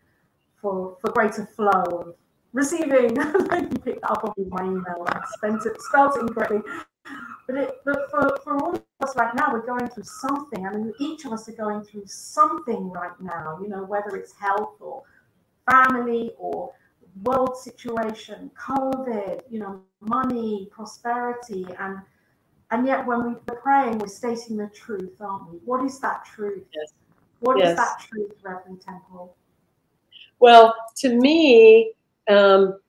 for 0.61 0.97
for 1.01 1.11
greater 1.11 1.45
flow 1.45 1.83
of 1.83 2.15
receiving. 2.53 3.15
you 3.15 3.79
picked 3.83 4.03
up 4.03 4.23
on 4.23 4.33
my 4.49 4.63
email. 4.63 5.05
I 5.07 5.21
spent 5.33 5.65
it 5.65 5.81
spelled 5.81 6.17
it 6.17 6.21
incorrectly. 6.21 6.61
But, 7.49 7.57
it, 7.57 7.81
but 7.83 8.11
for, 8.11 8.37
for 8.43 8.63
all 8.63 8.75
of 8.75 8.83
us 9.01 9.15
right 9.15 9.33
now, 9.33 9.51
we're 9.51 9.65
going 9.65 9.89
through 9.89 10.03
something. 10.03 10.67
I 10.67 10.71
mean, 10.71 10.93
each 10.99 11.25
of 11.25 11.33
us 11.33 11.49
are 11.49 11.53
going 11.53 11.81
through 11.81 12.05
something 12.05 12.91
right 12.91 13.19
now, 13.19 13.57
you 13.59 13.69
know, 13.69 13.83
whether 13.85 14.15
it's 14.15 14.33
health 14.33 14.75
or 14.79 15.01
family 15.67 16.33
or 16.37 16.71
world 17.23 17.57
situation, 17.57 18.51
COVID, 18.55 19.41
you 19.49 19.57
know, 19.57 19.81
money, 19.99 20.69
prosperity. 20.71 21.65
And 21.79 21.97
and 22.69 22.85
yet 22.85 23.03
when 23.07 23.23
we're 23.23 23.55
praying, 23.55 23.97
we're 23.97 24.05
stating 24.05 24.55
the 24.55 24.67
truth, 24.67 25.19
aren't 25.19 25.51
we? 25.51 25.57
What 25.65 25.83
is 25.83 25.99
that 26.01 26.25
truth? 26.25 26.65
Yes. 26.71 26.93
What 27.39 27.57
yes. 27.57 27.71
is 27.71 27.77
that 27.77 28.05
truth, 28.07 28.33
Reverend 28.43 28.81
Temple? 28.81 29.35
Well, 30.39 30.75
to 30.97 31.15
me, 31.15 31.93
um, 32.29 32.79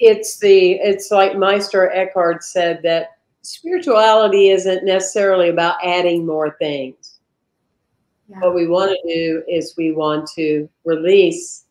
it's 0.00 0.40
the 0.40 0.72
it's 0.72 1.12
like 1.12 1.38
Meister 1.38 1.92
Eckhart 1.92 2.42
said 2.42 2.82
that 2.82 3.15
spirituality 3.46 4.50
isn't 4.50 4.84
necessarily 4.84 5.48
about 5.48 5.76
adding 5.84 6.26
more 6.26 6.56
things. 6.58 7.18
Yeah. 8.28 8.40
What 8.40 8.54
we 8.54 8.66
want 8.66 8.90
to 8.90 9.14
do 9.14 9.44
is 9.48 9.74
we 9.76 9.92
want 9.92 10.28
to 10.34 10.68
release. 10.84 11.64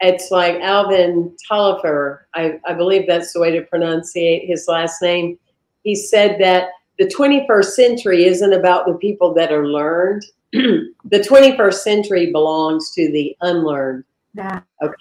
It's 0.00 0.30
like 0.30 0.56
Alvin 0.60 1.34
Toffler, 1.50 2.20
I, 2.34 2.60
I 2.66 2.74
believe 2.74 3.06
that's 3.06 3.32
the 3.32 3.40
way 3.40 3.50
to 3.52 3.62
pronunciate 3.62 4.46
his 4.46 4.66
last 4.68 5.00
name. 5.00 5.38
He 5.82 5.94
said 5.94 6.38
that 6.40 6.68
the 6.98 7.06
21st 7.06 7.64
century 7.64 8.24
isn't 8.26 8.52
about 8.52 8.86
the 8.86 8.94
people 8.94 9.32
that 9.34 9.50
are 9.50 9.66
learned. 9.66 10.24
the 10.52 10.92
21st 11.20 11.74
century 11.74 12.30
belongs 12.30 12.90
to 12.90 13.10
the 13.10 13.34
unlearned. 13.40 14.04
Yeah. 14.34 14.60
Okay. 14.82 14.94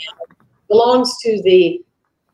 Belongs 0.69 1.17
to 1.23 1.41
the 1.43 1.83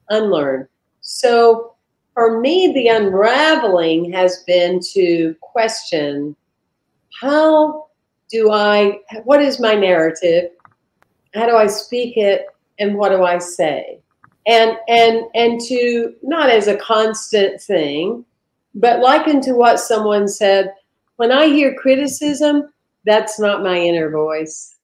unlearned. 0.09 0.67
So 1.01 1.76
for 2.17 2.41
me, 2.41 2.73
the 2.73 2.87
unraveling 2.87 4.11
has 4.11 4.41
been 4.47 4.79
to 4.93 5.35
question 5.39 6.35
how 7.21 7.89
do 8.27 8.51
I, 8.51 9.01
what 9.23 9.39
is 9.39 9.59
my 9.59 9.75
narrative? 9.75 10.49
How 11.35 11.45
do 11.45 11.55
I 11.55 11.67
speak 11.67 12.17
it? 12.17 12.47
And 12.79 12.95
what 12.95 13.09
do 13.09 13.23
I 13.23 13.37
say? 13.37 13.99
And, 14.47 14.79
and, 14.87 15.25
and 15.35 15.61
to 15.67 16.15
not 16.23 16.49
as 16.49 16.65
a 16.65 16.77
constant 16.77 17.61
thing, 17.61 18.25
but 18.73 18.99
liken 19.01 19.39
to 19.41 19.53
what 19.53 19.79
someone 19.79 20.27
said, 20.27 20.73
when 21.17 21.31
I 21.31 21.45
hear 21.45 21.75
criticism, 21.75 22.73
that's 23.05 23.39
not 23.39 23.61
my 23.61 23.77
inner 23.77 24.09
voice. 24.09 24.75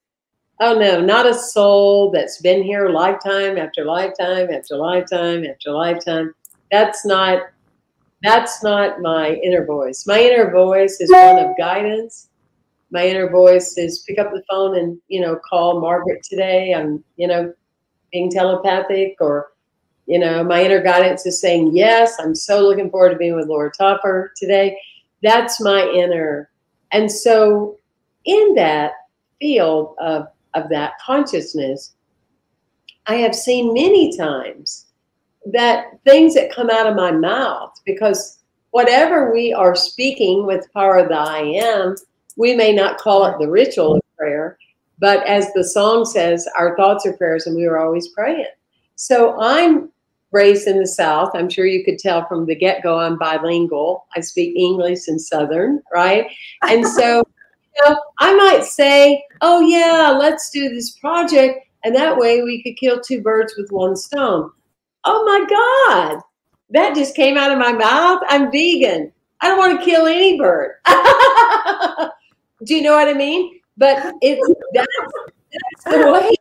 Oh 0.59 0.77
no, 0.77 1.01
not 1.01 1.25
a 1.25 1.33
soul 1.33 2.11
that's 2.11 2.39
been 2.41 2.61
here 2.61 2.89
lifetime 2.89 3.57
after 3.57 3.85
lifetime 3.85 4.51
after 4.51 4.77
lifetime 4.77 5.45
after 5.45 5.71
lifetime. 5.71 6.35
That's 6.73 7.05
not 7.05 7.43
that's 8.23 8.63
not 8.63 8.99
my 8.99 9.35
inner 9.43 9.63
voice. 9.63 10.07
My 10.07 10.19
inner 10.19 10.49
voice 10.49 10.99
is 10.99 11.11
one 11.11 11.37
of 11.37 11.55
guidance. 11.55 12.29
My 12.89 13.05
inner 13.05 13.29
voice 13.29 13.77
is 13.77 14.03
pick 14.07 14.17
up 14.17 14.31
the 14.31 14.41
phone 14.49 14.75
and, 14.79 14.97
you 15.07 15.21
know, 15.21 15.35
call 15.47 15.79
Margaret 15.79 16.23
today. 16.23 16.73
I'm, 16.73 17.03
you 17.15 17.27
know, 17.27 17.53
being 18.11 18.31
telepathic 18.31 19.17
or, 19.19 19.51
you 20.07 20.17
know, 20.17 20.43
my 20.43 20.63
inner 20.63 20.81
guidance 20.81 21.27
is 21.27 21.39
saying, 21.39 21.75
yes, 21.75 22.15
I'm 22.19 22.33
so 22.33 22.61
looking 22.61 22.89
forward 22.89 23.11
to 23.11 23.17
being 23.17 23.35
with 23.35 23.49
Laura 23.49 23.69
Topper 23.69 24.33
today. 24.35 24.75
That's 25.21 25.61
my 25.61 25.87
inner. 25.89 26.49
And 26.91 27.11
so 27.11 27.77
in 28.25 28.55
that 28.55 28.93
field 29.39 29.95
of 30.01 30.25
of 30.55 30.69
that 30.69 30.93
consciousness, 31.05 31.93
I 33.05 33.17
have 33.17 33.35
seen 33.35 33.75
many 33.75 34.17
times 34.17 34.87
that 35.51 35.99
things 36.05 36.33
that 36.35 36.53
come 36.53 36.69
out 36.69 36.87
of 36.87 36.95
my 36.95 37.11
mouth, 37.11 37.73
because 37.85 38.39
whatever 38.71 39.33
we 39.33 39.53
are 39.53 39.75
speaking 39.75 40.45
with 40.45 40.71
power 40.73 40.97
of 40.97 41.09
the 41.09 41.15
I 41.15 41.39
am, 41.39 41.95
we 42.37 42.55
may 42.55 42.73
not 42.73 42.97
call 42.97 43.25
it 43.25 43.35
the 43.39 43.49
ritual 43.49 43.95
of 43.95 44.01
prayer, 44.17 44.57
but 44.99 45.25
as 45.27 45.51
the 45.53 45.63
song 45.63 46.05
says, 46.05 46.47
our 46.57 46.75
thoughts 46.75 47.05
are 47.05 47.13
prayers 47.13 47.45
and 47.45 47.55
we 47.55 47.65
are 47.65 47.79
always 47.79 48.07
praying. 48.09 48.47
So 48.95 49.39
I'm 49.39 49.89
raised 50.31 50.67
in 50.67 50.79
the 50.79 50.87
South. 50.87 51.31
I'm 51.35 51.49
sure 51.49 51.65
you 51.65 51.83
could 51.83 51.99
tell 51.99 52.27
from 52.27 52.45
the 52.45 52.55
get 52.55 52.81
go, 52.81 52.99
I'm 52.99 53.19
bilingual. 53.19 54.07
I 54.15 54.21
speak 54.21 54.55
English 54.55 55.07
and 55.07 55.21
Southern, 55.21 55.81
right? 55.93 56.25
And 56.63 56.87
so 56.87 57.23
know, 57.81 57.99
I 58.19 58.35
might 58.35 58.63
say, 58.63 59.23
oh, 59.41 59.61
yeah, 59.61 60.15
let's 60.17 60.49
do 60.49 60.69
this 60.69 60.91
project. 60.91 61.67
And 61.83 61.95
that 61.95 62.17
way 62.17 62.43
we 62.43 62.63
could 62.63 62.77
kill 62.77 63.01
two 63.01 63.21
birds 63.21 63.55
with 63.57 63.71
one 63.71 63.95
stone. 63.95 64.51
Oh 65.05 65.23
my 65.25 65.45
God, 65.49 66.21
that 66.69 66.95
just 66.95 67.15
came 67.15 67.37
out 67.37 67.51
of 67.51 67.57
my 67.57 67.73
mouth. 67.73 68.21
I'm 68.29 68.51
vegan. 68.51 69.11
I 69.41 69.47
don't 69.47 69.57
want 69.57 69.79
to 69.79 69.85
kill 69.85 70.05
any 70.05 70.37
bird. 70.37 70.75
do 72.63 72.75
you 72.75 72.81
know 72.81 72.95
what 72.95 73.09
I 73.09 73.13
mean? 73.13 73.59
But 73.77 74.13
it's 74.21 74.53
that's, 74.73 74.87
that's 75.51 75.97
the 75.97 76.11
way 76.11 76.35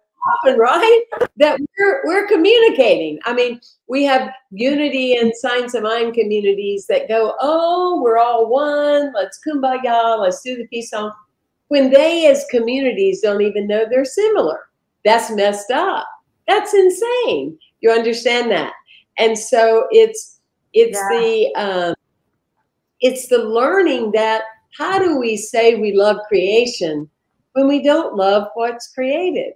often, 0.45 0.59
right? 0.59 1.03
That 1.37 1.59
we're 1.79 2.03
we're 2.05 2.29
communicating. 2.29 3.19
I 3.25 3.33
mean, 3.33 3.61
we 3.89 4.05
have 4.05 4.31
unity 4.51 5.17
and 5.17 5.33
science 5.35 5.75
of 5.75 5.83
mind 5.83 6.15
communities 6.15 6.87
that 6.87 7.09
go, 7.09 7.35
oh, 7.41 8.01
we're 8.03 8.19
all 8.19 8.49
one. 8.49 9.13
Let's 9.15 9.41
kumbaya. 9.47 10.21
Let's 10.21 10.41
do 10.43 10.57
the 10.57 10.67
peace 10.69 10.91
song 10.91 11.13
when 11.69 11.91
they 11.91 12.27
as 12.27 12.45
communities 12.51 13.23
don't 13.23 13.43
even 13.43 13.67
know 13.67 13.87
they're 13.89 14.05
similar. 14.05 14.69
That's 15.05 15.31
messed 15.31 15.71
up. 15.71 16.07
That's 16.47 16.75
insane. 16.75 17.59
You 17.83 17.91
understand 17.91 18.51
that? 18.51 18.73
And 19.19 19.39
so 19.39 19.87
it's 19.91 20.41
it's 20.73 20.99
yeah. 20.99 21.19
the 21.19 21.55
um, 21.57 21.95
it's 23.01 23.29
the 23.29 23.39
learning 23.39 24.13
that 24.13 24.43
how 24.79 24.99
do 24.99 25.19
we 25.19 25.37
say 25.37 25.75
we 25.75 25.93
love 25.93 26.17
creation 26.29 27.11
when 27.53 27.69
we 27.69 27.83
don't 27.83 28.17
love 28.17 28.49
what's 28.55 28.89
created? 28.89 29.53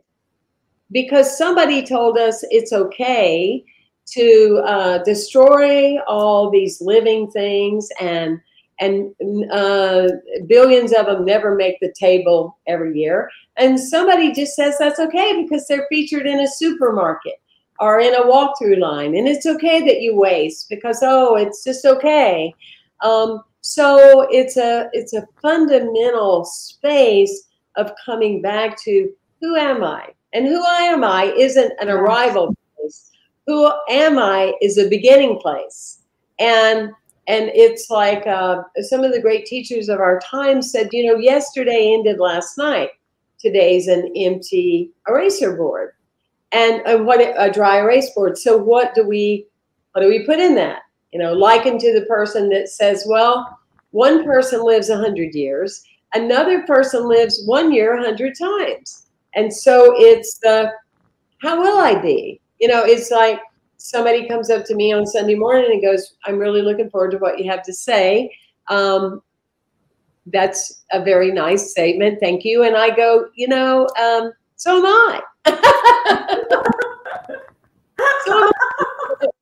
Because 0.93 1.39
somebody 1.39 1.85
told 1.85 2.19
us 2.19 2.45
it's 2.51 2.73
okay 2.73 3.65
to 4.13 4.63
uh, 4.65 4.99
destroy 5.05 5.99
all 6.07 6.51
these 6.51 6.81
living 6.81 7.31
things 7.31 7.89
and 8.01 8.41
and 8.79 9.15
uh, 9.53 10.07
billions 10.47 10.93
of 10.93 11.07
them 11.07 11.25
never 11.25 11.55
make 11.55 11.81
the 11.81 11.95
table 11.99 12.59
every 12.67 12.99
year. 12.99 13.31
And 13.57 13.81
somebody 13.81 14.33
just 14.33 14.55
says 14.55 14.77
that's 14.79 15.01
okay 15.01 15.43
because 15.43 15.67
they're 15.67 15.87
featured 15.89 16.27
in 16.27 16.41
a 16.41 16.47
supermarket. 16.47 17.41
Are 17.81 18.01
in 18.01 18.15
a 18.15 18.23
walkthrough 18.23 18.79
line, 18.79 19.17
and 19.17 19.29
it's 19.29 19.47
okay 19.47 19.81
that 19.81 20.01
you 20.01 20.17
waste 20.17 20.69
because 20.69 21.01
oh, 21.03 21.37
it's 21.37 21.65
just 21.65 21.85
okay. 21.85 22.55
Um, 23.03 23.43
so 23.61 24.27
it's 24.31 24.57
a 24.57 24.89
it's 24.93 25.13
a 25.13 25.27
fundamental 25.43 26.45
space 26.45 27.49
of 27.77 27.93
coming 28.05 28.41
back 28.41 28.81
to 28.85 29.13
who 29.41 29.57
am 29.57 29.85
I, 29.85 30.09
and 30.33 30.47
who 30.47 30.63
I 30.65 30.83
am 30.83 31.05
I 31.05 31.25
isn't 31.37 31.73
an 31.81 31.89
arrival 31.89 32.55
place. 32.77 33.11
Who 33.47 33.71
am 33.91 34.19
I 34.19 34.55
is 34.63 34.79
a 34.79 34.89
beginning 34.89 35.39
place, 35.41 36.03
and 36.39 36.93
and 37.29 37.51
it's 37.55 37.91
like 37.91 38.27
uh, 38.27 38.63
some 38.83 39.03
of 39.03 39.13
the 39.13 39.21
great 39.21 39.47
teachers 39.47 39.89
of 39.89 39.99
our 39.99 40.21
time 40.21 40.63
said, 40.63 40.89
you 40.93 41.07
know, 41.07 41.19
yesterday 41.19 41.93
ended 41.93 42.21
last 42.21 42.57
night. 42.57 42.91
Today's 43.39 43.89
an 43.89 44.13
empty 44.17 44.93
eraser 45.09 45.57
board, 45.57 45.95
and, 46.53 46.83
and 46.87 47.07
what 47.07 47.21
a 47.21 47.51
dry 47.51 47.79
erase 47.79 48.11
board. 48.15 48.39
So 48.39 48.57
what 48.57 48.95
do 48.95 49.07
we 49.07 49.47
what 49.93 50.03
do 50.03 50.09
we 50.09 50.27
put 50.27 50.39
in 50.39 50.55
that? 50.57 50.83
You 51.13 51.19
know, 51.19 51.33
likened 51.33 51.81
to 51.81 51.99
the 51.99 52.05
person 52.07 52.51
that 52.51 52.69
says, 52.69 53.07
well, 53.09 53.59
one 53.93 54.25
person 54.25 54.63
lives 54.63 54.91
a 54.91 54.97
hundred 54.97 55.35
years, 55.35 55.83
another 56.15 56.63
person 56.63 57.09
lives 57.09 57.43
one 57.47 57.73
year 57.73 57.97
a 57.97 58.05
hundred 58.05 58.35
times, 58.39 59.07
and 59.35 59.53
so 59.53 59.95
it's 59.97 60.39
the 60.39 60.73
how 61.39 61.61
will 61.61 61.79
I 61.79 62.01
be? 62.01 62.41
You 62.61 62.69
know, 62.69 62.85
it's 62.85 63.11
like 63.11 63.41
somebody 63.77 64.27
comes 64.27 64.51
up 64.51 64.65
to 64.67 64.75
me 64.75 64.93
on 64.93 65.07
Sunday 65.07 65.35
morning 65.35 65.71
and 65.71 65.83
goes, 65.83 66.15
I'm 66.25 66.39
really 66.39 66.63
looking 66.63 66.91
forward 66.91 67.13
to 67.13 67.19
what 67.19 67.39
you 67.39 67.51
have 67.51 67.63
to 67.65 67.73
say. 67.73 68.35
Um, 68.69 69.23
that's 70.27 70.83
a 70.93 71.05
very 71.05 71.31
nice 71.31 71.71
statement. 71.71 72.19
Thank 72.21 72.45
you. 72.45 72.65
And 72.65 72.77
I 72.77 72.95
go, 72.95 73.29
you 73.35 73.49
know, 73.49 73.87
um, 74.03 74.33
so 74.57 74.79
am 74.79 74.87
I. 74.87 75.21
so. 78.27 78.51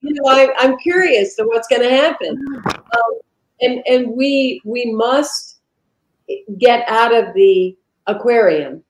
You 0.01 0.14
know, 0.14 0.31
I, 0.31 0.53
am 0.61 0.77
curious 0.79 1.35
to 1.37 1.45
what's 1.45 1.69
going 1.69 1.83
to 1.83 1.90
happen. 1.90 2.37
Um, 2.67 3.19
and 3.61 3.83
and 3.87 4.11
we 4.11 4.61
we 4.64 4.93
must 4.93 5.61
get 6.59 6.88
out 6.88 7.14
of 7.14 7.35
the 7.35 7.77
aquarium 8.07 8.83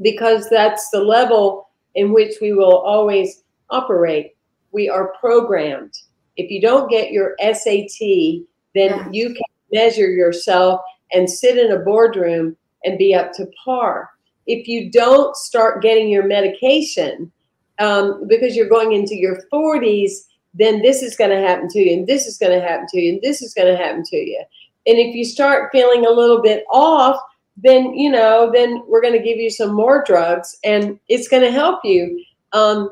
because 0.00 0.48
that's 0.50 0.88
the 0.90 1.00
level 1.00 1.70
in 1.94 2.12
which 2.12 2.34
we 2.40 2.52
will 2.52 2.78
always 2.78 3.44
operate. 3.70 4.32
We 4.72 4.88
are 4.88 5.14
programmed. 5.20 5.94
If 6.36 6.50
you 6.50 6.60
don't 6.60 6.90
get 6.90 7.12
your 7.12 7.36
SAT, 7.40 8.44
then 8.74 8.90
yes. 8.90 9.08
you 9.12 9.28
can 9.28 9.42
measure 9.70 10.10
yourself 10.10 10.80
and 11.12 11.28
sit 11.28 11.58
in 11.58 11.72
a 11.72 11.78
boardroom 11.78 12.56
and 12.84 12.98
be 12.98 13.14
up 13.14 13.32
to 13.34 13.46
par. 13.64 14.10
If 14.46 14.66
you 14.66 14.90
don't 14.90 15.36
start 15.36 15.82
getting 15.82 16.08
your 16.08 16.26
medication 16.26 17.30
um, 17.78 18.26
because 18.28 18.56
you're 18.56 18.68
going 18.68 18.92
into 18.92 19.14
your 19.14 19.42
40s, 19.52 20.10
then 20.54 20.82
this 20.82 21.02
is 21.02 21.16
going 21.16 21.30
to 21.30 21.46
happen 21.46 21.68
to 21.68 21.78
you, 21.78 21.98
and 21.98 22.06
this 22.06 22.26
is 22.26 22.38
going 22.38 22.52
to 22.52 22.66
happen 22.66 22.86
to 22.88 23.00
you, 23.00 23.14
and 23.14 23.22
this 23.22 23.40
is 23.40 23.54
going 23.54 23.68
to 23.68 23.82
happen 23.82 24.02
to 24.04 24.16
you. 24.16 24.42
And 24.86 24.98
if 24.98 25.14
you 25.14 25.24
start 25.24 25.70
feeling 25.72 26.04
a 26.04 26.10
little 26.10 26.42
bit 26.42 26.64
off, 26.70 27.20
then 27.56 27.94
you 27.94 28.10
know, 28.10 28.50
then 28.52 28.82
we're 28.86 29.00
going 29.00 29.16
to 29.16 29.22
give 29.22 29.38
you 29.38 29.50
some 29.50 29.74
more 29.74 30.04
drugs, 30.06 30.58
and 30.64 30.98
it's 31.08 31.28
going 31.28 31.42
to 31.42 31.50
help 31.50 31.80
you. 31.84 32.22
Um, 32.52 32.90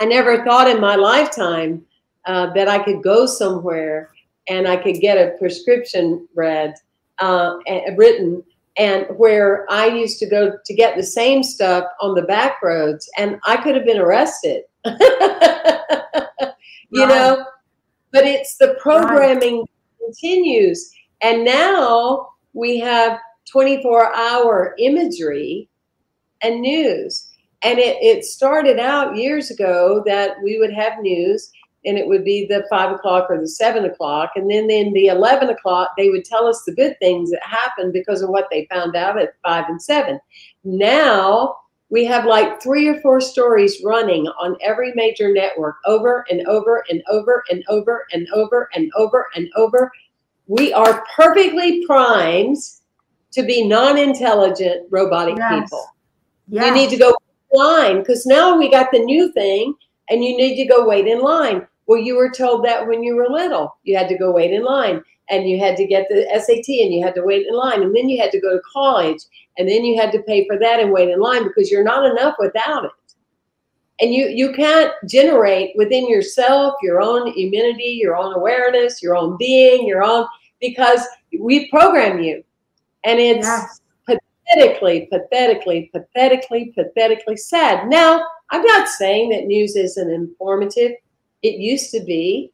I 0.00 0.04
never 0.04 0.44
thought 0.44 0.68
in 0.68 0.80
my 0.80 0.96
lifetime 0.96 1.84
uh, 2.26 2.52
that 2.54 2.68
I 2.68 2.82
could 2.82 3.02
go 3.02 3.26
somewhere 3.26 4.10
and 4.48 4.66
I 4.66 4.76
could 4.76 5.00
get 5.00 5.16
a 5.16 5.36
prescription 5.38 6.28
read, 6.34 6.74
uh, 7.18 7.56
written, 7.96 8.42
and 8.76 9.06
where 9.16 9.66
I 9.70 9.86
used 9.86 10.18
to 10.20 10.28
go 10.28 10.52
to 10.64 10.74
get 10.74 10.96
the 10.96 11.02
same 11.02 11.42
stuff 11.42 11.84
on 12.00 12.14
the 12.14 12.22
back 12.22 12.62
roads, 12.62 13.08
and 13.16 13.38
I 13.44 13.56
could 13.56 13.76
have 13.76 13.84
been 13.84 13.98
arrested. 13.98 14.62
you 14.84 14.94
right. 14.94 16.52
know, 16.92 17.44
but 18.12 18.24
it's 18.24 18.56
the 18.56 18.76
programming 18.80 19.60
right. 19.60 19.68
continues, 20.04 20.90
and 21.22 21.44
now 21.44 22.28
we 22.52 22.78
have 22.78 23.18
24 23.50 24.14
hour 24.14 24.74
imagery 24.78 25.68
and 26.42 26.60
news 26.60 27.30
and 27.64 27.78
it, 27.78 27.96
it 28.00 28.24
started 28.24 28.78
out 28.78 29.16
years 29.16 29.50
ago 29.50 30.02
that 30.06 30.36
we 30.42 30.58
would 30.58 30.72
have 30.72 31.00
news 31.00 31.50
and 31.84 31.98
it 31.98 32.06
would 32.06 32.24
be 32.24 32.46
the 32.46 32.64
five 32.70 32.92
o'clock 32.92 33.26
or 33.28 33.38
the 33.38 33.48
seven 33.48 33.84
o'clock. 33.84 34.32
And 34.36 34.50
then 34.50 34.70
in 34.70 34.92
the 34.92 35.08
11 35.08 35.50
o'clock, 35.50 35.90
they 35.96 36.10
would 36.10 36.24
tell 36.24 36.46
us 36.46 36.62
the 36.64 36.74
good 36.74 36.98
things 36.98 37.30
that 37.30 37.42
happened 37.42 37.92
because 37.92 38.22
of 38.22 38.30
what 38.30 38.48
they 38.50 38.66
found 38.70 38.96
out 38.96 39.18
at 39.18 39.34
five 39.42 39.66
and 39.68 39.80
seven. 39.80 40.18
Now 40.64 41.56
we 41.90 42.04
have 42.06 42.24
like 42.24 42.62
three 42.62 42.88
or 42.88 43.00
four 43.00 43.20
stories 43.20 43.82
running 43.84 44.26
on 44.40 44.56
every 44.62 44.92
major 44.94 45.32
network 45.32 45.76
over 45.86 46.24
and 46.30 46.46
over 46.46 46.84
and 46.88 47.02
over 47.08 47.44
and 47.50 47.62
over 47.68 48.06
and 48.12 48.26
over 48.34 48.68
and 48.74 48.90
over 48.96 49.26
and 49.34 49.48
over. 49.56 49.92
We 50.46 50.72
are 50.72 51.04
perfectly 51.14 51.86
primed 51.86 52.56
to 53.32 53.42
be 53.42 53.66
non 53.66 53.98
intelligent 53.98 54.86
robotic 54.90 55.36
yes. 55.36 55.62
people. 55.62 55.86
Yes. 56.48 56.66
You 56.66 56.74
need 56.74 56.90
to 56.90 56.96
go 56.96 57.14
line 57.52 58.00
because 58.00 58.26
now 58.26 58.56
we 58.56 58.70
got 58.70 58.90
the 58.92 58.98
new 58.98 59.32
thing 59.32 59.74
and 60.10 60.24
you 60.24 60.36
need 60.36 60.56
to 60.56 60.66
go 60.66 60.86
wait 60.86 61.06
in 61.06 61.20
line. 61.20 61.66
Well, 61.94 62.02
you 62.02 62.16
were 62.16 62.30
told 62.30 62.64
that 62.64 62.88
when 62.88 63.04
you 63.04 63.14
were 63.14 63.28
little, 63.28 63.78
you 63.84 63.96
had 63.96 64.08
to 64.08 64.18
go 64.18 64.32
wait 64.32 64.52
in 64.52 64.64
line 64.64 65.00
and 65.30 65.48
you 65.48 65.60
had 65.60 65.76
to 65.76 65.86
get 65.86 66.08
the 66.10 66.26
SAT 66.34 66.66
and 66.66 66.92
you 66.92 67.04
had 67.04 67.14
to 67.14 67.22
wait 67.22 67.46
in 67.46 67.54
line 67.54 67.82
and 67.82 67.94
then 67.94 68.08
you 68.08 68.20
had 68.20 68.32
to 68.32 68.40
go 68.40 68.56
to 68.56 68.62
college 68.72 69.20
and 69.58 69.68
then 69.68 69.84
you 69.84 69.96
had 69.96 70.10
to 70.10 70.22
pay 70.24 70.44
for 70.48 70.58
that 70.58 70.80
and 70.80 70.90
wait 70.90 71.10
in 71.10 71.20
line 71.20 71.44
because 71.44 71.70
you're 71.70 71.84
not 71.84 72.04
enough 72.04 72.34
without 72.40 72.86
it. 72.86 72.90
And 74.00 74.12
you 74.12 74.26
you 74.26 74.52
can't 74.54 74.92
generate 75.08 75.70
within 75.76 76.08
yourself 76.08 76.74
your 76.82 77.00
own 77.00 77.28
immunity, 77.28 77.96
your 78.02 78.16
own 78.16 78.34
awareness, 78.34 79.00
your 79.00 79.14
own 79.14 79.36
being, 79.38 79.86
your 79.86 80.02
own 80.02 80.26
because 80.60 81.06
we 81.38 81.70
program 81.70 82.18
you. 82.18 82.42
And 83.04 83.20
it's 83.20 83.46
yes 83.46 83.80
pathetically, 84.46 85.08
pathetically, 85.12 85.90
pathetically, 85.92 86.72
pathetically 86.74 87.36
sad. 87.36 87.88
Now, 87.88 88.26
I'm 88.50 88.62
not 88.62 88.88
saying 88.88 89.30
that 89.30 89.46
news 89.46 89.76
isn't 89.76 90.10
informative. 90.10 90.92
It 91.44 91.60
used 91.60 91.90
to 91.90 92.00
be. 92.00 92.50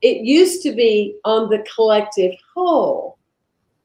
It 0.00 0.18
used 0.18 0.62
to 0.62 0.72
be 0.72 1.16
on 1.24 1.50
the 1.50 1.64
collective 1.74 2.32
whole. 2.54 3.18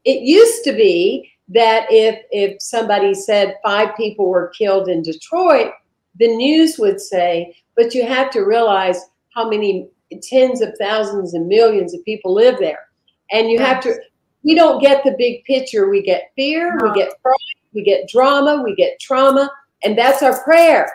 It 0.04 0.22
used 0.22 0.62
to 0.64 0.72
be 0.72 1.32
that 1.48 1.86
if 1.90 2.24
if 2.30 2.62
somebody 2.62 3.14
said 3.14 3.56
five 3.64 3.96
people 3.96 4.28
were 4.28 4.52
killed 4.56 4.88
in 4.88 5.02
Detroit, 5.02 5.72
the 6.20 6.28
news 6.36 6.78
would 6.78 7.00
say, 7.00 7.56
but 7.74 7.94
you 7.94 8.06
have 8.06 8.30
to 8.30 8.42
realize 8.42 9.00
how 9.34 9.48
many 9.50 9.88
tens 10.22 10.60
of 10.60 10.72
thousands 10.78 11.34
and 11.34 11.48
millions 11.48 11.92
of 11.92 12.04
people 12.04 12.32
live 12.32 12.58
there. 12.60 12.86
And 13.32 13.50
you 13.50 13.58
yes. 13.58 13.66
have 13.66 13.82
to 13.82 13.96
we 14.44 14.54
don't 14.54 14.80
get 14.80 15.02
the 15.02 15.16
big 15.18 15.44
picture. 15.46 15.88
We 15.88 16.00
get 16.00 16.30
fear, 16.36 16.76
no. 16.76 16.88
we 16.88 16.94
get 16.94 17.20
pride, 17.22 17.34
we 17.74 17.82
get 17.82 18.08
drama, 18.08 18.62
we 18.62 18.76
get 18.76 19.00
trauma, 19.00 19.50
and 19.82 19.98
that's 19.98 20.22
our 20.22 20.44
prayer. 20.44 20.92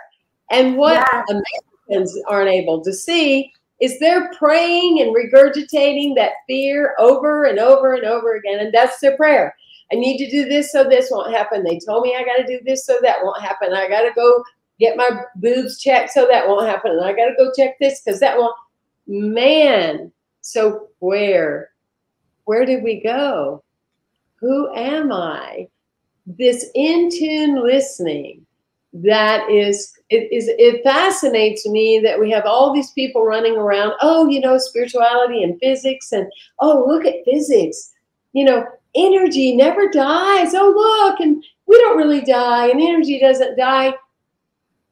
And 0.49 0.77
what 0.77 1.05
Americans 1.89 2.17
aren't 2.27 2.49
able 2.49 2.83
to 2.83 2.93
see 2.93 3.51
is 3.81 3.99
they're 3.99 4.31
praying 4.33 5.01
and 5.01 5.15
regurgitating 5.15 6.15
that 6.15 6.33
fear 6.47 6.95
over 6.99 7.45
and 7.45 7.59
over 7.59 7.93
and 7.93 8.05
over 8.05 8.35
again, 8.35 8.59
and 8.59 8.73
that's 8.73 8.99
their 8.99 9.17
prayer. 9.17 9.55
I 9.91 9.95
need 9.95 10.17
to 10.19 10.29
do 10.29 10.47
this 10.47 10.71
so 10.71 10.83
this 10.83 11.09
won't 11.11 11.35
happen. 11.35 11.63
They 11.63 11.79
told 11.79 12.03
me 12.03 12.15
I 12.15 12.23
got 12.23 12.37
to 12.37 12.47
do 12.47 12.63
this 12.65 12.85
so 12.85 12.97
that 13.01 13.17
won't 13.21 13.41
happen. 13.41 13.73
I 13.73 13.89
got 13.89 14.01
to 14.01 14.11
go 14.15 14.43
get 14.79 14.97
my 14.97 15.09
boobs 15.35 15.79
checked 15.81 16.11
so 16.11 16.27
that 16.27 16.47
won't 16.47 16.67
happen. 16.67 16.91
And 16.91 17.05
I 17.05 17.13
got 17.13 17.27
to 17.27 17.35
go 17.37 17.51
check 17.55 17.77
this 17.79 18.01
because 18.01 18.19
that 18.21 18.37
won't. 18.37 18.55
Man, 19.05 20.11
so 20.41 20.87
where 20.99 21.71
where 22.45 22.65
did 22.65 22.83
we 22.83 23.01
go? 23.01 23.63
Who 24.39 24.73
am 24.73 25.11
I? 25.11 25.67
This 26.25 26.69
in 26.73 27.09
tune 27.09 27.61
listening 27.61 28.45
that 28.93 29.49
is 29.49 29.93
it 30.09 30.31
is 30.31 30.47
it 30.47 30.83
fascinates 30.83 31.67
me 31.67 31.99
that 31.99 32.19
we 32.19 32.29
have 32.29 32.45
all 32.45 32.71
these 32.71 32.91
people 32.91 33.25
running 33.25 33.55
around 33.55 33.93
oh 34.01 34.27
you 34.29 34.39
know 34.39 34.57
spirituality 34.57 35.43
and 35.43 35.59
physics 35.59 36.11
and 36.11 36.31
oh 36.59 36.85
look 36.87 37.05
at 37.05 37.25
physics. 37.25 37.93
You 38.33 38.45
know 38.45 38.65
energy 38.95 39.55
never 39.55 39.89
dies. 39.89 40.53
Oh 40.53 41.09
look 41.09 41.19
and 41.19 41.43
we 41.65 41.77
don't 41.79 41.97
really 41.97 42.21
die 42.21 42.67
and 42.67 42.81
energy 42.81 43.19
doesn't 43.19 43.57
die. 43.57 43.93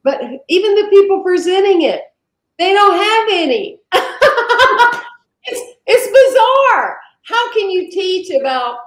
But 0.04 0.22
even 0.50 0.76
the 0.76 0.88
people 0.90 1.22
presenting 1.24 1.84
it 1.84 2.02
they 2.58 2.74
don't 2.74 2.98
have 2.98 3.28
any. 3.32 3.80
It's 5.44 5.78
it's 5.88 6.06
bizarre. 6.08 7.00
How 7.24 7.52
can 7.54 7.70
you 7.72 7.90
teach 7.90 8.30
about 8.30 8.78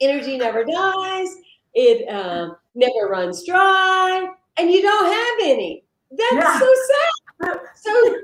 energy 0.00 0.36
never 0.36 0.64
dies, 0.64 1.28
it 1.74 2.08
um, 2.08 2.56
never 2.74 3.08
runs 3.08 3.44
dry, 3.46 4.26
and 4.56 4.70
you 4.70 4.82
don't 4.82 5.12
have 5.12 5.48
any? 5.50 5.84
That's 6.10 6.34
yeah. 6.34 6.58
so 6.58 6.74
sad. 6.86 7.60
So, 7.76 8.16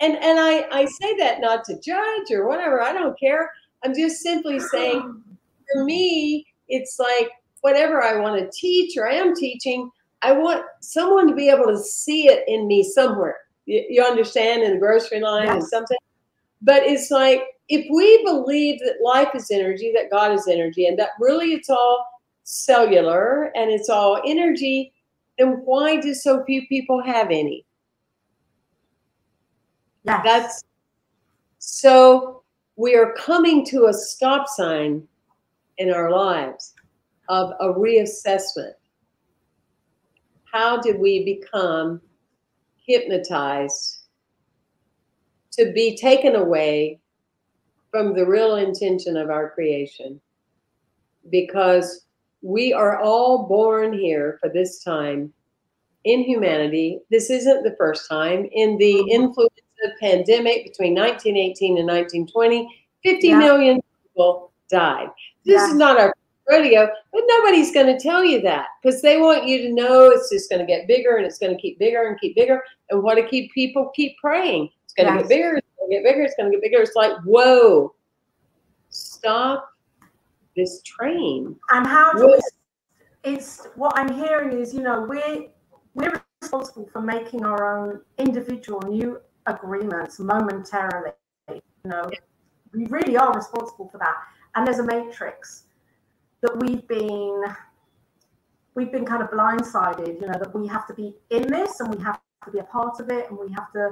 and 0.00 0.16
and 0.16 0.38
I 0.38 0.66
I 0.70 0.84
say 0.86 1.16
that 1.18 1.40
not 1.40 1.64
to 1.64 1.80
judge 1.80 2.30
or 2.30 2.46
whatever. 2.46 2.82
I 2.82 2.92
don't 2.92 3.18
care. 3.18 3.50
I'm 3.84 3.94
just 3.94 4.20
simply 4.20 4.60
saying, 4.60 5.22
for 5.72 5.84
me, 5.84 6.46
it's 6.68 6.98
like 6.98 7.30
whatever 7.62 8.02
I 8.02 8.20
want 8.20 8.40
to 8.40 8.50
teach 8.58 8.96
or 8.96 9.08
I 9.08 9.14
am 9.14 9.34
teaching, 9.34 9.90
I 10.22 10.32
want 10.32 10.64
someone 10.80 11.28
to 11.28 11.34
be 11.34 11.48
able 11.48 11.66
to 11.66 11.78
see 11.78 12.28
it 12.28 12.44
in 12.46 12.66
me 12.66 12.82
somewhere. 12.82 13.38
You, 13.66 13.84
you 13.88 14.02
understand 14.02 14.62
in 14.62 14.72
the 14.72 14.78
grocery 14.78 15.20
line 15.20 15.46
yes. 15.46 15.54
and 15.54 15.64
something. 15.64 15.98
But 16.62 16.82
it's 16.82 17.10
like 17.10 17.42
if 17.68 17.86
we 17.90 18.22
believe 18.24 18.80
that 18.80 19.02
life 19.02 19.30
is 19.34 19.50
energy, 19.50 19.92
that 19.94 20.10
God 20.10 20.32
is 20.32 20.46
energy, 20.48 20.86
and 20.86 20.98
that 20.98 21.10
really 21.18 21.52
it's 21.52 21.70
all 21.70 22.04
cellular 22.50 23.52
and 23.54 23.70
it's 23.70 23.88
all 23.88 24.20
energy, 24.26 24.92
then 25.38 25.62
why 25.64 26.00
do 26.00 26.12
so 26.12 26.44
few 26.44 26.66
people 26.66 27.02
have 27.02 27.28
any? 27.28 27.64
Yes. 30.04 30.20
That's 30.24 30.64
so 31.58 32.42
we 32.76 32.96
are 32.96 33.12
coming 33.12 33.64
to 33.66 33.86
a 33.86 33.92
stop 33.92 34.48
sign 34.48 35.06
in 35.78 35.92
our 35.92 36.10
lives 36.10 36.74
of 37.28 37.52
a 37.60 37.66
reassessment. 37.66 38.72
How 40.44 40.80
did 40.80 40.98
we 40.98 41.24
become 41.24 42.00
hypnotized 42.84 43.98
to 45.52 45.72
be 45.72 45.96
taken 45.96 46.34
away 46.34 46.98
from 47.90 48.14
the 48.14 48.26
real 48.26 48.56
intention 48.56 49.16
of 49.16 49.30
our 49.30 49.50
creation? 49.50 50.20
Because 51.30 52.06
we 52.42 52.72
are 52.72 53.00
all 53.00 53.46
born 53.46 53.92
here 53.92 54.38
for 54.40 54.48
this 54.48 54.82
time 54.82 55.32
in 56.04 56.22
humanity. 56.22 57.00
This 57.10 57.30
isn't 57.30 57.62
the 57.62 57.76
first 57.76 58.08
time. 58.08 58.48
In 58.52 58.78
the 58.78 58.94
mm-hmm. 58.94 59.08
influence 59.08 59.54
of 59.84 59.92
pandemic 60.00 60.64
between 60.64 60.94
1918 60.94 61.78
and 61.78 61.86
1920, 61.86 62.68
50 63.02 63.28
yeah. 63.28 63.38
million 63.38 63.80
people 64.02 64.52
died. 64.68 65.08
This 65.44 65.60
yeah. 65.60 65.68
is 65.68 65.74
not 65.74 65.98
our 65.98 66.14
radio, 66.48 66.88
but 67.12 67.22
nobody's 67.26 67.72
going 67.72 67.86
to 67.86 67.98
tell 67.98 68.24
you 68.24 68.40
that 68.42 68.66
because 68.82 69.00
they 69.02 69.18
want 69.18 69.46
you 69.46 69.58
to 69.62 69.72
know 69.72 70.10
it's 70.10 70.30
just 70.30 70.50
going 70.50 70.60
to 70.60 70.66
get 70.66 70.86
bigger 70.86 71.16
and 71.16 71.24
it's 71.24 71.38
going 71.38 71.54
to 71.54 71.60
keep 71.60 71.78
bigger 71.78 72.08
and 72.08 72.18
keep 72.20 72.34
bigger 72.34 72.62
and 72.90 73.02
want 73.02 73.18
to 73.18 73.26
keep 73.26 73.52
people 73.52 73.90
keep 73.94 74.16
praying. 74.18 74.68
It's 74.84 74.94
going 74.94 75.08
to 75.08 75.14
yes. 75.14 75.22
get 75.22 75.28
bigger, 75.28 75.56
it's 75.56 75.66
going 75.78 75.90
to 75.90 75.96
get 75.96 76.04
bigger, 76.04 76.22
it's 76.22 76.34
going 76.36 76.50
to 76.50 76.56
get 76.56 76.62
bigger. 76.62 76.82
It's 76.82 76.96
like, 76.96 77.12
whoa, 77.24 77.94
stop 78.88 79.70
this 80.56 80.82
train. 80.82 81.56
And 81.70 81.86
how 81.86 82.12
do 82.12 82.26
we, 82.26 82.40
it's 83.24 83.66
what 83.76 83.92
I'm 83.96 84.12
hearing 84.12 84.58
is, 84.58 84.74
you 84.74 84.82
know, 84.82 85.06
we're 85.08 85.46
we're 85.94 86.22
responsible 86.40 86.88
for 86.92 87.00
making 87.00 87.44
our 87.44 87.78
own 87.78 88.00
individual 88.18 88.80
new 88.82 89.20
agreements 89.46 90.18
momentarily. 90.18 91.12
You 91.48 91.60
know, 91.84 92.10
we 92.72 92.86
really 92.86 93.16
are 93.16 93.32
responsible 93.32 93.88
for 93.88 93.98
that. 93.98 94.16
And 94.54 94.66
there's 94.66 94.78
a 94.78 94.84
matrix 94.84 95.64
that 96.42 96.56
we've 96.60 96.86
been 96.88 97.44
we've 98.74 98.92
been 98.92 99.04
kind 99.04 99.22
of 99.22 99.30
blindsided, 99.30 100.20
you 100.20 100.26
know, 100.26 100.38
that 100.38 100.54
we 100.54 100.66
have 100.68 100.86
to 100.86 100.94
be 100.94 101.14
in 101.30 101.42
this 101.42 101.80
and 101.80 101.94
we 101.94 102.02
have 102.02 102.20
to 102.44 102.50
be 102.50 102.58
a 102.58 102.64
part 102.64 103.00
of 103.00 103.10
it 103.10 103.28
and 103.28 103.38
we 103.38 103.52
have 103.52 103.72
to 103.72 103.90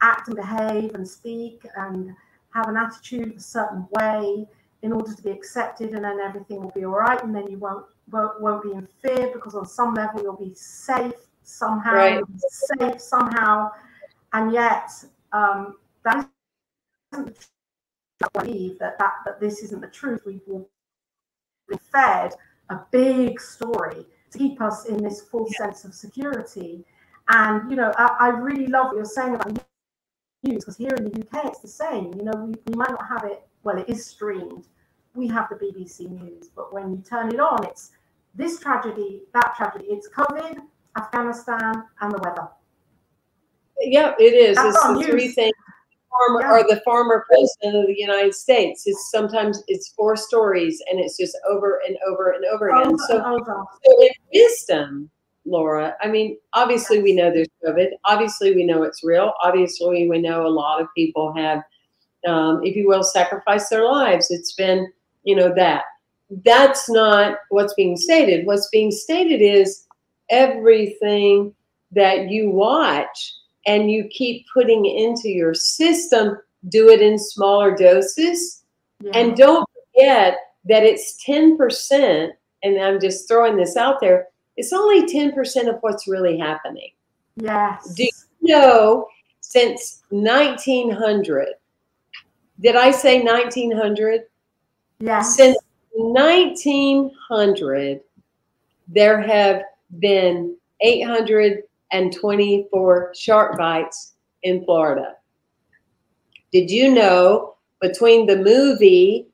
act 0.00 0.28
and 0.28 0.36
behave 0.36 0.94
and 0.94 1.06
speak 1.06 1.66
and 1.76 2.14
have 2.54 2.68
an 2.68 2.76
attitude 2.76 3.36
a 3.36 3.40
certain 3.40 3.86
way 3.92 4.46
in 4.82 4.92
order 4.92 5.14
to 5.14 5.22
be 5.22 5.30
accepted 5.30 5.90
and 5.90 6.04
then 6.04 6.20
everything 6.20 6.60
will 6.60 6.72
be 6.74 6.84
all 6.84 6.92
right 6.98 7.22
and 7.22 7.34
then 7.34 7.46
you 7.50 7.58
won't 7.58 7.84
won't, 8.10 8.40
won't 8.40 8.62
be 8.62 8.72
in 8.72 8.88
fear 9.02 9.30
because 9.32 9.54
on 9.54 9.66
some 9.66 9.94
level 9.94 10.22
you'll 10.22 10.36
be 10.36 10.54
safe 10.54 11.14
somehow 11.42 11.94
right. 11.94 12.24
safe 12.78 13.00
somehow 13.00 13.70
and 14.32 14.52
yet 14.52 14.90
um, 15.32 15.76
that 16.04 16.28
isn't 17.12 17.48
I 18.22 18.38
believe 18.38 18.78
that, 18.80 18.98
that 18.98 19.12
that 19.24 19.40
this 19.40 19.62
isn't 19.62 19.80
the 19.80 19.88
truth 19.88 20.22
we've 20.26 20.44
been 20.46 20.66
fed 21.92 22.34
a 22.70 22.78
big 22.90 23.40
story 23.40 24.04
to 24.30 24.38
keep 24.38 24.60
us 24.60 24.86
in 24.86 25.02
this 25.02 25.22
full 25.22 25.48
yeah. 25.50 25.66
sense 25.66 25.84
of 25.84 25.94
security 25.94 26.84
and 27.28 27.70
you 27.70 27.76
know 27.76 27.92
I, 27.96 28.16
I 28.20 28.28
really 28.28 28.66
love 28.66 28.86
what 28.86 28.96
you're 28.96 29.04
saying 29.04 29.34
about 29.34 29.52
news 30.42 30.64
because 30.64 30.76
here 30.76 30.94
in 30.96 31.04
the 31.04 31.20
UK 31.20 31.46
it's 31.46 31.60
the 31.60 31.68
same 31.68 32.12
you 32.14 32.22
know 32.22 32.32
we, 32.34 32.54
we 32.66 32.74
might 32.74 32.90
not 32.90 33.06
have 33.06 33.24
it 33.24 33.42
well, 33.62 33.78
it 33.78 33.88
is 33.88 34.06
streamed. 34.06 34.66
We 35.14 35.28
have 35.28 35.48
the 35.48 35.56
BBC 35.56 36.08
News, 36.10 36.50
but 36.54 36.72
when 36.72 36.90
you 36.90 37.02
turn 37.08 37.32
it 37.32 37.40
on, 37.40 37.66
it's 37.66 37.90
this 38.34 38.60
tragedy, 38.60 39.22
that 39.34 39.54
tragedy. 39.56 39.86
It's 39.88 40.08
COVID, 40.08 40.58
Afghanistan, 40.96 41.84
and 42.00 42.12
the 42.12 42.18
weather. 42.18 42.48
Yeah, 43.80 44.14
it 44.18 44.34
is. 44.34 44.56
That's 44.56 44.76
it's 44.76 44.86
the 44.86 44.92
news. 44.94 45.06
three 45.06 45.28
things. 45.28 45.54
Farmer 46.10 46.40
yeah. 46.42 46.52
or 46.52 46.62
the 46.68 46.80
former 46.84 47.24
president 47.28 47.82
of 47.82 47.86
the 47.86 47.98
United 47.98 48.34
States. 48.34 48.82
It's 48.86 49.10
sometimes 49.10 49.62
it's 49.68 49.92
four 49.96 50.16
stories 50.16 50.82
and 50.90 51.00
it's 51.00 51.16
just 51.16 51.36
over 51.48 51.80
and 51.86 51.96
over 52.06 52.32
and 52.32 52.44
over 52.46 52.68
again. 52.68 52.88
Over 52.88 52.98
so, 53.08 53.24
over. 53.24 53.64
so 53.84 54.02
in 54.02 54.10
wisdom, 54.34 55.10
Laura, 55.44 55.94
I 56.02 56.08
mean, 56.08 56.36
obviously 56.52 57.00
we 57.00 57.14
know 57.14 57.32
there's 57.32 57.48
COVID. 57.64 57.90
Obviously 58.04 58.54
we 58.54 58.64
know 58.64 58.82
it's 58.82 59.04
real. 59.04 59.32
Obviously 59.42 60.08
we 60.08 60.20
know 60.20 60.46
a 60.46 60.48
lot 60.48 60.82
of 60.82 60.88
people 60.96 61.32
have 61.34 61.62
um, 62.26 62.60
if 62.64 62.76
you 62.76 62.88
will, 62.88 63.02
sacrifice 63.02 63.68
their 63.68 63.84
lives. 63.84 64.30
It's 64.30 64.52
been, 64.52 64.92
you 65.24 65.36
know, 65.36 65.52
that. 65.54 65.84
That's 66.44 66.88
not 66.88 67.38
what's 67.48 67.74
being 67.74 67.96
stated. 67.96 68.46
What's 68.46 68.68
being 68.70 68.90
stated 68.90 69.42
is 69.42 69.86
everything 70.28 71.54
that 71.92 72.30
you 72.30 72.50
watch 72.50 73.34
and 73.66 73.90
you 73.90 74.08
keep 74.10 74.46
putting 74.52 74.86
into 74.86 75.28
your 75.28 75.54
system, 75.54 76.38
do 76.68 76.88
it 76.88 77.02
in 77.02 77.18
smaller 77.18 77.74
doses. 77.76 78.62
Yeah. 79.00 79.10
And 79.14 79.36
don't 79.36 79.68
forget 79.94 80.38
that 80.66 80.84
it's 80.84 81.22
10%, 81.26 82.30
and 82.62 82.80
I'm 82.80 83.00
just 83.00 83.26
throwing 83.26 83.56
this 83.56 83.76
out 83.76 84.00
there, 84.00 84.28
it's 84.56 84.72
only 84.72 85.02
10% 85.06 85.68
of 85.68 85.78
what's 85.80 86.06
really 86.06 86.38
happening. 86.38 86.90
Yes. 87.36 87.94
Do 87.94 88.04
you 88.04 88.10
know 88.42 89.08
since 89.40 90.02
1900, 90.10 91.48
did 92.60 92.76
I 92.76 92.90
say 92.90 93.22
1900? 93.22 94.24
Yes. 95.00 95.36
Since 95.36 95.56
1900, 95.92 98.00
there 98.88 99.22
have 99.22 99.62
been 99.98 100.56
824 100.80 103.12
shark 103.16 103.58
bites 103.58 104.12
in 104.42 104.64
Florida. 104.64 105.16
Did 106.52 106.70
you 106.70 106.92
know 106.92 107.54
between 107.80 108.26
the 108.26 108.36
movie 108.36 109.26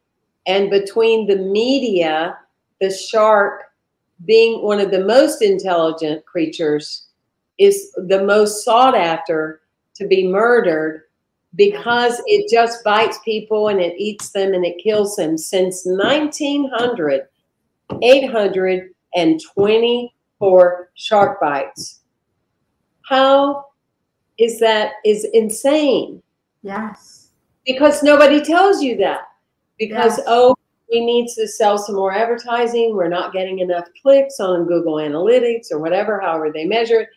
and 0.46 0.70
between 0.70 1.26
the 1.26 1.36
media, 1.36 2.38
the 2.80 2.90
shark 2.90 3.64
being 4.24 4.62
one 4.62 4.80
of 4.80 4.90
the 4.90 5.04
most 5.04 5.42
intelligent 5.42 6.24
creatures 6.24 7.08
is 7.58 7.92
the 8.06 8.22
most 8.22 8.64
sought 8.64 8.94
after 8.94 9.60
to 9.94 10.06
be 10.06 10.26
murdered 10.26 11.02
because 11.56 12.22
it 12.26 12.50
just 12.50 12.82
bites 12.84 13.18
people 13.24 13.68
and 13.68 13.80
it 13.80 13.94
eats 13.98 14.28
them 14.30 14.54
and 14.54 14.64
it 14.64 14.80
kills 14.82 15.16
them. 15.16 15.36
Since 15.38 15.82
1900, 15.86 17.22
824 18.02 20.90
shark 20.94 21.40
bites. 21.40 22.00
How 23.08 23.66
is 24.38 24.58
that 24.60 24.92
is 25.04 25.26
insane? 25.32 26.22
Yes. 26.62 27.30
Because 27.64 28.02
nobody 28.02 28.42
tells 28.42 28.82
you 28.82 28.96
that. 28.98 29.22
Because, 29.78 30.18
yes. 30.18 30.26
oh, 30.26 30.54
we 30.90 31.02
need 31.04 31.28
to 31.34 31.46
sell 31.48 31.78
some 31.78 31.96
more 31.96 32.12
advertising. 32.12 32.94
We're 32.94 33.08
not 33.08 33.32
getting 33.32 33.60
enough 33.60 33.86
clicks 34.02 34.40
on 34.40 34.66
Google 34.66 34.96
Analytics 34.96 35.72
or 35.72 35.78
whatever, 35.78 36.20
however 36.20 36.52
they 36.52 36.64
measure 36.64 37.00
it. 37.00 37.08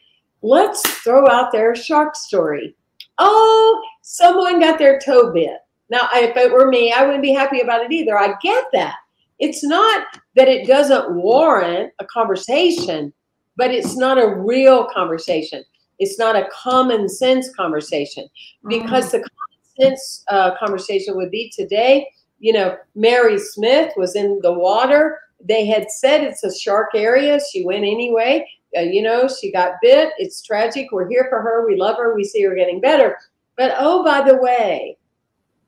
Let's 0.42 0.82
throw 1.02 1.30
out 1.30 1.52
their 1.52 1.76
shark 1.76 2.16
story 2.16 2.74
oh, 3.20 3.82
someone 4.01 4.59
got 4.59 4.80
their 4.80 4.99
toe 4.99 5.32
bit. 5.32 5.57
Now, 5.89 6.07
if 6.13 6.36
it 6.38 6.51
were 6.51 6.70
me, 6.70 6.91
I 6.91 7.03
wouldn't 7.03 7.24
be 7.24 7.34
happy 7.34 7.61
about 7.61 7.84
it 7.84 7.91
either. 7.91 8.17
I 8.17 8.34
get 8.41 8.65
that. 8.74 8.95
It's 9.39 9.63
not 9.63 10.05
that 10.36 10.47
it 10.47 10.67
doesn't 10.67 11.15
warrant 11.15 11.93
a 11.99 12.05
conversation, 12.05 13.13
but 13.55 13.72
it's 13.72 13.95
not 13.95 14.17
a 14.17 14.36
real 14.36 14.88
conversation. 14.93 15.63
It's 15.97 16.20
not 16.20 16.36
a 16.36 16.47
common 16.51 17.09
sense 17.09 17.53
conversation 17.55 18.28
because 18.67 19.07
mm. 19.07 19.11
the 19.11 19.17
common 19.20 19.89
sense 19.91 20.24
uh, 20.30 20.55
conversation 20.57 21.15
would 21.15 21.32
be 21.32 21.51
today. 21.55 22.07
You 22.39 22.53
know, 22.53 22.78
Mary 22.95 23.38
Smith 23.38 23.93
was 23.97 24.15
in 24.15 24.39
the 24.41 24.53
water. 24.53 25.20
They 25.43 25.65
had 25.65 25.89
said 25.89 26.22
it's 26.22 26.43
a 26.43 26.57
shark 26.57 26.91
area. 26.93 27.39
She 27.51 27.65
went 27.65 27.84
anyway 27.84 28.45
uh, 28.78 28.82
you 28.82 29.01
know, 29.01 29.28
she 29.28 29.51
got 29.51 29.74
bit. 29.82 30.13
It's 30.17 30.41
tragic. 30.41 30.91
We're 30.91 31.09
here 31.09 31.28
for 31.30 31.41
her. 31.41 31.65
We 31.65 31.76
love 31.76 31.97
her. 31.97 32.15
We 32.15 32.24
see 32.24 32.43
her 32.43 32.55
getting 32.55 32.80
better. 32.80 33.17
But 33.57 33.76
oh, 33.78 34.03
by 34.03 34.22
the 34.22 34.38
way, 34.38 34.97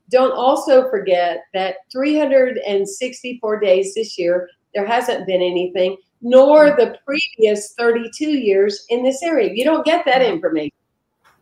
don't 0.10 0.34
also 0.34 0.90
forget 0.90 1.44
that 1.54 1.76
364 1.92 3.60
days 3.60 3.96
this 3.96 4.18
year, 4.18 4.50
there 4.76 4.86
hasn't 4.86 5.26
been 5.26 5.42
anything, 5.42 5.98
nor 6.22 6.72
the 6.72 6.98
previous 7.06 7.74
32 7.74 8.26
years 8.26 8.86
in 8.90 9.04
this 9.04 9.24
area. 9.24 9.52
You 9.54 9.64
don't 9.64 9.86
get 9.86 10.06
that 10.06 10.22
information. 10.22 10.76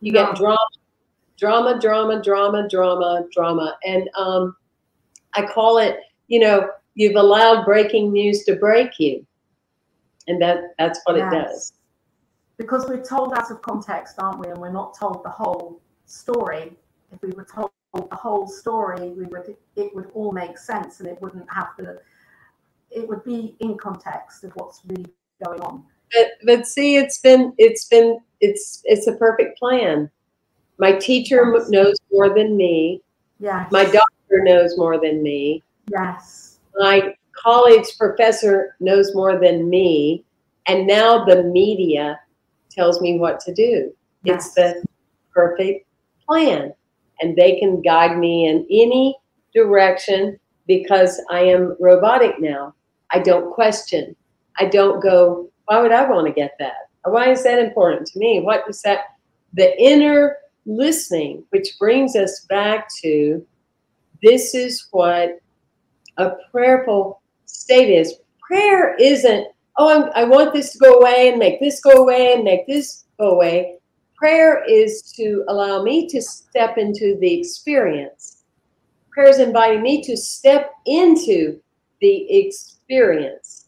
You 0.00 0.12
no. 0.12 0.26
get 0.26 0.36
drama, 0.36 0.58
drama, 1.36 1.80
drama, 1.80 2.22
drama, 2.22 2.68
drama, 2.68 3.26
drama. 3.32 3.76
And 3.84 4.08
um, 4.16 4.56
I 5.34 5.46
call 5.46 5.78
it, 5.78 5.98
you 6.28 6.40
know, 6.40 6.70
you've 6.94 7.16
allowed 7.16 7.64
breaking 7.64 8.12
news 8.12 8.44
to 8.44 8.56
break 8.56 8.98
you 8.98 9.26
and 10.26 10.40
that 10.40 10.74
that's 10.78 11.00
what 11.04 11.16
yes. 11.16 11.32
it 11.32 11.36
does 11.36 11.72
because 12.60 12.86
we're 12.86 13.02
told 13.02 13.32
out 13.32 13.50
of 13.50 13.62
context, 13.62 14.16
aren't 14.18 14.38
we? 14.38 14.48
And 14.48 14.58
we're 14.58 14.70
not 14.70 14.94
told 14.94 15.24
the 15.24 15.30
whole 15.30 15.80
story. 16.04 16.76
If 17.10 17.22
we 17.22 17.30
were 17.30 17.46
told 17.46 17.70
the 17.94 18.14
whole 18.14 18.46
story, 18.46 19.08
we 19.08 19.24
would 19.24 19.56
it 19.76 19.94
would 19.94 20.10
all 20.12 20.30
make 20.30 20.58
sense, 20.58 21.00
and 21.00 21.08
it 21.08 21.20
wouldn't 21.22 21.50
have 21.50 21.68
the 21.78 22.02
it 22.90 23.08
would 23.08 23.24
be 23.24 23.56
in 23.60 23.78
context 23.78 24.44
of 24.44 24.52
what's 24.56 24.82
really 24.84 25.06
going 25.42 25.62
on. 25.62 25.84
But 26.12 26.32
but 26.44 26.66
see, 26.66 26.96
it's 26.96 27.18
been 27.20 27.54
it's 27.56 27.86
been 27.86 28.18
it's 28.42 28.82
it's 28.84 29.06
a 29.06 29.16
perfect 29.16 29.58
plan. 29.58 30.10
My 30.78 30.92
teacher 30.92 31.50
yes. 31.56 31.70
knows 31.70 31.96
more 32.12 32.34
than 32.34 32.58
me. 32.58 33.00
Yes. 33.38 33.72
My 33.72 33.84
doctor 33.84 34.42
knows 34.44 34.76
more 34.76 35.00
than 35.00 35.22
me. 35.22 35.62
Yes. 35.90 36.58
My 36.74 37.14
college 37.42 37.86
professor 37.98 38.76
knows 38.80 39.14
more 39.14 39.38
than 39.38 39.68
me. 39.68 40.24
And 40.66 40.86
now 40.86 41.24
the 41.24 41.44
media 41.44 42.20
tells 42.70 43.00
me 43.00 43.18
what 43.18 43.40
to 43.40 43.54
do. 43.54 43.92
Yes. 44.24 44.46
It's 44.46 44.54
the 44.54 44.84
perfect 45.34 45.86
plan. 46.26 46.72
And 47.20 47.36
they 47.36 47.58
can 47.58 47.82
guide 47.82 48.18
me 48.18 48.48
in 48.48 48.66
any 48.70 49.16
direction 49.54 50.38
because 50.66 51.20
I 51.30 51.40
am 51.40 51.76
robotic 51.80 52.40
now. 52.40 52.74
I 53.12 53.18
don't 53.18 53.52
question. 53.52 54.14
I 54.58 54.66
don't 54.66 55.02
go, 55.02 55.50
why 55.64 55.80
would 55.80 55.92
I 55.92 56.08
want 56.08 56.26
to 56.26 56.32
get 56.32 56.54
that? 56.58 56.74
Why 57.04 57.30
is 57.30 57.42
that 57.44 57.58
important 57.58 58.06
to 58.08 58.18
me? 58.18 58.40
What 58.40 58.64
is 58.68 58.82
that? 58.82 59.00
The 59.54 59.76
inner 59.82 60.36
listening, 60.66 61.44
which 61.50 61.76
brings 61.78 62.14
us 62.14 62.46
back 62.48 62.88
to 63.02 63.44
this 64.22 64.54
is 64.54 64.86
what 64.90 65.40
a 66.18 66.32
prayerful 66.52 67.19
state 67.58 67.90
is. 67.90 68.14
Prayer 68.40 68.96
isn't, 68.96 69.46
oh, 69.78 70.04
I'm, 70.04 70.10
i 70.14 70.24
want 70.24 70.52
this 70.52 70.72
to 70.72 70.78
go 70.78 70.98
away 70.98 71.28
and 71.28 71.38
make 71.38 71.60
this 71.60 71.80
go 71.80 71.92
away 71.92 72.34
and 72.34 72.44
make 72.44 72.66
this 72.66 73.04
go 73.18 73.30
away. 73.30 73.76
Prayer 74.16 74.62
is 74.68 75.02
to 75.16 75.44
allow 75.48 75.82
me 75.82 76.06
to 76.08 76.20
step 76.20 76.76
into 76.76 77.16
the 77.20 77.40
experience. 77.40 78.42
Prayer 79.10 79.28
is 79.28 79.38
inviting 79.38 79.82
me 79.82 80.02
to 80.02 80.16
step 80.16 80.72
into 80.86 81.60
the 82.00 82.38
experience 82.38 83.66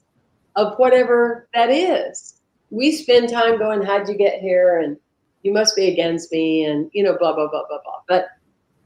of 0.57 0.74
whatever 0.76 1.49
that 1.55 1.70
is. 1.70 2.41
We 2.70 2.93
spend 2.93 3.30
time 3.30 3.59
going, 3.59 3.83
How'd 3.83 4.09
you 4.09 4.16
get 4.16 4.41
here? 4.41 4.80
And 4.80 4.97
you 5.43 5.53
must 5.53 5.74
be 5.74 5.89
against 5.89 6.30
me, 6.33 6.64
and 6.64 6.91
you 6.93 7.03
know, 7.03 7.16
blah, 7.18 7.35
blah, 7.35 7.49
blah, 7.49 7.66
blah, 7.68 7.80
blah. 7.83 8.01
But 8.09 8.28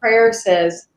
prayer 0.01 0.33
says, 0.33 0.89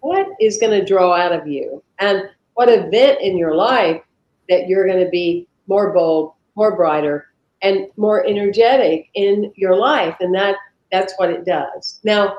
What 0.00 0.28
is 0.40 0.58
going 0.58 0.78
to 0.78 0.84
draw 0.84 1.14
out 1.14 1.32
of 1.32 1.46
you? 1.46 1.82
And 1.98 2.28
what 2.54 2.68
event 2.68 3.20
in 3.20 3.36
your 3.36 3.54
life 3.54 4.02
that 4.48 4.68
you're 4.68 4.86
going 4.86 5.04
to 5.04 5.10
be 5.10 5.46
more 5.66 5.92
bold, 5.92 6.34
more 6.54 6.76
brighter, 6.76 7.26
and 7.62 7.86
more 7.96 8.26
energetic 8.26 9.08
in 9.14 9.52
your 9.56 9.76
life? 9.76 10.16
And 10.20 10.34
that 10.34 10.56
that's 10.90 11.14
what 11.16 11.30
it 11.30 11.44
does. 11.44 12.00
Now, 12.04 12.36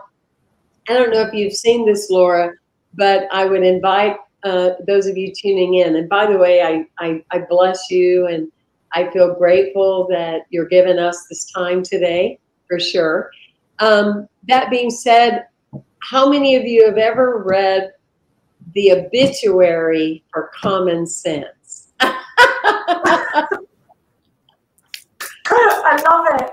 I 0.88 0.94
don't 0.94 1.12
know 1.12 1.22
if 1.22 1.34
you've 1.34 1.54
seen 1.54 1.86
this, 1.86 2.10
Laura, 2.10 2.52
but 2.94 3.28
I 3.32 3.46
would 3.46 3.64
invite 3.64 4.18
uh, 4.44 4.72
those 4.86 5.08
of 5.08 5.18
you 5.18 5.34
tuning 5.34 5.76
in. 5.76 5.96
And 5.96 6.10
by 6.10 6.28
the 6.28 6.38
way, 6.38 6.62
I, 6.62 6.86
I, 7.00 7.24
I 7.32 7.40
bless 7.50 7.90
you 7.90 8.28
and 8.28 8.52
I 8.94 9.10
feel 9.12 9.34
grateful 9.34 10.08
that 10.10 10.42
you're 10.50 10.68
giving 10.68 11.00
us 11.00 11.26
this 11.30 11.52
time 11.52 11.82
today 11.82 12.40
for 12.68 12.80
sure. 12.80 13.32
Um, 13.80 14.28
that 14.48 14.70
being 14.70 14.92
said, 14.92 15.48
how 16.00 16.30
many 16.30 16.56
of 16.56 16.66
you 16.66 16.86
have 16.86 16.98
ever 16.98 17.42
read 17.44 17.94
the 18.74 18.92
obituary 18.92 20.24
for 20.32 20.52
common 20.54 21.08
sense? 21.08 21.90
I 25.46 26.02
love 26.10 26.26
it. 26.40 26.52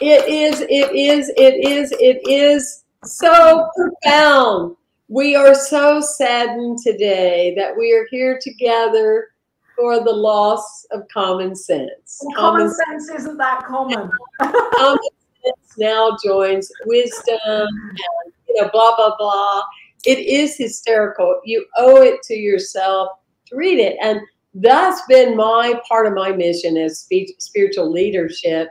it 0.00 0.28
is, 0.28 0.60
it 0.60 0.94
is, 0.94 1.30
it 1.36 1.64
is, 1.64 1.92
it 1.92 2.20
is 2.28 2.84
so 3.04 3.68
profound. 3.76 4.76
We 5.08 5.36
are 5.36 5.54
so 5.54 6.00
saddened 6.00 6.78
today 6.78 7.54
that 7.56 7.76
we 7.76 7.92
are 7.94 8.06
here 8.10 8.38
together 8.42 9.28
for 9.74 10.02
the 10.02 10.12
loss 10.12 10.86
of 10.90 11.06
common 11.12 11.54
sense. 11.54 12.20
Well, 12.22 12.36
common, 12.36 12.68
common 12.68 12.74
sense 12.74 13.08
isn't 13.20 13.38
that 13.38 13.64
common. 13.64 14.10
common 14.40 14.98
sense 15.44 15.78
now 15.78 16.16
joins 16.22 16.70
wisdom 16.84 17.38
and 17.40 18.32
you 18.48 18.62
know 18.62 18.70
blah 18.72 18.96
blah 18.96 19.16
blah. 19.16 19.62
It 20.04 20.18
is 20.18 20.56
hysterical. 20.56 21.40
You 21.44 21.66
owe 21.76 22.02
it 22.02 22.22
to 22.22 22.34
yourself 22.34 23.10
to 23.46 23.56
read 23.56 23.78
it, 23.78 23.96
and 24.02 24.20
that's 24.54 25.02
been 25.08 25.36
my 25.36 25.80
part 25.88 26.06
of 26.06 26.14
my 26.14 26.32
mission 26.32 26.76
as 26.76 27.00
speech, 27.00 27.30
spiritual 27.38 27.90
leadership. 27.90 28.68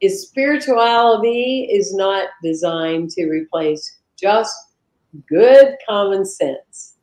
Is 0.00 0.22
spirituality 0.22 1.68
is 1.70 1.94
not 1.94 2.28
designed 2.42 3.10
to 3.10 3.26
replace 3.26 3.98
just 4.16 4.54
good 5.28 5.76
common 5.88 6.26
sense 6.26 6.94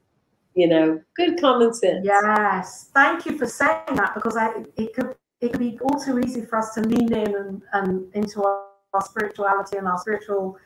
you 0.54 0.68
know, 0.68 1.02
good 1.16 1.40
common 1.40 1.74
sense. 1.74 2.02
Yes, 2.04 2.90
thank 2.94 3.26
you 3.26 3.38
for 3.38 3.46
saying 3.46 3.96
that 3.96 4.14
because 4.16 4.36
I, 4.36 4.64
it 4.76 4.94
could 4.94 5.16
it 5.40 5.52
could 5.52 5.60
be 5.60 5.80
all 5.82 6.00
too 6.00 6.20
easy 6.20 6.42
for 6.42 6.60
us 6.60 6.74
to 6.76 6.82
lean 6.82 7.12
in 7.14 7.36
and, 7.36 7.62
and 7.74 8.14
into 8.14 8.44
our, 8.44 8.66
our 8.94 9.02
spirituality 9.02 9.78
and 9.78 9.88
our 9.88 9.98
spiritual 9.98 10.58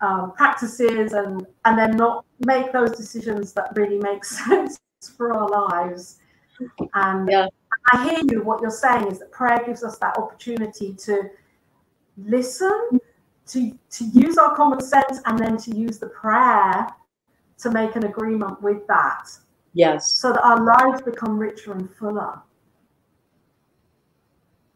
um, 0.00 0.32
practices 0.32 1.12
and 1.12 1.46
and 1.64 1.78
then 1.78 1.96
not 1.96 2.24
make 2.46 2.72
those 2.72 2.96
decisions 2.96 3.52
that 3.52 3.72
really 3.74 3.98
make 3.98 4.24
sense 4.48 4.80
for 5.16 5.32
our 5.32 5.48
lives. 5.48 6.18
And 6.94 7.30
yeah. 7.30 7.48
I 7.92 8.08
hear 8.08 8.20
you. 8.30 8.42
What 8.42 8.60
you're 8.60 8.70
saying 8.70 9.06
is 9.08 9.18
that 9.18 9.30
prayer 9.32 9.62
gives 9.64 9.82
us 9.82 9.98
that 9.98 10.16
opportunity 10.18 10.94
to 10.94 11.30
listen, 12.16 13.00
to 13.48 13.78
to 13.90 14.04
use 14.04 14.38
our 14.38 14.54
common 14.54 14.80
sense, 14.80 15.20
and 15.24 15.38
then 15.38 15.56
to 15.58 15.76
use 15.76 15.98
the 15.98 16.08
prayer 16.08 16.86
to 17.58 17.70
make 17.70 17.96
an 17.96 18.04
agreement 18.04 18.60
with 18.62 18.86
that. 18.88 19.28
Yes. 19.74 20.12
So 20.12 20.32
that 20.32 20.42
our 20.42 20.62
lives 20.64 21.02
become 21.02 21.38
richer 21.38 21.72
and 21.72 21.92
fuller. 21.94 22.40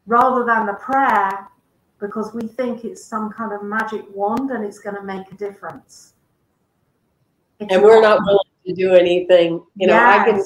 Rather 0.06 0.44
than 0.44 0.66
the 0.66 0.74
prayer, 0.74 1.48
because 2.07 2.34
we 2.34 2.46
think 2.46 2.84
it's 2.84 3.05
some 3.05 3.30
kind 3.30 3.52
of 3.52 3.62
magic 3.62 4.02
wand 4.14 4.50
and 4.50 4.64
it's 4.64 4.78
going 4.78 4.96
to 4.96 5.02
make 5.02 5.30
a 5.30 5.34
difference. 5.36 6.14
It's 7.61 7.72
and 7.72 7.82
we're 7.82 8.02
not 8.02 8.20
willing 8.24 8.38
to 8.66 8.74
do 8.74 8.94
anything. 8.94 9.64
You 9.76 9.86
know, 9.88 9.94
yes. 9.94 10.18
I 10.18 10.30
can 10.30 10.44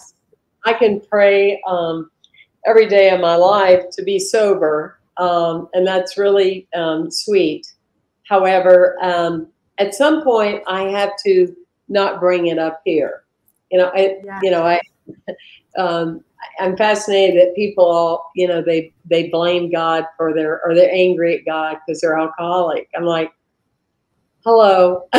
I 0.64 0.78
can 0.78 1.00
pray 1.00 1.60
um, 1.66 2.10
every 2.66 2.86
day 2.86 3.10
of 3.10 3.20
my 3.20 3.34
life 3.34 3.84
to 3.92 4.02
be 4.02 4.18
sober, 4.18 5.00
um, 5.16 5.68
and 5.72 5.86
that's 5.86 6.18
really 6.18 6.68
um, 6.74 7.10
sweet. 7.10 7.72
However, 8.28 8.96
um, 9.00 9.48
at 9.78 9.94
some 9.94 10.22
point, 10.22 10.62
I 10.66 10.82
have 10.82 11.12
to 11.24 11.56
not 11.88 12.20
bring 12.20 12.48
it 12.48 12.58
up 12.58 12.82
here. 12.84 13.24
You 13.70 13.78
know, 13.78 13.90
I, 13.94 14.18
yeah. 14.24 14.40
you 14.42 14.50
know, 14.50 14.62
I, 14.64 14.80
um, 15.78 16.22
I'm 16.60 16.76
fascinated 16.76 17.40
that 17.40 17.54
people 17.54 18.24
you 18.34 18.46
know, 18.48 18.62
they 18.62 18.92
they 19.04 19.28
blame 19.28 19.70
God 19.70 20.04
for 20.16 20.32
their 20.34 20.64
or 20.64 20.74
they're 20.74 20.92
angry 20.92 21.38
at 21.38 21.44
God 21.44 21.78
because 21.86 22.00
they're 22.00 22.18
alcoholic. 22.18 22.88
I'm 22.96 23.04
like, 23.04 23.32
hello, 24.44 25.08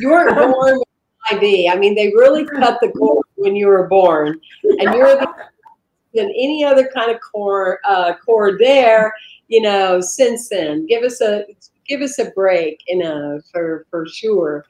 you 0.00 0.08
weren't 0.08 0.36
born 0.36 0.78
with 0.78 1.42
IV. 1.42 1.72
I 1.72 1.76
mean, 1.78 1.94
they 1.94 2.08
really 2.08 2.44
cut 2.44 2.78
the 2.80 2.90
cord 2.90 3.26
when 3.36 3.56
you 3.56 3.66
were 3.66 3.86
born, 3.88 4.40
and 4.64 4.94
you're 4.94 5.20
than 6.14 6.30
any 6.30 6.64
other 6.64 6.88
kind 6.94 7.10
of 7.10 7.20
cord 7.20 7.78
uh, 7.86 8.14
cord 8.24 8.58
there. 8.58 9.12
You 9.48 9.62
know, 9.62 10.00
since 10.00 10.48
then, 10.48 10.86
give 10.86 11.04
us 11.04 11.20
a 11.20 11.44
give 11.86 12.00
us 12.00 12.18
a 12.18 12.30
break, 12.30 12.82
you 12.88 12.98
know, 12.98 13.40
for 13.52 13.86
for 13.90 14.06
sure. 14.06 14.64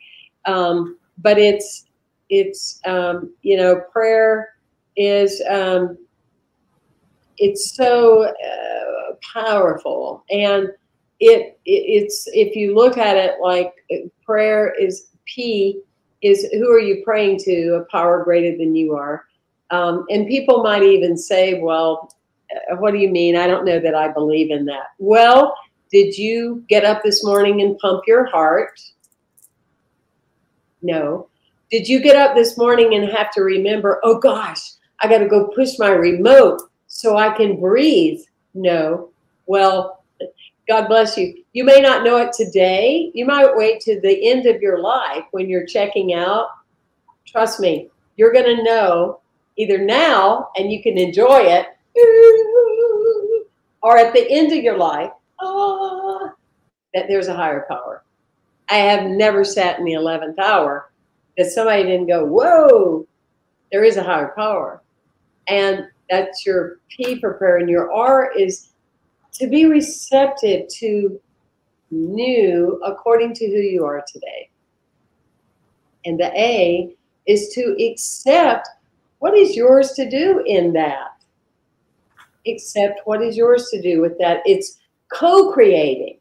Um, 0.45 0.99
but 1.19 1.39
it's 1.39 1.86
it's 2.31 2.81
um, 2.87 3.35
you 3.43 3.57
know, 3.57 3.83
prayer 3.93 4.55
is 4.97 5.43
um, 5.51 5.99
it's 7.39 7.77
so 7.77 8.25
uh, 8.25 9.15
powerful, 9.35 10.25
and 10.31 10.69
it, 11.21 11.59
it 11.65 11.85
it's 12.05 12.29
if 12.33 12.57
you 12.57 12.75
look 12.75 12.99
at 12.99 13.17
it 13.17 13.41
like 13.41 13.73
prayer 14.25 14.75
is 14.79 15.09
P 15.27 15.81
is 16.23 16.49
who 16.53 16.71
are 16.71 16.81
you 16.81 17.03
praying 17.05 17.39
to? 17.41 17.75
A 17.75 17.85
power 17.91 18.25
greater 18.25 18.57
than 18.57 18.75
you 18.75 18.95
are. 18.95 19.25
Um, 19.71 20.05
and 20.11 20.27
people 20.27 20.63
might 20.63 20.83
even 20.83 21.17
say, 21.17 21.61
well, 21.61 22.13
uh, 22.55 22.77
what 22.77 22.93
do 22.93 22.99
you 22.99 23.09
mean? 23.09 23.37
I 23.37 23.47
don't 23.47 23.65
know 23.65 23.81
that 23.81 23.95
I 23.95 24.09
believe 24.13 24.51
in 24.51 24.65
that. 24.67 24.89
Well, 24.99 25.57
did 25.91 26.17
you 26.17 26.65
get 26.69 26.85
up 26.85 27.03
this 27.03 27.25
morning 27.25 27.63
and 27.63 27.79
pump 27.79 28.05
your 28.07 28.25
heart? 28.27 28.81
No. 30.83 31.29
Did 31.71 31.89
you 31.89 32.01
get 32.01 32.17
up 32.17 32.37
this 32.37 32.57
morning 32.57 32.95
and 32.95 33.09
have 33.09 33.33
to 33.33 33.43
remember, 33.43 34.01
oh 34.05 34.19
gosh, 34.19 34.61
I 35.01 35.09
got 35.09 35.19
to 35.19 35.29
go 35.29 35.49
push 35.49 35.79
my 35.79 35.91
remote 35.91 36.63
so 36.87 37.17
I 37.17 37.37
can 37.37 37.61
breathe? 37.61 38.21
No. 38.55 39.11
Well, 39.47 40.05
God 40.69 40.89
bless 40.89 41.17
you. 41.17 41.43
You 41.53 41.65
may 41.65 41.81
not 41.81 42.05
know 42.05 42.19
it 42.19 42.33
today. 42.33 43.11
You 43.15 43.27
might 43.27 43.57
wait 43.57 43.81
to 43.83 44.01
the 44.01 44.31
end 44.31 44.47
of 44.47 44.63
your 44.63 44.79
life 44.81 45.25
when 45.33 45.49
you're 45.49 45.67
checking 45.67 46.15
out. 46.15 46.49
Trust 47.27 47.59
me, 47.61 47.89
you're 48.17 48.33
going 48.33 48.57
to 48.57 48.63
know 48.63 49.21
either 49.57 49.79
now 49.79 50.51
and 50.57 50.71
you 50.71 50.83
can 50.83 50.99
enjoy 50.99 51.41
it 51.41 51.67
or 53.83 53.97
at 53.99 54.13
the 54.13 54.29
end 54.31 54.53
of 54.53 54.63
your 54.63 54.77
life, 54.77 55.11
ah, 55.41 56.33
that 56.95 57.07
there's 57.09 57.29
a 57.29 57.35
higher 57.35 57.67
power. 57.69 58.03
I 58.69 58.77
have 58.77 59.05
never 59.05 59.45
sat 59.45 59.79
in 59.79 59.85
the 59.85 59.93
11th 59.93 60.39
hour 60.39 60.91
that 61.37 61.47
somebody 61.47 61.83
didn't 61.85 62.07
go, 62.07 62.25
whoa, 62.25 63.07
there 63.71 63.85
is 63.85 63.97
a 63.97 64.03
higher 64.03 64.33
power. 64.37 64.83
And 65.49 65.85
that's 66.09 66.47
your 66.47 66.81
P 66.89 67.21
for 67.21 67.35
prayer. 67.35 67.59
And 67.59 67.69
your 67.69 67.93
R 67.93 68.33
is 68.37 68.71
to 69.35 69.47
be 69.47 69.67
receptive 69.67 70.69
to 70.79 71.21
new 71.91 72.81
according 72.85 73.35
to 73.35 73.47
who 73.47 73.59
you 73.59 73.85
are 73.85 74.03
today. 74.13 74.51
And 76.05 76.19
the 76.19 76.33
A 76.39 76.95
is 77.27 77.49
to 77.55 77.77
accept 77.85 78.69
what 79.19 79.37
is 79.37 79.57
yours 79.57 79.93
to 79.93 80.09
do 80.09 80.43
in 80.47 80.73
that. 80.73 81.23
Accept 82.47 83.01
what 83.05 83.23
is 83.23 83.37
yours 83.37 83.69
to 83.71 83.83
do 83.83 84.01
with 84.01 84.17
that. 84.19 84.41
It's 84.47 84.79
co 85.13 85.53
creating. 85.53 86.19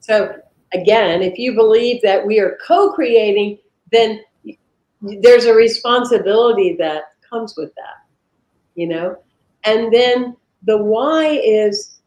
So, 0.00 0.36
again, 0.74 1.22
if 1.22 1.38
you 1.38 1.54
believe 1.54 2.02
that 2.02 2.26
we 2.26 2.40
are 2.40 2.58
co 2.66 2.92
creating, 2.92 3.58
then 3.92 4.20
there's 5.00 5.44
a 5.44 5.54
responsibility 5.54 6.76
that 6.78 7.04
comes 7.28 7.54
with 7.56 7.74
that, 7.74 8.04
you 8.74 8.88
know? 8.88 9.16
And 9.64 9.92
then 9.92 10.36
the 10.64 10.78
why 10.78 11.28
is 11.42 12.00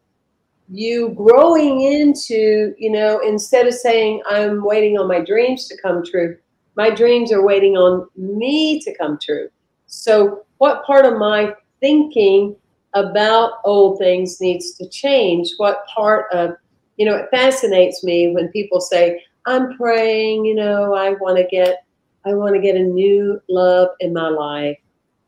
you 0.71 1.09
growing 1.09 1.81
into, 1.81 2.73
you 2.77 2.91
know, 2.91 3.19
instead 3.19 3.67
of 3.67 3.73
saying, 3.73 4.21
I'm 4.29 4.63
waiting 4.63 4.97
on 4.97 5.07
my 5.07 5.19
dreams 5.19 5.67
to 5.67 5.81
come 5.81 6.03
true, 6.05 6.37
my 6.75 6.89
dreams 6.89 7.31
are 7.31 7.45
waiting 7.45 7.75
on 7.75 8.07
me 8.15 8.79
to 8.81 8.95
come 8.95 9.17
true. 9.21 9.49
So, 9.87 10.45
what 10.59 10.85
part 10.85 11.05
of 11.05 11.17
my 11.17 11.53
thinking 11.79 12.55
about 12.93 13.53
old 13.65 13.97
things 13.97 14.39
needs 14.39 14.75
to 14.75 14.87
change? 14.89 15.51
What 15.57 15.85
part 15.87 16.25
of, 16.31 16.51
you 16.97 17.05
know, 17.05 17.15
it 17.15 17.29
fascinates 17.31 18.03
me 18.03 18.33
when 18.33 18.49
people 18.49 18.79
say, 18.79 19.23
I'm 19.49 19.75
praying, 19.75 20.45
you 20.45 20.53
know, 20.53 20.93
I 20.93 21.15
want 21.15 21.37
to 21.37 21.47
get, 21.49 21.83
I 22.23 22.35
want 22.35 22.53
to 22.53 22.61
get 22.61 22.75
a 22.75 22.83
new 22.83 23.41
love 23.49 23.89
in 23.99 24.13
my 24.13 24.29
life. 24.29 24.77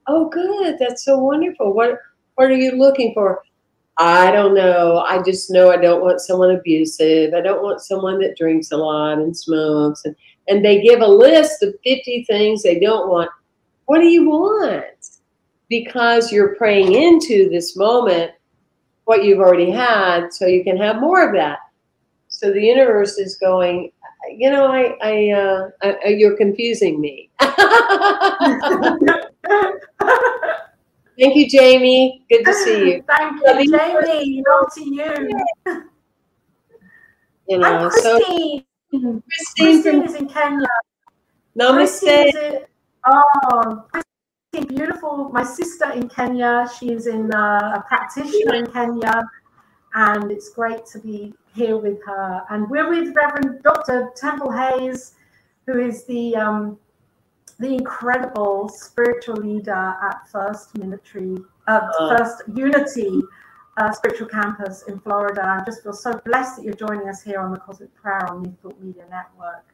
Oh, 0.06 0.30
good. 0.30 0.78
That's 0.78 1.04
so 1.04 1.18
wonderful. 1.18 1.74
What, 1.74 1.98
what 2.36 2.52
are 2.52 2.56
you 2.56 2.74
looking 2.74 3.16
for? 3.16 3.42
I 3.98 4.32
don't 4.32 4.54
know. 4.54 5.00
I 5.00 5.24
just 5.24 5.50
know 5.50 5.72
I 5.72 5.78
don't 5.78 6.04
want 6.04 6.22
someone 6.22 6.52
abusive. 6.52 7.34
I 7.34 7.42
don't 7.42 7.64
want 7.64 7.82
someone 7.82 8.20
that 8.20 8.38
drinks 8.38 8.72
a 8.72 8.78
lot 8.78 9.18
and 9.18 9.36
smokes. 9.36 10.06
And, 10.06 10.16
and 10.48 10.64
they 10.64 10.82
give 10.82 11.02
a 11.02 11.08
list 11.08 11.64
of 11.64 11.74
50 11.84 12.26
things 12.26 12.62
they 12.62 12.80
don't 12.80 13.10
want. 13.10 13.32
What 13.86 14.02
do 14.02 14.06
you 14.06 14.30
want? 14.30 14.86
Because 15.68 16.32
you're 16.32 16.56
praying 16.58 16.94
into 16.94 17.50
this 17.50 17.76
moment 17.76 18.34
what 19.06 19.24
you've 19.24 19.40
already 19.40 19.72
had 19.72 20.32
so 20.32 20.46
you 20.46 20.64
can 20.64 20.78
have 20.78 21.02
more 21.02 21.28
of 21.28 21.34
that. 21.34 21.58
So 22.28 22.52
the 22.52 22.62
universe 22.62 23.18
is 23.18 23.36
going, 23.38 23.92
you 24.38 24.50
know, 24.50 24.68
I, 24.68 24.98
I, 25.02 25.32
uh, 25.32 25.70
I 26.04 26.08
you're 26.10 26.38
confusing 26.38 27.00
me. 27.00 27.30
Thank 31.20 31.36
you, 31.36 31.50
Jamie. 31.50 32.26
Good 32.30 32.46
to 32.46 32.54
see 32.54 32.94
you. 32.94 33.04
Thank 33.08 33.42
you, 33.46 33.78
Jamie. 33.78 34.44
Love 34.48 34.74
to 34.74 34.82
you. 34.82 35.44
You 37.48 37.58
know, 37.58 37.84
and 37.84 37.92
Christine. 37.92 38.02
so 38.02 38.20
Christine, 38.90 39.24
Christine 39.58 40.04
is 40.04 40.16
in 40.16 40.28
Kenya. 40.28 40.68
Namaste. 41.60 42.34
In, 42.34 42.60
oh, 43.06 43.86
Christine, 43.92 44.76
beautiful. 44.76 45.30
My 45.34 45.44
sister 45.44 45.92
in 45.92 46.08
Kenya. 46.08 46.68
She's 46.80 47.08
in 47.08 47.34
uh, 47.34 47.74
a 47.76 47.84
practitioner 47.88 48.56
in 48.56 48.68
Kenya, 48.68 49.24
and 49.94 50.32
it's 50.32 50.50
great 50.50 50.86
to 50.88 51.00
be 51.00 51.34
here 51.54 51.78
with 51.78 52.04
her. 52.06 52.44
And 52.50 52.70
we're 52.70 52.90
with 52.90 53.16
Reverend 53.16 53.64
Dr. 53.64 54.12
Temple 54.16 54.52
Hayes, 54.52 55.16
who 55.66 55.80
is 55.80 56.06
the 56.06 56.36
um, 56.36 56.80
the 57.60 57.74
incredible 57.76 58.70
spiritual 58.70 59.36
leader 59.36 59.96
at 60.02 60.28
First 60.32 60.78
Military, 60.78 61.38
uh, 61.68 61.90
uh, 62.00 62.18
First 62.18 62.44
Unity 62.56 63.22
uh, 63.78 63.92
Spiritual 63.92 64.28
Campus 64.28 64.84
in 64.88 65.00
Florida. 65.00 65.42
I 65.46 65.64
just 65.66 65.84
feel 65.84 65.94
so 65.94 66.20
blessed 66.26 66.58
that 66.58 66.66
you're 66.66 66.74
joining 66.74 67.08
us 67.08 67.22
here 67.22 67.40
on 67.40 67.52
the 67.52 67.60
Cosmic 67.60 67.94
Prayer 67.96 68.28
on 68.30 68.44
New 68.44 68.58
Thought 68.62 68.82
Media 68.82 69.04
Network, 69.10 69.74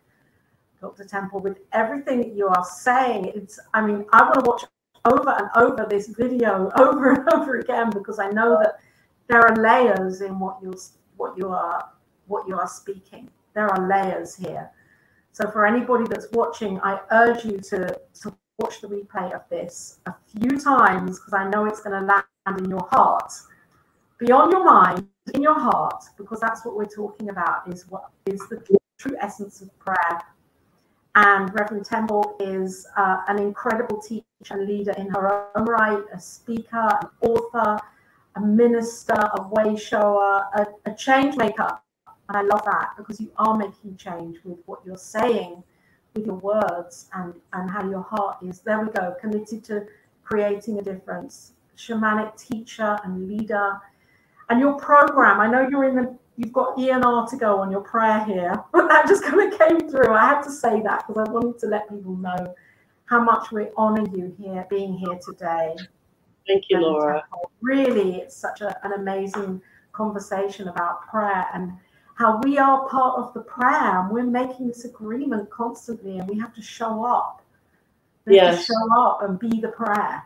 Dr. 0.81 1.05
Temple. 1.05 1.39
With 1.39 1.59
everything 1.73 2.19
that 2.19 2.33
you 2.33 2.47
are 2.47 2.65
saying, 2.65 3.31
it's 3.35 3.59
I 3.73 3.85
mean 3.85 4.05
I 4.11 4.23
want 4.23 4.35
to 4.35 4.49
watch 4.49 4.65
over 5.05 5.29
and 5.29 5.49
over 5.55 5.87
this 5.89 6.07
video 6.07 6.71
over 6.77 7.11
and 7.11 7.29
over 7.33 7.59
again 7.59 7.89
because 7.91 8.19
I 8.19 8.29
know 8.29 8.59
that 8.61 8.79
there 9.27 9.41
are 9.41 9.55
layers 9.55 10.21
in 10.21 10.39
what 10.39 10.57
you're 10.61 10.77
what 11.17 11.37
you 11.37 11.49
are 11.49 11.89
what 12.27 12.47
you 12.47 12.55
are 12.57 12.67
speaking. 12.67 13.29
There 13.53 13.67
are 13.67 13.87
layers 13.87 14.35
here 14.35 14.71
so 15.37 15.47
for 15.51 15.67
anybody 15.67 16.05
that's 16.09 16.25
watching, 16.31 16.79
I 16.81 16.99
urge 17.11 17.45
you 17.45 17.59
to, 17.59 17.95
to 18.21 18.35
watch 18.57 18.81
the 18.81 18.87
replay 18.87 19.31
of 19.35 19.41
this 19.51 19.99
a 20.07 20.15
few 20.25 20.57
times 20.57 21.19
because 21.19 21.33
I 21.33 21.47
know 21.47 21.65
it's 21.65 21.79
going 21.79 21.99
to 21.99 22.07
land 22.07 22.59
in 22.59 22.71
your 22.71 22.87
heart, 22.89 23.31
beyond 24.17 24.51
your 24.51 24.65
mind, 24.65 25.07
in 25.35 25.43
your 25.43 25.59
heart, 25.59 26.03
because 26.17 26.39
that's 26.39 26.65
what 26.65 26.75
we're 26.75 26.85
talking 26.85 27.29
about 27.29 27.71
is 27.71 27.87
what 27.87 28.09
is 28.25 28.39
the 28.49 28.63
true 28.97 29.15
essence 29.21 29.61
of 29.61 29.69
prayer. 29.77 30.21
And 31.13 31.53
Reverend 31.53 31.85
Temple 31.85 32.35
is 32.39 32.87
uh, 32.97 33.21
an 33.27 33.37
incredible 33.37 34.01
teacher 34.01 34.25
and 34.49 34.67
leader 34.67 34.93
in 34.93 35.07
her 35.09 35.49
own 35.55 35.65
right, 35.65 36.03
a 36.11 36.19
speaker, 36.19 36.89
an 36.99 37.09
author, 37.21 37.77
a 38.37 38.41
minister, 38.41 39.13
a 39.13 39.47
way 39.49 39.75
shower, 39.75 40.45
a, 40.55 40.67
a 40.85 40.93
change 40.95 41.35
maker 41.35 41.79
and 42.29 42.37
I 42.37 42.41
love 42.41 42.63
that 42.65 42.91
because 42.97 43.21
you 43.21 43.31
are 43.37 43.57
making 43.57 43.95
change 43.97 44.37
with 44.43 44.57
what 44.65 44.81
you're 44.85 44.97
saying, 44.97 45.63
with 46.13 46.25
your 46.25 46.35
words, 46.35 47.09
and, 47.13 47.33
and 47.53 47.69
how 47.69 47.89
your 47.89 48.01
heart 48.01 48.37
is. 48.41 48.59
There 48.59 48.79
we 48.79 48.91
go, 48.91 49.15
committed 49.19 49.63
to 49.65 49.85
creating 50.23 50.79
a 50.79 50.81
difference. 50.81 51.53
Shamanic 51.77 52.37
teacher 52.37 52.97
and 53.03 53.29
leader. 53.29 53.79
And 54.49 54.59
your 54.59 54.73
program, 54.77 55.39
I 55.39 55.47
know 55.47 55.67
you're 55.69 55.85
in 55.85 55.95
the, 55.95 56.17
you've 56.35 56.53
got 56.53 56.77
ENR 56.77 57.29
to 57.29 57.37
go 57.37 57.59
on 57.59 57.71
your 57.71 57.81
prayer 57.81 58.23
here, 58.25 58.61
but 58.73 58.87
that 58.89 59.07
just 59.07 59.23
kind 59.23 59.51
of 59.51 59.57
came 59.57 59.89
through. 59.89 60.13
I 60.13 60.25
had 60.25 60.41
to 60.41 60.51
say 60.51 60.81
that 60.81 61.07
because 61.07 61.27
I 61.27 61.31
wanted 61.31 61.59
to 61.59 61.67
let 61.67 61.89
people 61.89 62.15
know 62.17 62.55
how 63.05 63.23
much 63.23 63.51
we 63.53 63.67
honor 63.77 64.05
you 64.13 64.35
here, 64.37 64.67
being 64.69 64.97
here 64.97 65.17
today. 65.25 65.75
Thank 66.47 66.65
you, 66.69 66.79
Laura. 66.79 67.23
Really, 67.61 68.17
it's 68.17 68.35
such 68.35 68.61
a, 68.61 68.77
an 68.85 68.93
amazing 68.93 69.61
conversation 69.91 70.67
about 70.67 71.07
prayer 71.07 71.45
and 71.53 71.73
how 72.15 72.39
we 72.43 72.57
are 72.57 72.87
part 72.87 73.19
of 73.19 73.33
the 73.33 73.41
prayer 73.41 73.99
and 73.99 74.09
we're 74.09 74.23
making 74.23 74.67
this 74.67 74.85
agreement 74.85 75.49
constantly 75.49 76.17
and 76.17 76.27
we 76.27 76.37
have 76.39 76.53
to 76.53 76.61
show 76.61 77.03
up. 77.05 77.43
We 78.25 78.35
yes. 78.35 78.65
show 78.65 78.99
up 78.99 79.23
and 79.23 79.39
be 79.39 79.59
the 79.59 79.69
prayer. 79.69 80.23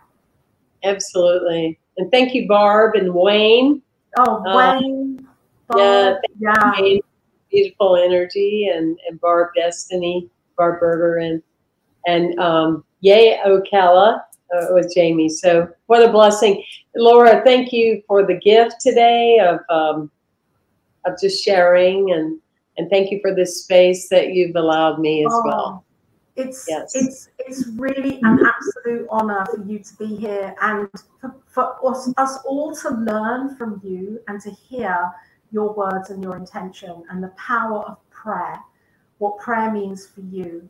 Absolutely. 0.83 1.79
And 1.97 2.09
thank 2.11 2.33
you, 2.33 2.47
Barb 2.47 2.95
and 2.95 3.13
Wayne. 3.13 3.81
Oh, 4.17 4.43
uh, 4.45 4.79
Wayne. 4.79 5.27
Barb, 5.67 6.17
yeah, 6.39 6.53
yeah. 6.55 6.81
Wayne, 6.81 7.01
beautiful 7.49 7.97
energy 7.97 8.69
and, 8.73 8.97
and 9.07 9.19
Barb 9.19 9.49
Destiny, 9.55 10.29
Barb 10.57 10.79
Berger 10.79 11.17
and 11.17 11.41
and 12.07 12.39
um, 12.39 12.83
Yay 13.01 13.39
Okella 13.45 14.21
uh, 14.53 14.67
with 14.71 14.93
Jamie. 14.93 15.29
So 15.29 15.69
what 15.87 16.07
a 16.07 16.11
blessing. 16.11 16.63
Laura, 16.95 17.41
thank 17.43 17.71
you 17.71 18.01
for 18.07 18.25
the 18.25 18.35
gift 18.35 18.75
today 18.79 19.39
of 19.39 19.59
um, 19.69 20.11
of 21.05 21.19
just 21.19 21.43
sharing 21.43 22.11
and 22.11 22.39
and 22.77 22.89
thank 22.89 23.11
you 23.11 23.19
for 23.21 23.35
this 23.35 23.63
space 23.63 24.09
that 24.09 24.33
you've 24.33 24.55
allowed 24.55 24.99
me 24.99 25.25
as 25.25 25.31
oh, 25.33 25.43
well. 25.45 25.85
It's 26.35 26.65
yes. 26.67 26.95
it's 26.95 27.29
it's 27.39 27.67
really 27.75 28.19
an 28.23 28.39
absolute 28.45 29.07
honor 29.09 29.45
for 29.45 29.63
you 29.65 29.79
to 29.79 29.95
be 29.97 30.15
here 30.15 30.55
and 30.61 30.87
for, 31.19 31.35
for 31.47 31.91
us, 31.91 32.13
us 32.17 32.39
all 32.45 32.73
to 32.75 32.89
learn 32.91 33.55
from 33.57 33.81
you 33.83 34.19
and 34.27 34.39
to 34.41 34.51
hear 34.51 35.11
your 35.51 35.73
words 35.73 36.09
and 36.09 36.23
your 36.23 36.37
intention 36.37 37.03
and 37.09 37.21
the 37.21 37.27
power 37.29 37.79
of 37.79 37.97
prayer, 38.09 38.57
what 39.17 39.37
prayer 39.39 39.71
means 39.71 40.07
for 40.07 40.21
you. 40.21 40.67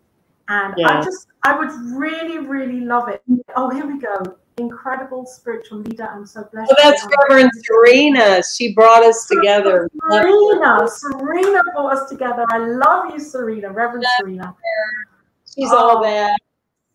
And 0.51 0.73
yeah. 0.77 0.99
I 0.99 1.01
just 1.01 1.27
I 1.43 1.57
would 1.57 1.71
really, 1.97 2.39
really 2.39 2.81
love 2.81 3.07
it. 3.07 3.23
Oh, 3.55 3.69
here 3.69 3.85
we 3.85 3.99
go 3.99 4.37
incredible 4.57 5.25
spiritual 5.25 5.79
leader. 5.79 6.07
I'm 6.07 6.25
so 6.25 6.47
blessed. 6.51 6.71
Oh, 6.71 6.75
that's 6.83 7.05
Reverend 7.19 7.51
Serena. 7.63 8.43
She 8.43 8.73
brought 8.73 9.03
us 9.03 9.25
together. 9.25 9.89
Serena, 10.09 10.87
Serena 10.87 11.63
brought 11.73 11.97
us 11.97 12.09
together. 12.09 12.45
I 12.49 12.59
love 12.59 13.11
you, 13.11 13.19
Serena, 13.19 13.71
Reverend 13.71 14.05
Serena. 14.19 14.55
She's 15.53 15.71
oh. 15.71 15.77
all 15.77 16.03
that. 16.03 16.37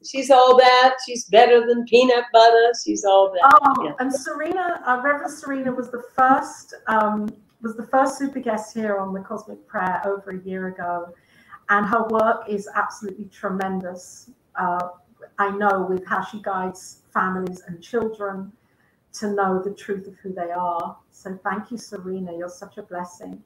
She's 0.05 0.31
all 0.31 0.57
that. 0.59 0.97
She's 1.07 1.25
better 1.25 1.67
than 1.67 1.85
peanut 1.87 2.25
butter. 2.33 2.73
She's 2.85 3.05
all 3.05 3.33
that. 3.33 3.61
Oh, 3.63 3.85
yeah. 3.85 3.93
and 3.99 4.13
Serena, 4.13 4.83
uh, 4.87 5.01
Reverend 5.03 5.33
Serena 5.33 5.73
was 5.73 5.91
the 5.91 6.03
first 6.17 6.75
um, 6.87 7.29
was 7.63 7.75
the 7.77 7.87
first 7.87 8.19
super 8.19 8.39
guest 8.39 8.75
here 8.75 8.99
on 8.99 9.13
the 9.13 9.21
Cosmic 9.21 9.67
Prayer 9.67 10.01
over 10.05 10.31
a 10.31 10.49
year 10.49 10.69
ago, 10.69 11.13
and 11.69 11.87
her 11.87 12.07
work 12.09 12.49
is 12.49 12.69
absolutely 12.75 13.27
tremendous. 13.27 14.31
Uh, 14.55 14.89
I 15.39 15.51
know 15.51 15.87
with 15.89 16.07
how 16.07 16.25
she 16.25 16.41
guides 16.41 17.03
families 17.13 17.63
and 17.67 17.83
children 17.83 18.53
to 19.15 19.33
know 19.33 19.63
the 19.63 19.73
truth 19.73 20.07
of 20.07 20.15
who 20.17 20.33
they 20.33 20.51
are. 20.51 20.97
So 21.11 21.39
thank 21.43 21.71
you, 21.71 21.79
Serena. 21.79 22.37
You're 22.37 22.49
such 22.49 22.79
a 22.79 22.83
blessing. 22.83 23.43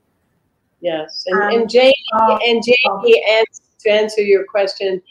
Yes, 0.80 1.24
and, 1.26 1.42
um, 1.42 1.50
and 1.50 1.70
Jamie, 1.70 1.94
uh, 2.14 2.38
and 2.46 2.62
Jamie, 2.64 3.24
and 3.28 3.46
to 3.80 3.90
answer 3.90 4.22
your 4.22 4.44
question, 4.44 5.02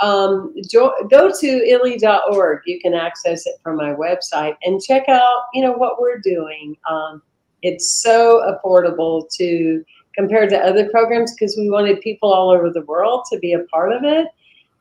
um, 0.00 0.54
go, 0.72 0.94
go 1.10 1.30
to 1.30 1.46
illy.org. 1.46 2.60
You 2.66 2.80
can 2.80 2.94
access 2.94 3.46
it 3.46 3.56
from 3.62 3.76
my 3.76 3.94
website 3.94 4.56
and 4.62 4.80
check 4.80 5.08
out, 5.08 5.44
you 5.52 5.62
know, 5.62 5.72
what 5.72 6.00
we're 6.00 6.20
doing. 6.20 6.76
Um, 6.88 7.22
it's 7.62 8.00
so 8.02 8.42
affordable 8.50 9.28
to 9.36 9.84
compared 10.18 10.50
to 10.50 10.58
other 10.58 10.90
programs 10.90 11.32
because 11.32 11.56
we 11.56 11.70
wanted 11.70 12.00
people 12.00 12.32
all 12.32 12.50
over 12.50 12.70
the 12.70 12.82
world 12.82 13.24
to 13.30 13.38
be 13.38 13.52
a 13.52 13.60
part 13.72 13.92
of 13.92 14.02
it 14.02 14.26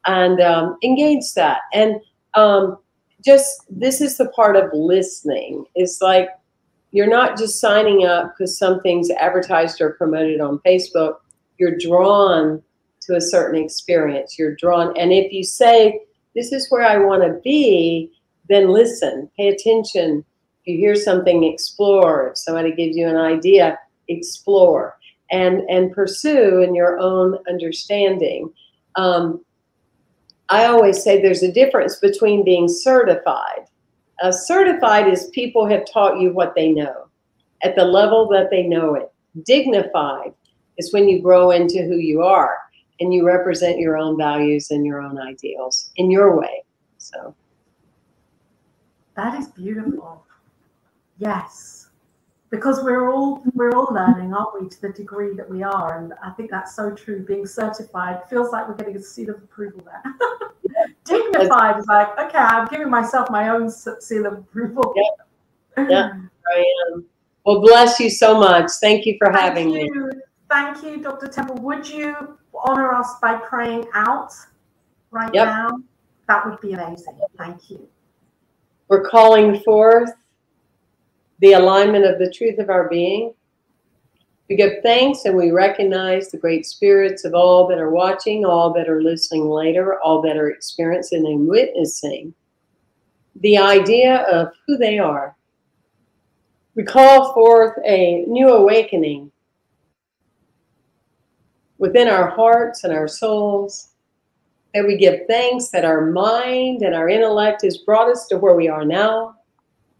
and 0.07 0.41
um, 0.41 0.77
engage 0.83 1.33
that. 1.35 1.59
And 1.73 2.01
um, 2.33 2.79
just 3.23 3.65
this 3.69 4.01
is 4.01 4.17
the 4.17 4.29
part 4.29 4.55
of 4.55 4.71
listening. 4.73 5.65
It's 5.75 6.01
like 6.01 6.29
you're 6.91 7.09
not 7.09 7.37
just 7.37 7.59
signing 7.59 8.05
up 8.05 8.33
because 8.33 8.57
something's 8.57 9.11
advertised 9.11 9.79
or 9.79 9.91
promoted 9.91 10.41
on 10.41 10.59
Facebook. 10.65 11.17
You're 11.59 11.77
drawn 11.77 12.63
to 13.01 13.15
a 13.15 13.21
certain 13.21 13.63
experience. 13.63 14.39
You're 14.39 14.55
drawn. 14.55 14.97
And 14.97 15.13
if 15.13 15.31
you 15.31 15.43
say, 15.43 16.01
This 16.33 16.51
is 16.51 16.71
where 16.71 16.83
I 16.83 16.97
want 16.97 17.21
to 17.23 17.39
be, 17.43 18.11
then 18.49 18.69
listen, 18.69 19.29
pay 19.37 19.49
attention. 19.49 20.25
If 20.61 20.73
you 20.73 20.77
hear 20.77 20.95
something, 20.95 21.43
explore. 21.43 22.29
If 22.29 22.39
somebody 22.39 22.73
gives 22.73 22.97
you 22.97 23.07
an 23.07 23.17
idea, 23.17 23.77
explore 24.07 24.96
and, 25.31 25.61
and 25.69 25.91
pursue 25.91 26.61
in 26.61 26.75
your 26.75 26.99
own 26.99 27.37
understanding. 27.49 28.51
Um, 28.95 29.43
I 30.49 30.65
always 30.65 31.03
say 31.03 31.21
there's 31.21 31.43
a 31.43 31.51
difference 31.51 31.97
between 31.97 32.45
being 32.45 32.67
certified. 32.67 33.65
Uh, 34.21 34.31
certified 34.31 35.07
is 35.07 35.29
people 35.33 35.67
have 35.67 35.85
taught 35.91 36.19
you 36.19 36.31
what 36.33 36.55
they 36.55 36.71
know 36.71 37.07
at 37.63 37.75
the 37.75 37.83
level 37.83 38.27
that 38.29 38.49
they 38.49 38.63
know 38.63 38.95
it. 38.95 39.11
Dignified 39.45 40.33
is 40.77 40.93
when 40.93 41.07
you 41.07 41.21
grow 41.21 41.51
into 41.51 41.83
who 41.83 41.97
you 41.97 42.21
are 42.21 42.57
and 42.99 43.13
you 43.13 43.25
represent 43.25 43.77
your 43.79 43.97
own 43.97 44.17
values 44.17 44.71
and 44.71 44.85
your 44.85 45.01
own 45.01 45.19
ideals 45.19 45.91
in 45.97 46.09
your 46.09 46.39
way. 46.39 46.63
So 46.97 47.35
that 49.15 49.37
is 49.39 49.47
beautiful. 49.49 50.25
Yes. 51.17 51.86
Because 52.49 52.81
we're 52.81 53.11
all 53.11 53.43
we're 53.53 53.71
all 53.71 53.93
learning, 53.93 54.33
aren't 54.33 54.61
we, 54.61 54.69
to 54.69 54.81
the 54.81 54.89
degree 54.89 55.35
that 55.35 55.49
we 55.49 55.63
are. 55.63 55.99
And 55.99 56.13
I 56.23 56.31
think 56.31 56.49
that's 56.49 56.75
so 56.75 56.91
true. 56.91 57.25
Being 57.25 57.45
certified 57.45 58.21
feels 58.29 58.51
like 58.51 58.67
we're 58.67 58.75
getting 58.75 58.95
a 58.95 59.01
seal 59.01 59.31
of 59.31 59.37
approval 59.37 59.83
there. 59.85 60.13
Dignified 61.03 61.77
is 61.77 61.87
like, 61.87 62.17
okay, 62.17 62.37
I'm 62.37 62.67
giving 62.67 62.89
myself 62.89 63.29
my 63.29 63.49
own 63.49 63.69
seal 63.69 64.25
of 64.27 64.33
approval. 64.33 64.93
Yeah, 64.95 65.85
yeah 65.89 66.11
I 66.53 66.63
am. 66.93 67.05
Well, 67.45 67.61
bless 67.61 67.99
you 67.99 68.09
so 68.09 68.39
much. 68.39 68.71
Thank 68.81 69.05
you 69.05 69.17
for 69.17 69.31
having 69.31 69.73
me. 69.73 69.89
Thank 70.49 70.83
you, 70.83 70.97
Dr. 70.97 71.27
Temple. 71.27 71.55
Would 71.57 71.87
you 71.87 72.37
honor 72.53 72.93
us 72.93 73.15
by 73.21 73.35
praying 73.35 73.85
out 73.93 74.33
right 75.11 75.33
yep. 75.33 75.47
now? 75.47 75.79
That 76.27 76.45
would 76.45 76.59
be 76.61 76.73
amazing. 76.73 77.19
Thank 77.37 77.69
you. 77.69 77.87
We're 78.89 79.09
calling 79.09 79.59
forth 79.61 80.11
the 81.39 81.53
alignment 81.53 82.05
of 82.05 82.19
the 82.19 82.31
truth 82.31 82.59
of 82.59 82.69
our 82.69 82.89
being. 82.89 83.33
We 84.49 84.55
give 84.55 84.81
thanks 84.81 85.25
and 85.25 85.35
we 85.35 85.51
recognize 85.51 86.29
the 86.29 86.37
great 86.37 86.65
spirits 86.65 87.25
of 87.25 87.33
all 87.33 87.67
that 87.67 87.79
are 87.79 87.89
watching, 87.89 88.45
all 88.45 88.73
that 88.73 88.87
are 88.87 89.01
listening 89.01 89.49
later, 89.49 89.99
all 90.01 90.21
that 90.21 90.37
are 90.37 90.49
experiencing 90.49 91.25
and 91.25 91.47
witnessing 91.47 92.33
the 93.41 93.57
idea 93.57 94.21
of 94.23 94.49
who 94.65 94.77
they 94.77 94.99
are. 94.99 95.35
We 96.75 96.83
call 96.83 97.33
forth 97.33 97.77
a 97.85 98.23
new 98.27 98.49
awakening 98.49 99.31
within 101.77 102.07
our 102.07 102.29
hearts 102.29 102.83
and 102.83 102.93
our 102.93 103.07
souls, 103.07 103.89
that 104.73 104.85
we 104.85 104.97
give 104.97 105.21
thanks 105.27 105.69
that 105.69 105.85
our 105.85 106.05
mind 106.05 106.81
and 106.81 106.93
our 106.93 107.09
intellect 107.09 107.63
has 107.63 107.77
brought 107.77 108.09
us 108.09 108.27
to 108.27 108.37
where 108.37 108.55
we 108.55 108.67
are 108.67 108.85
now. 108.85 109.35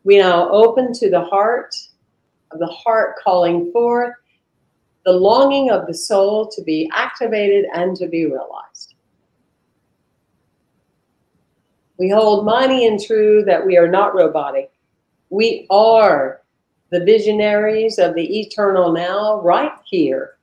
We 0.08 0.20
now 0.20 0.50
open 0.50 0.94
to 0.94 1.10
the 1.10 1.26
heart 1.26 1.76
of 2.52 2.60
the 2.60 2.68
heart 2.68 3.16
calling 3.22 3.72
forth 3.74 4.14
the 5.06 5.12
longing 5.12 5.70
of 5.70 5.86
the 5.86 5.94
soul 5.94 6.48
to 6.48 6.64
be 6.64 6.90
activated 6.94 7.66
and 7.74 7.94
to 7.98 8.08
be 8.08 8.26
realized. 8.26 8.96
We 12.00 12.10
hold 12.10 12.46
mighty 12.46 12.86
and 12.86 13.04
true 13.04 13.44
that 13.44 13.66
we 13.66 13.78
are 13.78 13.90
not 13.90 14.16
robotic. 14.16 14.72
We 15.30 15.68
are 15.70 16.42
the 16.90 17.04
visionaries 17.04 18.00
of 18.00 18.16
the 18.16 18.40
eternal 18.40 18.94
now, 18.94 19.42
right 19.42 19.74
here 19.84 20.38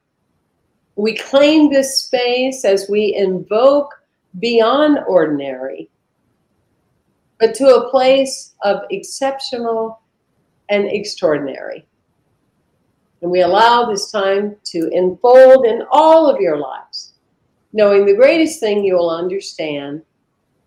we 0.97 1.17
claim 1.17 1.71
this 1.71 2.03
space 2.05 2.65
as 2.65 2.89
we 2.89 3.15
invoke 3.15 3.93
beyond 4.39 4.99
ordinary, 5.09 5.89
but 7.39 7.55
to 7.55 7.67
a 7.67 7.91
place 7.91 8.55
of 8.63 8.83
exceptional 8.91 10.01
and 10.71 10.87
extraordinary. 10.87 11.87
And 13.23 13.31
we 13.31 13.41
allow 13.41 13.87
this 13.87 14.11
time 14.11 14.57
to 14.65 14.91
unfold 14.93 15.67
in 15.67 15.83
all 15.91 16.29
of 16.29 16.41
your 16.41 16.59
lives, 16.59 17.15
knowing 17.73 18.07
the 18.07 18.15
greatest 18.15 18.61
thing 18.61 18.85
you 18.85 18.95
will 18.95 19.11
understand, 19.11 20.03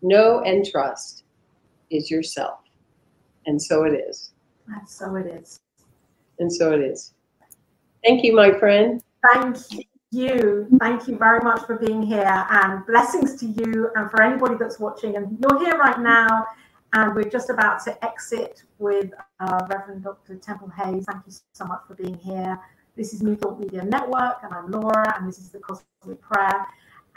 know, 0.02 0.42
and 0.42 0.66
trust 0.66 1.24
is 1.90 2.12
yourself. 2.12 2.60
And 3.46 3.62
so 3.62 3.84
it 3.84 3.94
is. 3.94 4.32
And 4.68 4.88
so 4.90 5.16
it 5.16 5.28
is. 5.28 5.60
And 6.40 6.52
so 6.52 6.74
it 6.74 6.82
is. 6.82 7.14
Thank 8.04 8.24
you, 8.24 8.36
my 8.36 8.52
friend. 8.58 9.02
Thank 9.34 9.58
you 9.72 9.84
you. 10.12 10.68
Thank 10.80 11.08
you 11.08 11.18
very 11.18 11.40
much 11.42 11.66
for 11.66 11.78
being 11.78 12.02
here 12.02 12.46
and 12.50 12.86
blessings 12.86 13.36
to 13.40 13.46
you 13.46 13.90
and 13.96 14.10
for 14.10 14.22
anybody 14.22 14.56
that's 14.56 14.80
watching. 14.80 15.16
And 15.18 15.38
you're 15.40 15.60
here 15.60 15.78
right 15.78 16.00
now, 16.00 16.46
and 16.94 17.16
we're 17.16 17.30
just 17.30 17.50
about 17.50 17.84
to 17.86 18.06
exit 18.06 18.64
with 18.80 19.12
uh, 19.40 19.68
Reverend 19.70 20.04
Dr. 20.04 20.36
Temple 20.36 20.70
Hayes. 20.70 21.06
Thank 21.06 21.24
you 21.26 21.34
so 21.54 21.66
much 21.66 21.82
for 21.88 21.96
being 21.96 22.18
here. 22.18 22.60
This 22.96 23.14
is 23.14 23.22
New 23.22 23.36
Thought 23.36 23.60
Media 23.60 23.84
Network, 23.84 24.38
and 24.44 24.54
I'm 24.54 24.72
Laura, 24.72 25.16
and 25.18 25.28
this 25.28 25.40
is 25.40 25.50
the 25.50 25.60
Cosmic 25.60 26.22
Prayer. 26.22 26.66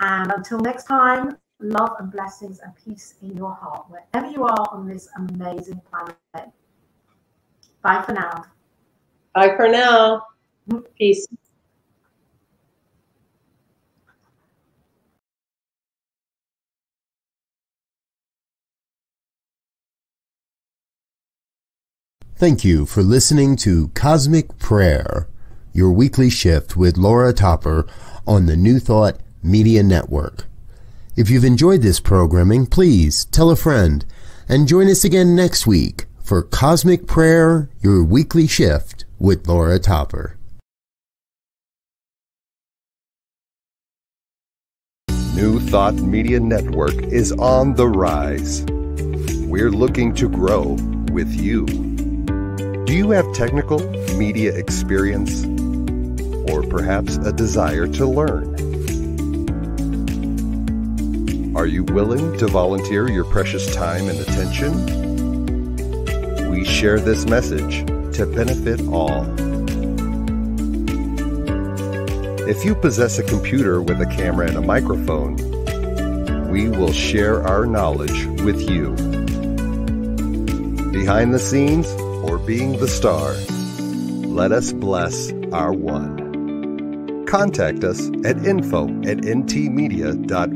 And 0.01 0.33
until 0.33 0.59
next 0.59 0.85
time, 0.85 1.37
love 1.61 1.97
and 1.99 2.11
blessings 2.11 2.61
and 2.61 2.73
peace 2.75 3.15
in 3.23 3.37
your 3.37 3.55
heart, 3.55 3.87
wherever 3.89 4.31
you 4.31 4.45
are 4.45 4.69
on 4.73 4.89
this 4.89 5.09
amazing 5.17 5.81
planet. 5.91 6.17
Bye 7.83 8.03
for 8.03 8.13
now. 8.13 8.45
Bye 9.35 9.57
for 9.57 9.69
now. 9.69 10.27
Peace. 10.99 11.27
Thank 22.41 22.65
you 22.65 22.87
for 22.87 23.03
listening 23.03 23.55
to 23.57 23.89
Cosmic 23.89 24.59
Prayer, 24.59 25.29
your 25.75 25.93
weekly 25.93 26.31
shift 26.31 26.75
with 26.75 26.97
Laura 26.97 27.35
Topper 27.35 27.87
on 28.27 28.47
the 28.47 28.57
New 28.57 28.79
Thought 28.79 29.21
Media 29.43 29.83
Network. 29.83 30.47
If 31.19 31.29
you've 31.29 31.45
enjoyed 31.45 31.83
this 31.83 32.01
programming, 32.01 32.65
please 32.65 33.27
tell 33.27 33.51
a 33.51 33.57
friend 33.57 34.07
and 34.49 34.67
join 34.67 34.89
us 34.89 35.05
again 35.05 35.37
next 35.37 35.67
week 35.67 36.07
for 36.23 36.43
Cosmic 36.43 37.07
Prayer, 37.07 37.69
your 37.83 38.03
weekly 38.03 38.47
shift 38.47 39.05
with 39.19 39.47
Laura 39.47 39.79
Topper. 39.79 40.39
New 45.35 45.61
Thought 45.61 45.97
Media 45.97 46.41
Network 46.41 46.95
is 47.03 47.33
on 47.33 47.75
the 47.75 47.87
rise. 47.87 48.65
We're 49.47 49.71
looking 49.71 50.15
to 50.15 50.27
grow 50.27 50.79
with 51.13 51.31
you. 51.35 51.67
Do 52.87 52.97
you 52.97 53.11
have 53.11 53.33
technical 53.35 53.79
media 54.17 54.55
experience? 54.57 55.45
Or 56.51 56.63
perhaps 56.63 57.17
a 57.19 57.33
desire 57.33 57.87
to 57.87 58.07
learn? 58.07 58.57
Are 61.57 61.67
you 61.67 61.85
willing 61.85 62.37
to 62.39 62.47
volunteer 62.47 63.09
your 63.09 63.25
precious 63.25 63.75
time 63.75 64.09
and 64.09 64.19
attention? 64.19 64.73
We 66.51 66.65
share 66.65 66.99
this 66.99 67.27
message 67.27 67.87
to 68.17 68.27
benefit 68.27 68.81
all. 68.89 69.25
If 72.49 72.65
you 72.65 72.75
possess 72.75 73.19
a 73.19 73.23
computer 73.23 73.83
with 73.83 74.01
a 74.01 74.07
camera 74.07 74.49
and 74.49 74.57
a 74.57 74.63
microphone, 74.63 75.37
we 76.51 76.69
will 76.69 76.93
share 76.93 77.43
our 77.47 77.67
knowledge 77.67 78.27
with 78.43 78.61
you. 78.61 78.97
Behind 80.91 81.33
the 81.33 81.39
scenes, 81.39 81.87
or 82.31 82.39
being 82.39 82.79
the 82.79 82.87
star, 82.87 83.35
let 84.29 84.53
us 84.53 84.73
bless 84.73 85.33
our 85.53 85.73
one. 85.73 87.27
Contact 87.27 87.83
us 87.83 88.09
at 88.25 88.47
info 88.47 88.85
at 89.03 89.19
ntmedia.org. 89.19 90.51